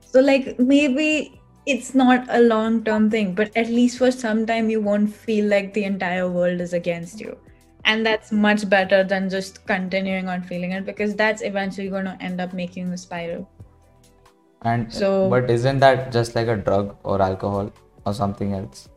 So 0.00 0.20
like 0.20 0.58
maybe 0.58 1.40
it's 1.66 1.94
not 1.94 2.26
a 2.28 2.40
long-term 2.40 3.10
thing, 3.10 3.34
but 3.34 3.56
at 3.56 3.68
least 3.68 3.98
for 3.98 4.10
some 4.10 4.46
time 4.46 4.68
you 4.68 4.80
won't 4.80 5.14
feel 5.14 5.46
like 5.46 5.72
the 5.74 5.84
entire 5.84 6.28
world 6.28 6.60
is 6.60 6.72
against 6.72 7.20
you 7.20 7.38
and 7.84 8.06
that's 8.06 8.30
much 8.30 8.68
better 8.68 9.02
than 9.02 9.28
just 9.28 9.66
continuing 9.66 10.28
on 10.28 10.42
feeling 10.42 10.72
it 10.72 10.86
because 10.86 11.14
that's 11.14 11.42
eventually 11.42 11.88
going 11.88 12.04
to 12.04 12.16
end 12.20 12.40
up 12.40 12.52
making 12.52 12.88
you 12.88 12.96
spiral 12.96 13.48
And 14.64 14.92
So- 14.92 15.28
but 15.28 15.50
isn't 15.50 15.80
that 15.80 16.12
just 16.12 16.34
like 16.34 16.48
a 16.48 16.56
drug 16.56 16.96
or 17.02 17.20
alcohol 17.20 17.70
or 18.06 18.14
something 18.14 18.54
else? 18.54 18.88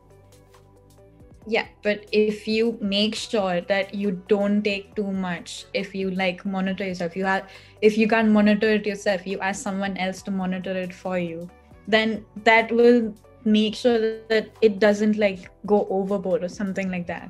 yeah 1.47 1.65
but 1.83 2.05
if 2.11 2.47
you 2.47 2.77
make 2.81 3.13
sure 3.15 3.61
that 3.61 3.93
you 3.93 4.11
don't 4.27 4.63
take 4.63 4.95
too 4.95 5.11
much 5.11 5.65
if 5.73 5.93
you 5.93 6.09
like 6.09 6.43
monitor 6.45 6.85
yourself 6.85 7.15
you 7.15 7.23
have 7.23 7.47
if 7.81 7.97
you 7.99 8.07
can't 8.07 8.29
monitor 8.29 8.69
it 8.69 8.85
yourself 8.85 9.27
you 9.27 9.39
ask 9.39 9.61
someone 9.61 9.95
else 9.97 10.23
to 10.23 10.31
monitor 10.31 10.75
it 10.75 10.91
for 10.91 11.19
you 11.19 11.47
then 11.87 12.25
that 12.43 12.71
will 12.71 13.13
make 13.43 13.75
sure 13.75 13.99
that 14.27 14.49
it 14.61 14.79
doesn't 14.79 15.17
like 15.17 15.51
go 15.67 15.85
overboard 15.91 16.43
or 16.43 16.49
something 16.49 16.89
like 16.89 17.05
that 17.05 17.29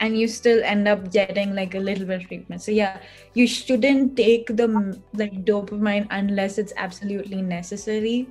and 0.00 0.18
you 0.18 0.28
still 0.28 0.62
end 0.64 0.86
up 0.86 1.10
getting 1.12 1.54
like 1.54 1.74
a 1.74 1.78
little 1.78 2.06
bit 2.06 2.22
of 2.22 2.28
treatment 2.28 2.62
so 2.62 2.70
yeah 2.70 2.98
you 3.34 3.46
shouldn't 3.46 4.16
take 4.16 4.46
the 4.56 4.68
like 5.14 5.44
dopamine 5.44 6.06
unless 6.10 6.58
it's 6.58 6.72
absolutely 6.76 7.42
necessary 7.42 8.26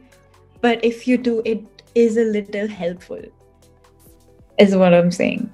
but 0.61 0.83
if 0.83 1.07
you 1.07 1.17
do 1.17 1.41
it 1.45 1.83
is 1.95 2.17
a 2.17 2.23
little 2.23 2.67
helpful 2.67 3.21
is 4.57 4.75
what 4.75 4.93
i'm 4.93 5.11
saying 5.11 5.49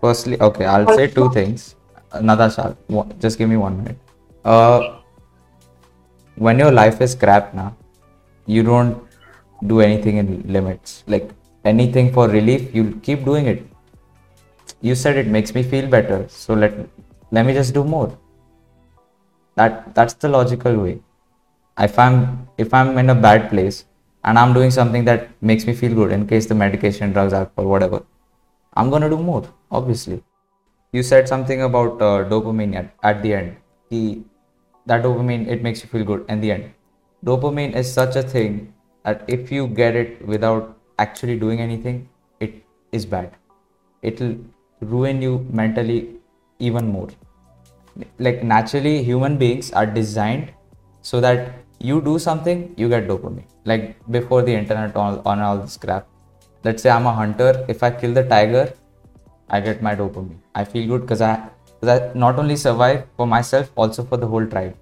Firstly, 0.00 0.40
okay, 0.40 0.64
I'll 0.64 0.88
say 0.96 1.08
two 1.08 1.30
things. 1.30 1.76
Uh, 2.10 2.20
Natasha, 2.20 2.76
just 3.18 3.38
give 3.38 3.48
me 3.48 3.56
one 3.56 3.76
minute. 3.76 3.98
Uh, 4.44 4.96
when 6.36 6.58
your 6.58 6.72
life 6.72 7.02
is 7.02 7.14
crap 7.14 7.52
now, 7.52 7.76
you 8.46 8.62
don't 8.62 8.96
do 9.66 9.80
anything 9.80 10.16
in 10.16 10.42
limits. 10.50 11.04
Like 11.06 11.30
anything 11.66 12.12
for 12.14 12.28
relief, 12.28 12.74
you 12.74 12.98
keep 13.02 13.26
doing 13.26 13.46
it. 13.46 13.62
You 14.80 14.94
said 14.94 15.16
it 15.16 15.26
makes 15.26 15.54
me 15.54 15.62
feel 15.62 15.88
better, 15.88 16.26
so 16.28 16.54
let 16.54 16.74
let 17.30 17.46
me 17.46 17.52
just 17.52 17.74
do 17.74 17.84
more. 17.84 18.16
That 19.56 19.94
that's 19.94 20.14
the 20.14 20.28
logical 20.28 20.76
way. 20.84 21.00
If 21.78 21.98
I'm 21.98 22.48
if 22.58 22.72
I'm 22.72 22.96
in 22.98 23.10
a 23.10 23.14
bad 23.14 23.50
place 23.50 23.84
and 24.24 24.38
I'm 24.38 24.54
doing 24.54 24.70
something 24.70 25.04
that 25.04 25.28
makes 25.40 25.66
me 25.66 25.74
feel 25.74 25.94
good, 25.94 26.12
in 26.12 26.26
case 26.26 26.46
the 26.46 26.54
medication, 26.54 27.12
drugs, 27.12 27.32
alcohol, 27.32 27.70
whatever, 27.70 28.02
I'm 28.74 28.90
gonna 28.90 29.10
do 29.10 29.18
more, 29.18 29.44
obviously. 29.70 30.22
you 30.92 31.02
said 31.02 31.28
something 31.28 31.62
about 31.62 32.02
uh, 32.02 32.24
dopamine 32.28 32.74
at, 32.74 32.94
at 33.02 33.22
the 33.22 33.34
end. 33.34 33.56
The, 33.90 34.20
that 34.86 35.02
dopamine, 35.02 35.46
it 35.46 35.62
makes 35.62 35.82
you 35.82 35.88
feel 35.88 36.04
good 36.04 36.24
in 36.28 36.40
the 36.40 36.52
end. 36.52 36.72
Dopamine 37.24 37.74
is 37.74 37.92
such 37.92 38.16
a 38.16 38.22
thing 38.22 38.72
that 39.04 39.24
if 39.28 39.52
you 39.52 39.66
get 39.66 39.94
it 39.94 40.24
without 40.26 40.76
actually 40.98 41.38
doing 41.38 41.60
anything, 41.60 42.08
it 42.40 42.54
is 42.92 43.06
bad. 43.06 43.36
It'll 44.02 44.36
ruin 44.80 45.20
you 45.22 45.46
mentally 45.50 46.16
even 46.58 46.88
more. 46.88 47.08
Like 48.18 48.42
naturally, 48.42 49.02
human 49.02 49.36
beings 49.36 49.72
are 49.72 49.86
designed 49.86 50.52
so 51.02 51.20
that 51.20 51.54
you 51.78 52.00
do 52.00 52.18
something, 52.18 52.74
you 52.76 52.88
get 52.88 53.08
dopamine. 53.08 53.44
Like 53.64 53.96
before 54.10 54.42
the 54.42 54.54
internet 54.54 54.94
on, 54.96 55.22
on 55.24 55.40
all 55.40 55.58
this 55.58 55.76
crap. 55.76 56.06
Let's 56.62 56.82
say 56.82 56.90
I'm 56.90 57.06
a 57.06 57.12
hunter. 57.12 57.64
If 57.68 57.82
I 57.82 57.90
kill 57.90 58.12
the 58.12 58.24
tiger, 58.24 58.72
I 59.48 59.60
get 59.60 59.82
my 59.82 59.94
dopamine. 59.94 60.38
I 60.54 60.64
feel 60.64 60.86
good 60.86 61.02
because 61.02 61.22
I, 61.22 61.48
I 61.82 62.10
not 62.14 62.38
only 62.38 62.56
survive 62.56 63.06
for 63.16 63.26
myself, 63.26 63.70
also 63.76 64.04
for 64.04 64.16
the 64.16 64.26
whole 64.26 64.46
tribe. 64.46 64.76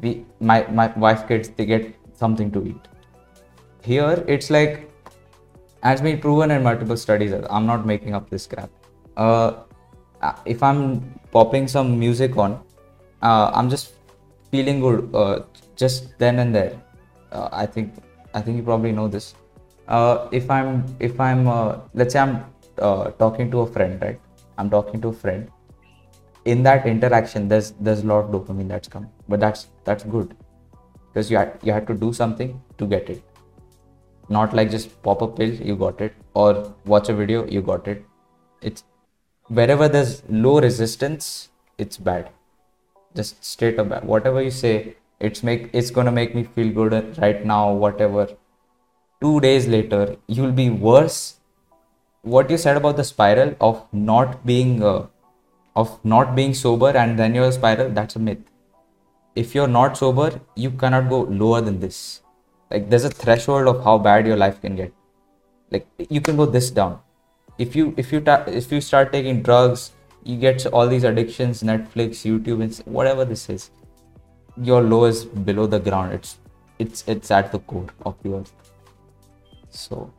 We, 0.00 0.24
my, 0.40 0.66
my 0.70 0.86
wife, 0.96 1.28
kids, 1.28 1.50
they 1.50 1.66
get 1.66 1.94
something 2.14 2.50
to 2.52 2.66
eat. 2.66 2.88
Here, 3.82 4.24
it's 4.26 4.48
like, 4.50 4.90
has 5.82 6.00
been 6.00 6.18
proven 6.20 6.50
in 6.50 6.62
multiple 6.62 6.96
studies. 6.96 7.32
I'm 7.50 7.66
not 7.66 7.86
making 7.86 8.14
up 8.14 8.30
this 8.30 8.46
crap. 8.46 8.70
Uh, 9.18 9.64
if 10.46 10.62
I'm 10.62 10.80
popping 11.32 11.68
some 11.68 11.98
music 11.98 12.36
on, 12.36 12.60
uh, 13.22 13.50
I'm 13.52 13.68
just 13.68 13.94
feeling 14.50 14.80
good 14.80 15.14
uh, 15.14 15.40
just 15.76 16.18
then 16.18 16.38
and 16.38 16.54
there. 16.54 16.80
Uh, 17.32 17.48
I 17.52 17.66
think 17.66 17.94
I 18.34 18.40
think 18.40 18.56
you 18.56 18.62
probably 18.62 18.92
know 18.92 19.08
this. 19.08 19.34
Uh, 19.88 20.28
if 20.32 20.50
I'm 20.50 20.84
if 21.00 21.20
I'm 21.20 21.48
uh, 21.48 21.78
let's 21.94 22.12
say 22.12 22.20
I'm 22.20 22.44
uh, 22.78 23.10
talking 23.22 23.50
to 23.50 23.60
a 23.60 23.66
friend, 23.66 24.00
right? 24.00 24.20
I'm 24.56 24.70
talking 24.70 25.00
to 25.02 25.08
a 25.08 25.12
friend. 25.12 25.50
In 26.44 26.62
that 26.62 26.86
interaction, 26.86 27.48
there's 27.48 27.72
there's 27.80 28.04
a 28.04 28.06
lot 28.06 28.24
of 28.24 28.30
dopamine 28.30 28.68
that's 28.68 28.88
come, 28.88 29.08
but 29.28 29.40
that's 29.40 29.66
that's 29.84 30.04
good 30.04 30.36
because 31.08 31.30
you 31.30 31.36
had 31.36 31.58
you 31.62 31.72
had 31.72 31.86
to 31.88 31.94
do 31.94 32.12
something 32.12 32.60
to 32.78 32.86
get 32.86 33.10
it. 33.10 33.22
Not 34.28 34.54
like 34.54 34.70
just 34.70 35.02
pop 35.02 35.22
a 35.22 35.28
pill, 35.28 35.52
you 35.70 35.74
got 35.76 36.00
it, 36.00 36.14
or 36.34 36.74
watch 36.84 37.08
a 37.08 37.14
video, 37.14 37.46
you 37.46 37.62
got 37.62 37.88
it. 37.88 38.04
It's 38.62 38.84
wherever 39.48 39.88
there's 39.88 40.22
low 40.28 40.60
resistance, 40.60 41.48
it's 41.78 41.96
bad. 41.96 42.30
Just 43.14 43.42
straight 43.44 43.78
up 43.78 43.88
bad. 43.88 44.04
Whatever 44.04 44.42
you 44.42 44.50
say, 44.50 44.96
it's 45.20 45.42
make 45.42 45.70
it's 45.72 45.90
gonna 45.90 46.12
make 46.12 46.34
me 46.34 46.44
feel 46.44 46.72
good 46.72 47.18
right 47.18 47.44
now. 47.44 47.72
Whatever. 47.72 48.28
Two 49.20 49.40
days 49.40 49.66
later, 49.66 50.16
you'll 50.26 50.52
be 50.52 50.70
worse 50.70 51.38
what 52.22 52.50
you 52.50 52.58
said 52.58 52.76
about 52.76 52.96
the 52.96 53.04
spiral 53.04 53.54
of 53.60 53.86
not 53.92 54.44
being 54.44 54.82
uh, 54.82 55.06
of 55.76 55.98
not 56.04 56.34
being 56.34 56.54
sober 56.54 56.90
and 56.90 57.18
then 57.18 57.34
you're 57.34 57.48
a 57.48 57.52
spiral 57.52 57.90
that's 57.90 58.16
a 58.16 58.18
myth 58.18 58.38
if 59.34 59.54
you're 59.54 59.68
not 59.68 59.96
sober 59.96 60.40
you 60.56 60.70
cannot 60.70 61.08
go 61.08 61.20
lower 61.42 61.60
than 61.60 61.78
this 61.80 62.22
like 62.70 62.90
there's 62.90 63.04
a 63.04 63.10
threshold 63.10 63.68
of 63.68 63.84
how 63.84 63.96
bad 63.96 64.26
your 64.26 64.36
life 64.36 64.60
can 64.60 64.74
get 64.74 64.92
like 65.70 65.86
you 66.10 66.20
can 66.20 66.36
go 66.36 66.46
this 66.46 66.70
down 66.70 66.98
if 67.58 67.76
you 67.76 67.94
if 67.96 68.12
you 68.12 68.20
ta- 68.20 68.44
if 68.46 68.70
you 68.72 68.80
start 68.80 69.12
taking 69.12 69.42
drugs 69.42 69.92
you 70.24 70.36
get 70.36 70.66
all 70.66 70.86
these 70.88 71.04
addictions 71.04 71.62
netflix 71.62 72.22
youtube 72.30 72.62
and 72.62 72.76
whatever 72.98 73.24
this 73.24 73.48
is 73.48 73.70
your 74.70 74.82
low 74.82 75.04
is 75.04 75.24
below 75.24 75.66
the 75.66 75.80
ground 75.80 76.12
it's 76.12 76.38
it's 76.78 77.04
it's 77.06 77.30
at 77.30 77.50
the 77.52 77.58
core 77.60 77.86
of 78.06 78.16
your 78.24 78.44
so 79.70 80.10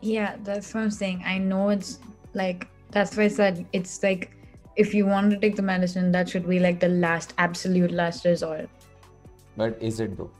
Yeah, 0.00 0.36
that's 0.44 0.72
what 0.74 0.82
I'm 0.82 0.90
saying. 0.90 1.22
I 1.26 1.38
know 1.38 1.70
it's 1.70 1.98
like 2.32 2.68
that's 2.90 3.16
why 3.16 3.24
I 3.24 3.28
said 3.28 3.66
it's 3.72 4.02
like 4.02 4.30
if 4.76 4.94
you 4.94 5.06
want 5.06 5.32
to 5.32 5.38
take 5.38 5.56
the 5.56 5.62
medicine, 5.62 6.12
that 6.12 6.28
should 6.28 6.48
be 6.48 6.60
like 6.60 6.78
the 6.78 6.88
last 6.88 7.34
absolute 7.38 7.90
last 7.90 8.24
resort. 8.24 8.68
but 9.56 9.80
is 9.88 9.98
it 10.04 10.16
though 10.18 10.30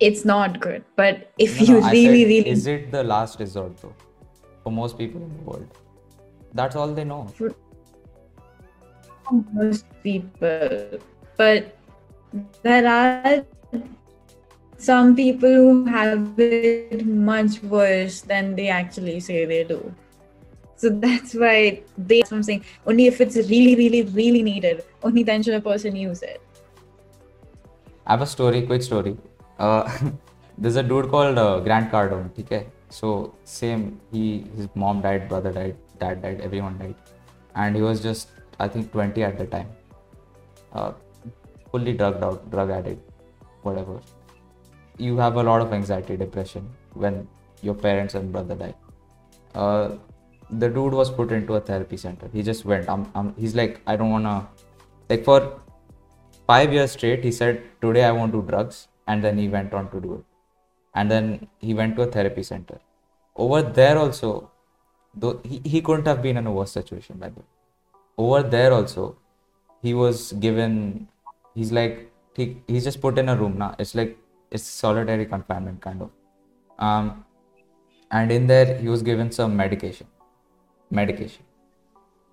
It's 0.00 0.24
not 0.24 0.60
good, 0.60 0.84
but 0.96 1.32
if 1.38 1.60
No, 1.60 1.66
you 1.66 1.80
no, 1.80 1.90
really, 1.90 2.22
said, 2.22 2.28
really 2.28 2.48
Is 2.48 2.66
it 2.66 2.90
the 2.90 3.04
last 3.04 3.38
resort 3.38 3.76
though? 3.78 3.94
For 4.62 4.72
most 4.72 4.98
people 4.98 5.22
in 5.22 5.36
the 5.36 5.42
world. 5.42 5.68
That's 6.52 6.76
all 6.76 6.88
they 6.88 7.04
know. 7.04 7.32
most 9.52 9.86
people, 10.02 10.98
but 11.36 11.76
there 12.62 12.86
are 12.86 13.44
some 14.76 15.16
people 15.16 15.48
who 15.48 15.84
have 15.86 16.38
it 16.38 17.06
much 17.06 17.62
worse 17.62 18.20
than 18.20 18.54
they 18.54 18.68
actually 18.68 19.20
say 19.20 19.44
they 19.44 19.64
do. 19.64 19.94
So 20.76 20.90
that's 20.90 21.34
why 21.34 21.82
they, 21.96 22.18
that's 22.20 22.30
what 22.30 22.38
I'm 22.38 22.42
saying, 22.42 22.64
only 22.86 23.06
if 23.06 23.20
it's 23.20 23.36
really, 23.36 23.74
really, 23.76 24.02
really 24.02 24.42
needed, 24.42 24.84
only 25.02 25.22
then 25.22 25.42
should 25.42 25.54
a 25.54 25.60
person 25.60 25.96
use 25.96 26.22
it. 26.22 26.40
I 28.06 28.12
have 28.12 28.22
a 28.22 28.26
story, 28.26 28.62
quick 28.62 28.82
story. 28.82 29.16
Uh, 29.58 30.10
there's 30.58 30.76
a 30.76 30.82
dude 30.82 31.10
called 31.10 31.38
uh, 31.38 31.60
Grant 31.60 31.90
Cardone, 31.90 32.38
okay? 32.38 32.66
So 32.88 33.34
same, 33.44 34.00
he 34.12 34.44
his 34.56 34.68
mom 34.74 35.00
died, 35.00 35.28
brother 35.28 35.52
died, 35.52 35.76
dad 35.98 36.22
died, 36.22 36.40
everyone 36.40 36.78
died, 36.78 36.94
and 37.54 37.74
he 37.74 37.82
was 37.82 38.00
just 38.00 38.28
I 38.58 38.68
think 38.68 38.92
20 38.92 39.22
at 39.24 39.38
the 39.38 39.46
time, 39.46 39.68
uh, 40.72 40.92
fully 41.72 41.92
drugged 41.92 42.22
out, 42.22 42.50
drug 42.50 42.70
addict, 42.70 43.10
whatever. 43.62 44.00
You 44.96 45.16
have 45.18 45.36
a 45.36 45.42
lot 45.42 45.60
of 45.60 45.72
anxiety, 45.72 46.16
depression 46.16 46.70
when 46.92 47.26
your 47.62 47.74
parents 47.74 48.14
and 48.14 48.30
brother 48.30 48.54
die. 48.54 48.74
Uh, 49.54 49.96
the 50.50 50.68
dude 50.68 50.92
was 50.92 51.10
put 51.10 51.32
into 51.32 51.54
a 51.54 51.60
therapy 51.60 51.96
center. 51.96 52.28
He 52.32 52.42
just 52.42 52.64
went. 52.64 52.88
I'm, 52.88 53.10
I'm, 53.14 53.34
he's 53.36 53.56
like, 53.56 53.80
I 53.88 53.96
don't 53.96 54.10
wanna, 54.10 54.46
like 55.08 55.24
for 55.24 55.60
five 56.46 56.72
years 56.72 56.92
straight 56.92 57.24
he 57.24 57.32
said 57.32 57.62
today 57.80 58.04
i 58.04 58.12
won't 58.12 58.32
do 58.36 58.42
drugs 58.50 58.88
and 59.06 59.22
then 59.22 59.38
he 59.38 59.48
went 59.48 59.72
on 59.72 59.90
to 59.90 60.00
do 60.00 60.14
it. 60.14 60.24
And 60.94 61.10
then 61.10 61.48
he 61.58 61.74
went 61.74 61.96
to 61.96 62.02
a 62.02 62.06
therapy 62.06 62.42
center. 62.42 62.78
Over 63.36 63.62
there 63.62 63.98
also 63.98 64.50
though 65.14 65.40
he, 65.44 65.60
he 65.64 65.80
couldn't 65.80 66.06
have 66.06 66.22
been 66.22 66.36
in 66.36 66.46
a 66.46 66.52
worse 66.52 66.72
situation 66.72 67.16
by 67.18 67.28
the 67.28 67.40
way. 67.40 67.46
Over 68.16 68.42
there 68.42 68.72
also 68.72 69.16
he 69.82 69.94
was 69.94 70.32
given 70.32 71.08
he's 71.54 71.72
like 71.72 72.10
he, 72.36 72.56
he's 72.66 72.84
just 72.84 73.00
put 73.00 73.18
in 73.18 73.28
a 73.28 73.36
room. 73.36 73.58
Now 73.58 73.74
it's 73.78 73.94
like 73.94 74.18
it's 74.50 74.64
solitary 74.64 75.26
confinement 75.26 75.80
kind 75.80 76.02
of. 76.02 76.10
Um 76.78 77.24
and 78.10 78.30
in 78.30 78.46
there 78.46 78.78
he 78.78 78.88
was 78.88 79.02
given 79.02 79.30
some 79.30 79.56
medication 79.56 80.06
medication. 80.90 81.44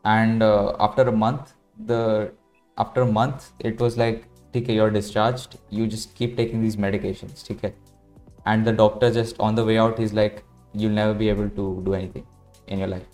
And 0.04 0.44
uh, 0.44 0.76
after 0.80 1.04
a 1.04 1.12
month 1.12 1.54
the 1.86 2.32
after 2.78 3.02
a 3.02 3.12
month 3.20 3.52
it 3.60 3.80
was 3.80 3.98
like 3.98 4.26
okay 4.56 4.74
you're 4.74 4.92
discharged 4.92 5.58
you 5.70 5.88
just 5.88 6.14
keep 6.16 6.36
taking 6.38 6.62
these 6.62 6.76
medications 6.76 7.50
okay 7.52 7.74
and 8.46 8.66
the 8.66 8.72
doctor 8.72 9.12
just 9.12 9.40
on 9.40 9.56
the 9.56 9.64
way 9.64 9.78
out 9.78 9.98
he's 9.98 10.14
like 10.14 10.44
you'll 10.74 10.92
never 10.92 11.14
be 11.14 11.30
able 11.30 11.50
to 11.50 11.82
do 11.86 11.94
anything 11.94 12.26
in 12.68 12.80
your 12.80 12.88
life. 12.88 13.06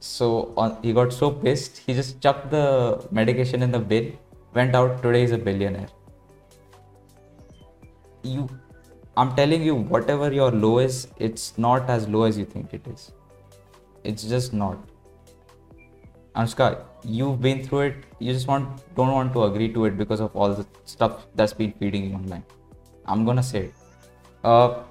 So 0.00 0.78
he 0.82 0.92
got 0.92 1.12
so 1.12 1.30
pissed 1.30 1.78
he 1.78 1.94
just 1.94 2.20
chucked 2.20 2.50
the 2.50 3.06
medication 3.10 3.62
in 3.62 3.70
the 3.70 3.78
bin 3.78 4.18
went 4.54 4.74
out 4.74 5.02
today 5.02 5.20
he's 5.20 5.32
a 5.32 5.38
billionaire. 5.38 5.88
You 8.22 8.48
i'm 9.16 9.34
telling 9.36 9.62
you 9.62 9.74
whatever 9.74 10.32
your 10.32 10.50
low 10.50 10.78
is 10.78 11.08
it's 11.18 11.56
not 11.58 11.90
as 11.90 12.08
low 12.08 12.24
as 12.24 12.38
you 12.38 12.44
think 12.44 12.74
it 12.74 12.86
is. 12.86 13.12
It's 14.02 14.24
just 14.24 14.52
not. 14.52 14.78
Anushka, 16.34 16.84
you've 17.04 17.40
been 17.40 17.62
through 17.64 17.80
it. 17.80 17.96
You 18.18 18.32
just 18.32 18.46
want 18.46 18.80
don't 18.96 19.12
want 19.12 19.32
to 19.34 19.44
agree 19.44 19.72
to 19.72 19.84
it 19.86 19.96
because 19.96 20.20
of 20.20 20.34
all 20.36 20.54
the 20.54 20.66
stuff 20.84 21.26
that's 21.34 21.52
been 21.52 21.72
feeding 21.72 22.08
you 22.10 22.14
online. 22.14 22.44
I'm 23.06 23.24
gonna 23.24 23.42
say 23.42 23.66
it. 23.66 23.74
Uh, 24.44 24.82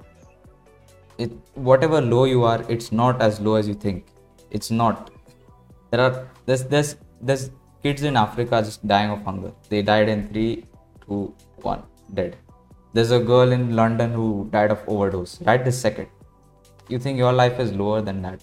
it 1.18 1.30
whatever 1.54 2.00
low 2.00 2.24
you 2.24 2.44
are, 2.44 2.64
it's 2.68 2.92
not 2.92 3.20
as 3.22 3.40
low 3.40 3.54
as 3.54 3.68
you 3.68 3.74
think. 3.74 4.06
It's 4.50 4.70
not. 4.70 5.10
There 5.90 6.00
are 6.00 6.28
there's 6.46 6.64
there's 6.64 6.96
there's 7.20 7.50
kids 7.82 8.02
in 8.02 8.16
Africa 8.16 8.62
just 8.62 8.86
dying 8.86 9.10
of 9.10 9.22
hunger. 9.22 9.52
They 9.68 9.82
died 9.82 10.08
in 10.08 10.28
three, 10.28 10.66
two, 11.06 11.34
one, 11.62 11.82
dead. 12.14 12.36
There's 12.94 13.10
a 13.10 13.18
girl 13.18 13.52
in 13.52 13.74
London 13.74 14.12
who 14.12 14.48
died 14.50 14.70
of 14.70 14.82
overdose 14.86 15.40
right 15.42 15.64
this 15.64 15.80
second. 15.80 16.08
You 16.88 16.98
think 16.98 17.16
your 17.16 17.32
life 17.32 17.58
is 17.58 17.72
lower 17.72 18.02
than 18.02 18.20
that? 18.22 18.40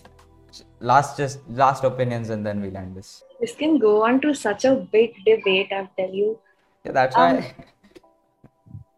last 0.80 1.18
just 1.18 1.40
last 1.50 1.84
opinions 1.84 2.30
and 2.30 2.46
then 2.46 2.62
we'll 2.62 2.78
end 2.78 2.96
this 2.96 3.24
This 3.42 3.56
can 3.56 3.78
go 3.80 4.04
on 4.04 4.20
to 4.22 4.34
such 4.34 4.66
a 4.66 4.76
big 4.76 5.14
debate, 5.26 5.72
I'll 5.72 5.90
tell 5.98 6.14
you. 6.22 6.40
yeah 6.86 6.92
that's 6.98 7.16
Um, 7.16 7.38
why 7.38 7.54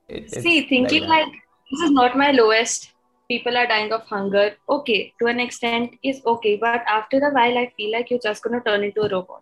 it, 0.07 0.31
See, 0.31 0.67
thinking 0.67 1.03
that. 1.03 1.09
like 1.09 1.27
this 1.71 1.81
is 1.87 1.91
not 1.91 2.17
my 2.17 2.31
lowest. 2.31 2.91
People 3.29 3.57
are 3.57 3.65
dying 3.67 3.91
of 3.93 4.01
hunger. 4.13 4.55
Okay, 4.77 5.13
to 5.21 5.27
an 5.27 5.39
extent 5.39 5.95
is 6.03 6.21
okay, 6.33 6.57
but 6.63 6.81
after 6.95 7.17
a 7.27 7.31
while, 7.37 7.57
I 7.57 7.71
feel 7.77 7.91
like 7.91 8.09
you're 8.09 8.19
just 8.25 8.43
gonna 8.43 8.59
turn 8.65 8.83
into 8.83 9.01
a 9.03 9.09
robot, 9.09 9.41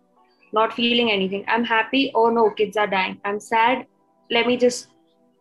not 0.52 0.72
feeling 0.74 1.10
anything. 1.10 1.44
I'm 1.48 1.64
happy. 1.64 2.02
Oh 2.14 2.28
no, 2.30 2.50
kids 2.50 2.76
are 2.76 2.86
dying. 2.86 3.20
I'm 3.24 3.40
sad. 3.40 3.86
Let 4.30 4.46
me 4.46 4.56
just 4.56 4.88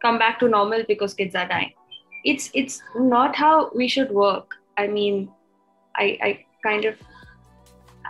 come 0.02 0.18
back 0.18 0.40
to 0.40 0.48
normal 0.56 0.84
because 0.88 1.14
kids 1.14 1.36
are 1.36 1.48
dying. 1.48 1.74
It's 2.24 2.50
it's 2.54 2.82
not 2.96 3.36
how 3.36 3.70
we 3.76 3.88
should 3.88 4.12
work. 4.12 4.56
I 4.78 4.88
mean, 4.88 5.30
I 5.96 6.08
I 6.30 6.32
kind 6.64 6.86
of 6.86 6.96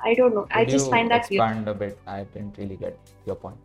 I 0.04 0.14
don't 0.14 0.34
know. 0.34 0.48
I 0.52 0.66
just 0.66 0.90
find 0.90 1.10
that 1.12 1.32
expand 1.32 1.68
a 1.68 1.74
bit. 1.74 2.00
I 2.08 2.24
didn't 2.24 2.58
really 2.58 2.76
get 2.76 2.98
your 3.26 3.36
point. 3.36 3.58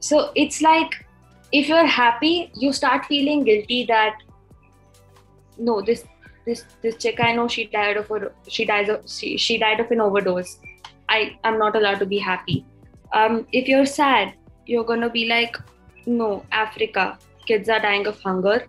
So 0.00 0.30
it's 0.34 0.62
like 0.62 1.06
if 1.52 1.68
you're 1.68 1.86
happy, 1.86 2.50
you 2.54 2.72
start 2.72 3.06
feeling 3.06 3.44
guilty 3.44 3.84
that 3.86 4.18
no, 5.58 5.80
this 5.80 6.04
this 6.44 6.64
this 6.82 6.96
chick 6.96 7.20
I 7.20 7.32
know 7.34 7.48
she 7.48 7.66
died 7.66 7.96
of 7.96 8.10
a 8.10 8.30
she 8.48 8.64
dies 8.64 8.88
of 8.88 9.08
she, 9.08 9.36
she 9.36 9.58
died 9.58 9.80
of 9.80 9.90
an 9.90 10.00
overdose. 10.00 10.58
I 11.08 11.38
am 11.44 11.58
not 11.58 11.76
allowed 11.76 11.98
to 12.00 12.06
be 12.06 12.18
happy. 12.18 12.64
Um, 13.12 13.46
if 13.52 13.68
you're 13.68 13.86
sad, 13.86 14.34
you're 14.66 14.84
gonna 14.84 15.10
be 15.10 15.28
like, 15.28 15.56
no, 16.06 16.44
Africa, 16.52 17.18
kids 17.46 17.68
are 17.68 17.80
dying 17.80 18.06
of 18.06 18.20
hunger. 18.20 18.66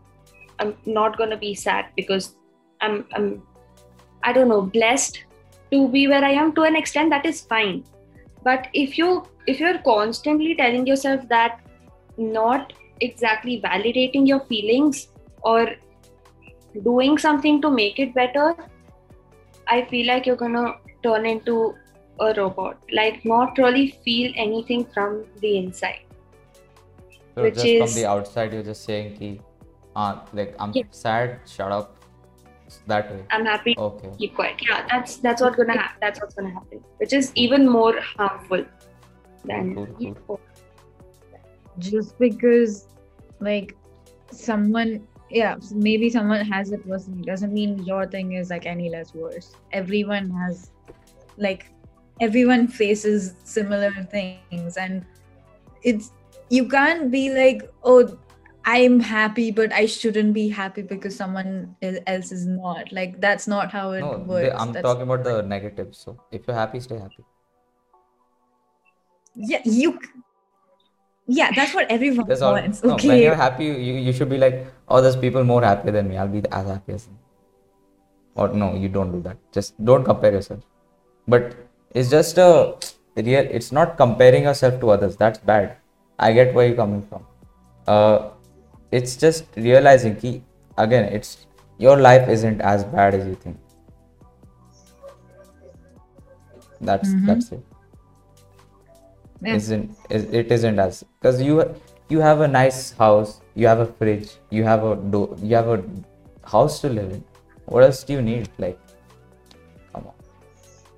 I'm 0.60 0.76
not 0.86 1.18
gonna 1.18 1.38
be 1.38 1.54
sad 1.54 1.88
because 1.96 2.36
I'm 2.82 3.06
I'm 3.14 3.44
I 4.24 4.34
don't 4.34 4.48
know 4.48 4.62
blessed 4.62 5.24
to 5.72 5.88
be 5.90 6.08
where 6.08 6.24
I 6.24 6.32
am 6.32 6.54
to 6.56 6.64
an 6.64 6.76
extent 6.76 7.10
that 7.12 7.26
is 7.26 7.42
fine. 7.42 7.84
But 8.44 8.68
if 8.74 8.98
you 8.98 9.26
if 9.48 9.60
you're 9.60 9.80
constantly 9.80 10.56
telling 10.56 10.86
yourself 10.88 11.28
that 11.30 11.60
not 12.18 12.74
exactly 13.02 13.62
validating 13.62 14.28
your 14.28 14.40
feelings 14.42 15.10
or 15.42 15.68
doing 16.84 17.18
something 17.18 17.62
to 17.62 17.72
make 17.72 18.00
it 18.00 18.14
better, 18.14 18.56
I 19.68 19.86
feel 19.86 20.08
like 20.08 20.26
you're 20.26 20.36
gonna 20.36 20.76
turn 21.04 21.26
into 21.26 21.76
a 22.20 22.34
robot. 22.34 22.78
Like 22.92 23.24
not 23.26 23.58
really 23.58 23.88
feel 24.04 24.32
anything 24.36 24.86
from 24.86 25.26
the 25.42 25.58
inside. 25.58 26.00
So 27.36 27.44
Which 27.44 27.56
just 27.56 27.78
from 27.78 27.94
the 28.02 28.06
outside, 28.10 28.54
you're 28.54 28.64
just 28.64 28.84
saying 28.84 29.18
ki, 29.18 29.42
uh, 29.96 30.20
like 30.34 30.56
I'm 30.60 30.72
Yeah. 30.74 30.84
sad. 30.92 31.40
Shut 31.46 31.72
up. 31.72 31.97
That 32.88 33.12
way. 33.12 33.24
I'm 33.32 33.46
happy 33.46 33.76
Okay. 33.78 34.12
keep 34.18 34.36
quiet. 34.36 34.56
Yeah, 34.68 34.86
that's 34.90 35.18
that's 35.18 35.42
what's 35.42 35.58
gonna 35.58 35.78
happen. 35.78 35.98
That's 36.02 36.20
what's 36.22 36.36
gonna 36.36 36.52
happen, 36.52 36.84
which 36.98 37.14
is 37.14 37.32
even 37.36 37.68
more 37.68 38.00
harmful 38.02 38.66
than 39.46 39.76
Cool, 39.76 40.16
cool. 40.28 40.40
just 41.80 42.18
because 42.20 42.88
like 43.40 43.76
someone 44.32 45.08
yeah 45.30 45.56
maybe 45.74 46.10
someone 46.10 46.44
has 46.46 46.72
it 46.72 46.88
personally 46.90 47.22
doesn't 47.22 47.54
mean 47.54 47.78
your 47.84 48.06
thing 48.08 48.34
is 48.34 48.50
like 48.50 48.66
any 48.66 48.90
less 48.90 49.14
worse 49.14 49.54
everyone 49.72 50.30
has 50.32 50.72
like 51.38 51.68
everyone 52.20 52.68
faces 52.68 53.36
similar 53.44 53.92
things 54.12 54.78
and 54.78 55.06
it's 55.84 56.12
you 56.50 56.68
can't 56.68 57.12
be 57.12 57.30
like 57.30 57.70
oh 57.84 58.18
i'm 58.72 58.96
happy 59.10 59.46
but 59.58 59.74
i 59.80 59.86
shouldn't 59.86 60.34
be 60.38 60.44
happy 60.56 60.82
because 60.92 61.16
someone 61.16 61.76
else 62.14 62.32
is 62.38 62.46
not 62.46 62.92
like 62.98 63.20
that's 63.26 63.48
not 63.52 63.72
how 63.72 63.84
it 63.92 64.02
No, 64.02 64.12
works 64.32 64.48
they, 64.48 64.52
I'm 64.52 64.72
That's- 64.74 64.84
talking 64.90 65.04
about 65.10 65.24
the 65.24 65.42
negatives. 65.42 65.98
So 66.06 66.16
if 66.32 66.48
you're 66.48 66.56
happy, 66.58 66.80
stay 66.88 66.98
happy. 67.04 67.24
yeah 69.36 69.62
you 69.80 70.00
yeah 71.28 71.52
that's 71.56 71.74
what 71.78 71.90
everyone 71.96 72.28
That's 72.28 72.42
all. 72.42 72.54
wants 72.54 72.84
No, 72.84 72.96
when 72.96 73.22
you're 73.22 73.36
happy, 73.36 73.66
you, 73.66 73.94
you 74.08 74.14
should 74.14 74.30
be 74.30 74.38
like, 74.38 74.66
oh, 74.90 75.02
there's 75.02 75.16
people 75.16 75.44
more 75.44 75.62
happy 75.64 75.92
than 75.92 76.08
me. 76.10 76.18
I'll 76.18 76.28
be 76.28 76.42
as 76.52 76.66
happy 76.68 76.94
as 76.94 77.06
them. 77.06 77.18
Or 78.36 78.48
no, 78.50 78.76
you 78.76 78.88
don't 78.90 79.12
do 79.12 79.22
that. 79.24 79.38
Just 79.52 79.84
don't 79.84 80.04
compare 80.04 80.32
yourself. 80.32 80.62
But 81.28 81.56
it's 81.94 82.10
just 82.10 82.38
a 82.38 82.76
real. 83.16 83.46
It's 83.60 83.72
not 83.72 83.98
comparing 83.98 84.44
yourself 84.44 84.80
to 84.82 84.92
others. 84.92 85.18
That's 85.18 85.40
bad. 85.40 85.78
I 86.20 86.32
get 86.34 86.54
where 86.54 86.68
you're 86.68 86.76
coming 86.76 87.02
from. 87.10 87.26
Uh, 87.88 88.30
it's 88.92 89.16
just 89.18 89.46
realizing 89.56 90.16
ki 90.16 90.44
again, 90.78 91.06
it's 91.06 91.46
your 91.78 91.98
life 91.98 92.28
isn't 92.30 92.62
as 92.62 92.84
bad 92.86 93.14
as 93.16 93.26
you 93.28 93.36
think. 93.36 93.58
That's 96.82 97.10
Mhm. 97.10 97.26
that's 97.28 97.52
it 97.52 97.64
Yeah. 99.42 99.56
isn't 99.56 99.92
is- 100.10 100.28
it 100.42 100.52
isn't 100.52 100.80
as 100.80 101.04
because 101.20 101.42
you 101.42 101.56
you 102.10 102.20
have 102.26 102.42
a 102.42 102.48
nice 102.48 102.82
house 103.00 103.42
you 103.56 103.68
have 103.68 103.80
a 103.80 103.88
fridge 104.02 104.30
you 104.58 104.64
have 104.64 104.84
a 104.84 104.96
do 105.16 105.22
you 105.42 105.56
have 105.56 105.68
a 105.76 105.78
house 106.52 106.80
to 106.84 106.90
live 106.90 107.12
in 107.18 107.24
what 107.66 107.84
else 107.88 108.04
do 108.04 108.14
you 108.14 108.22
need 108.28 108.48
like 108.66 108.78
come 109.94 110.06
on 110.12 110.14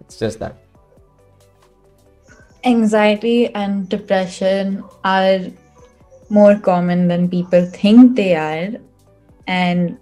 it's 0.01 0.19
just 0.19 0.39
that 0.39 0.55
anxiety 2.65 3.53
and 3.55 3.87
depression 3.89 4.83
are 5.03 5.39
more 6.29 6.57
common 6.57 7.07
than 7.07 7.29
people 7.29 7.65
think 7.65 8.15
they 8.15 8.35
are. 8.35 8.69
And 9.47 9.97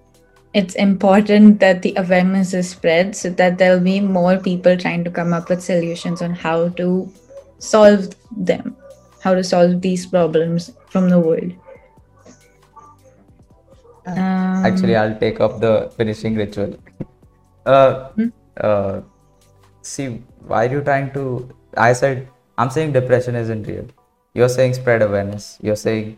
it's 0.53 0.75
important 0.75 1.59
that 1.59 1.81
the 1.81 1.93
awareness 1.97 2.53
is 2.53 2.69
spread 2.69 3.15
so 3.15 3.29
that 3.31 3.57
there'll 3.57 3.79
be 3.79 3.99
more 3.99 4.37
people 4.37 4.77
trying 4.77 5.03
to 5.03 5.11
come 5.11 5.33
up 5.33 5.49
with 5.49 5.63
solutions 5.63 6.21
on 6.21 6.33
how 6.33 6.69
to 6.69 7.11
solve 7.59 8.09
them 8.31 8.75
how 9.21 9.33
to 9.33 9.43
solve 9.43 9.81
these 9.81 10.05
problems 10.05 10.71
from 10.89 11.09
the 11.09 11.19
world. 11.19 11.51
Um, 14.05 14.65
actually 14.65 14.95
i'll 14.95 15.17
take 15.19 15.41
up 15.41 15.59
the 15.59 15.91
finishing 15.97 16.35
ritual. 16.35 16.77
Uh, 17.65 18.09
Hmm? 18.15 18.27
uh 18.61 19.01
see 19.81 20.23
why 20.47 20.65
are 20.65 20.71
you 20.71 20.81
trying 20.81 21.11
to 21.11 21.23
i 21.75 21.91
said 21.91 22.27
i'm 22.57 22.69
saying 22.69 22.93
depression 22.93 23.35
isn't 23.35 23.67
real 23.67 23.85
you're 24.37 24.49
saying 24.55 24.73
spread 24.75 25.01
awareness. 25.01 25.45
You're 25.67 25.81
saying 25.83 26.17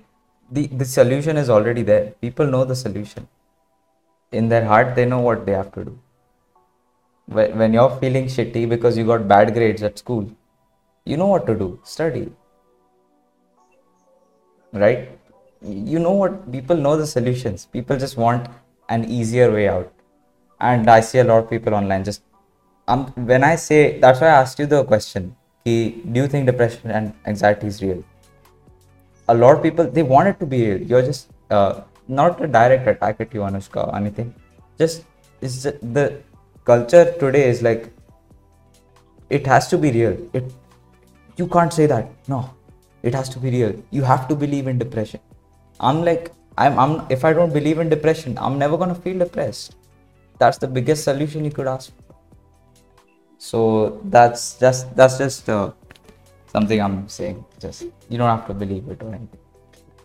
the 0.57 0.67
the 0.81 0.85
solution 0.93 1.37
is 1.41 1.49
already 1.57 1.83
there. 1.89 2.07
People 2.25 2.47
know 2.55 2.63
the 2.71 2.77
solution. 2.81 3.27
In 4.39 4.49
their 4.53 4.65
heart 4.71 4.95
they 4.95 5.05
know 5.13 5.19
what 5.27 5.45
they 5.45 5.53
have 5.59 5.71
to 5.77 5.85
do. 5.85 5.99
When, 7.37 7.57
when 7.61 7.73
you're 7.77 7.95
feeling 8.01 8.25
shitty 8.35 8.67
because 8.69 8.97
you 8.97 9.05
got 9.05 9.27
bad 9.27 9.53
grades 9.53 9.83
at 9.89 9.99
school 10.03 10.29
you 11.05 11.17
know 11.17 11.27
what 11.27 11.45
to 11.47 11.55
do. 11.55 11.79
Study. 11.83 12.31
Right? 14.73 15.09
You 15.61 15.99
know 15.99 16.11
what 16.11 16.51
people 16.51 16.75
know 16.75 16.95
the 16.97 17.07
solutions. 17.07 17.65
People 17.65 17.97
just 17.97 18.17
want 18.17 18.47
an 18.89 19.05
easier 19.05 19.51
way 19.51 19.67
out. 19.67 19.93
And 20.59 20.89
i 20.89 20.99
see 20.99 21.19
a 21.19 21.23
lot 21.23 21.43
of 21.43 21.49
people 21.49 21.73
online 21.73 22.03
just 22.03 22.21
um 22.93 23.03
when 23.27 23.45
i 23.49 23.51
say 23.65 23.77
that's 23.99 24.19
why 24.23 24.27
i 24.27 24.39
asked 24.39 24.59
you 24.61 24.65
the 24.71 24.79
question 24.89 25.27
do 25.65 26.21
you 26.21 26.27
think 26.33 26.49
depression 26.49 26.91
and 26.91 27.13
anxiety 27.31 27.67
is 27.67 27.81
real 27.81 28.03
a 29.33 29.35
lot 29.41 29.57
of 29.57 29.61
people 29.67 29.85
they 29.97 30.05
want 30.15 30.27
it 30.31 30.37
to 30.41 30.47
be 30.53 30.59
real 30.65 30.81
you're 30.91 31.05
just 31.11 31.29
uh, 31.57 31.73
not 32.09 32.41
a 32.41 32.47
direct 32.47 32.87
attack 32.87 33.21
at 33.21 33.33
you 33.33 33.41
anushka 33.41 33.87
or 33.87 33.95
anything. 33.95 34.33
Just 34.77 35.05
just, 35.41 35.63
the 35.93 36.21
culture 36.65 37.15
today 37.19 37.47
is 37.47 37.61
like 37.61 37.91
it 39.29 39.45
has 39.45 39.67
to 39.69 39.77
be 39.77 39.91
real. 39.91 40.17
It 40.33 40.51
you 41.37 41.47
can't 41.47 41.71
say 41.71 41.85
that 41.85 42.11
no. 42.27 42.53
It 43.03 43.13
has 43.13 43.29
to 43.29 43.39
be 43.39 43.51
real. 43.51 43.73
You 43.91 44.01
have 44.01 44.27
to 44.27 44.35
believe 44.35 44.67
in 44.67 44.77
depression. 44.77 45.21
I'm 45.79 46.03
like 46.03 46.31
i'm, 46.57 46.77
I'm 46.77 46.93
if 47.09 47.23
i 47.23 47.31
don't 47.31 47.53
believe 47.53 47.77
in 47.79 47.87
depression 47.87 48.37
i'm 48.37 48.57
never 48.59 48.77
to 48.77 48.95
feel 48.95 49.19
depressed. 49.19 49.75
That's 50.39 50.57
the 50.57 50.67
biggest 50.67 51.03
solution 51.03 51.45
you 51.45 51.51
could 51.51 51.67
ask 51.67 51.91
for. 51.95 52.15
So 53.37 54.01
that's 54.05 54.57
just 54.59 54.95
that's 54.95 55.17
just 55.17 55.49
uh, 55.49 55.71
something 56.47 56.81
i'm 56.81 57.07
saying 57.07 57.45
just 57.59 57.85
you 58.09 58.17
don't 58.17 58.29
have 58.35 58.47
to 58.47 58.53
believe 58.53 58.87
it 58.89 59.01
or 59.01 59.13
anything 59.13 59.43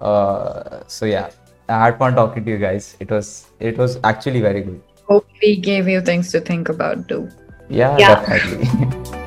uh, 0.00 0.80
so 0.86 1.06
yeah 1.06 1.30
i 1.68 1.84
had 1.84 1.98
fun 1.98 2.14
talking 2.14 2.44
to 2.44 2.50
you 2.50 2.58
guys 2.58 2.96
it 3.00 3.10
was 3.10 3.46
it 3.60 3.76
was 3.78 3.98
actually 4.04 4.40
very 4.40 4.62
good 4.62 4.80
hope 5.08 5.26
we 5.42 5.56
gave 5.56 5.88
you 5.88 6.00
things 6.00 6.30
to 6.30 6.40
think 6.40 6.68
about 6.68 7.08
too 7.08 7.28
yeah. 7.68 7.96
Yeah. 7.98 8.14
definitely 8.14 9.20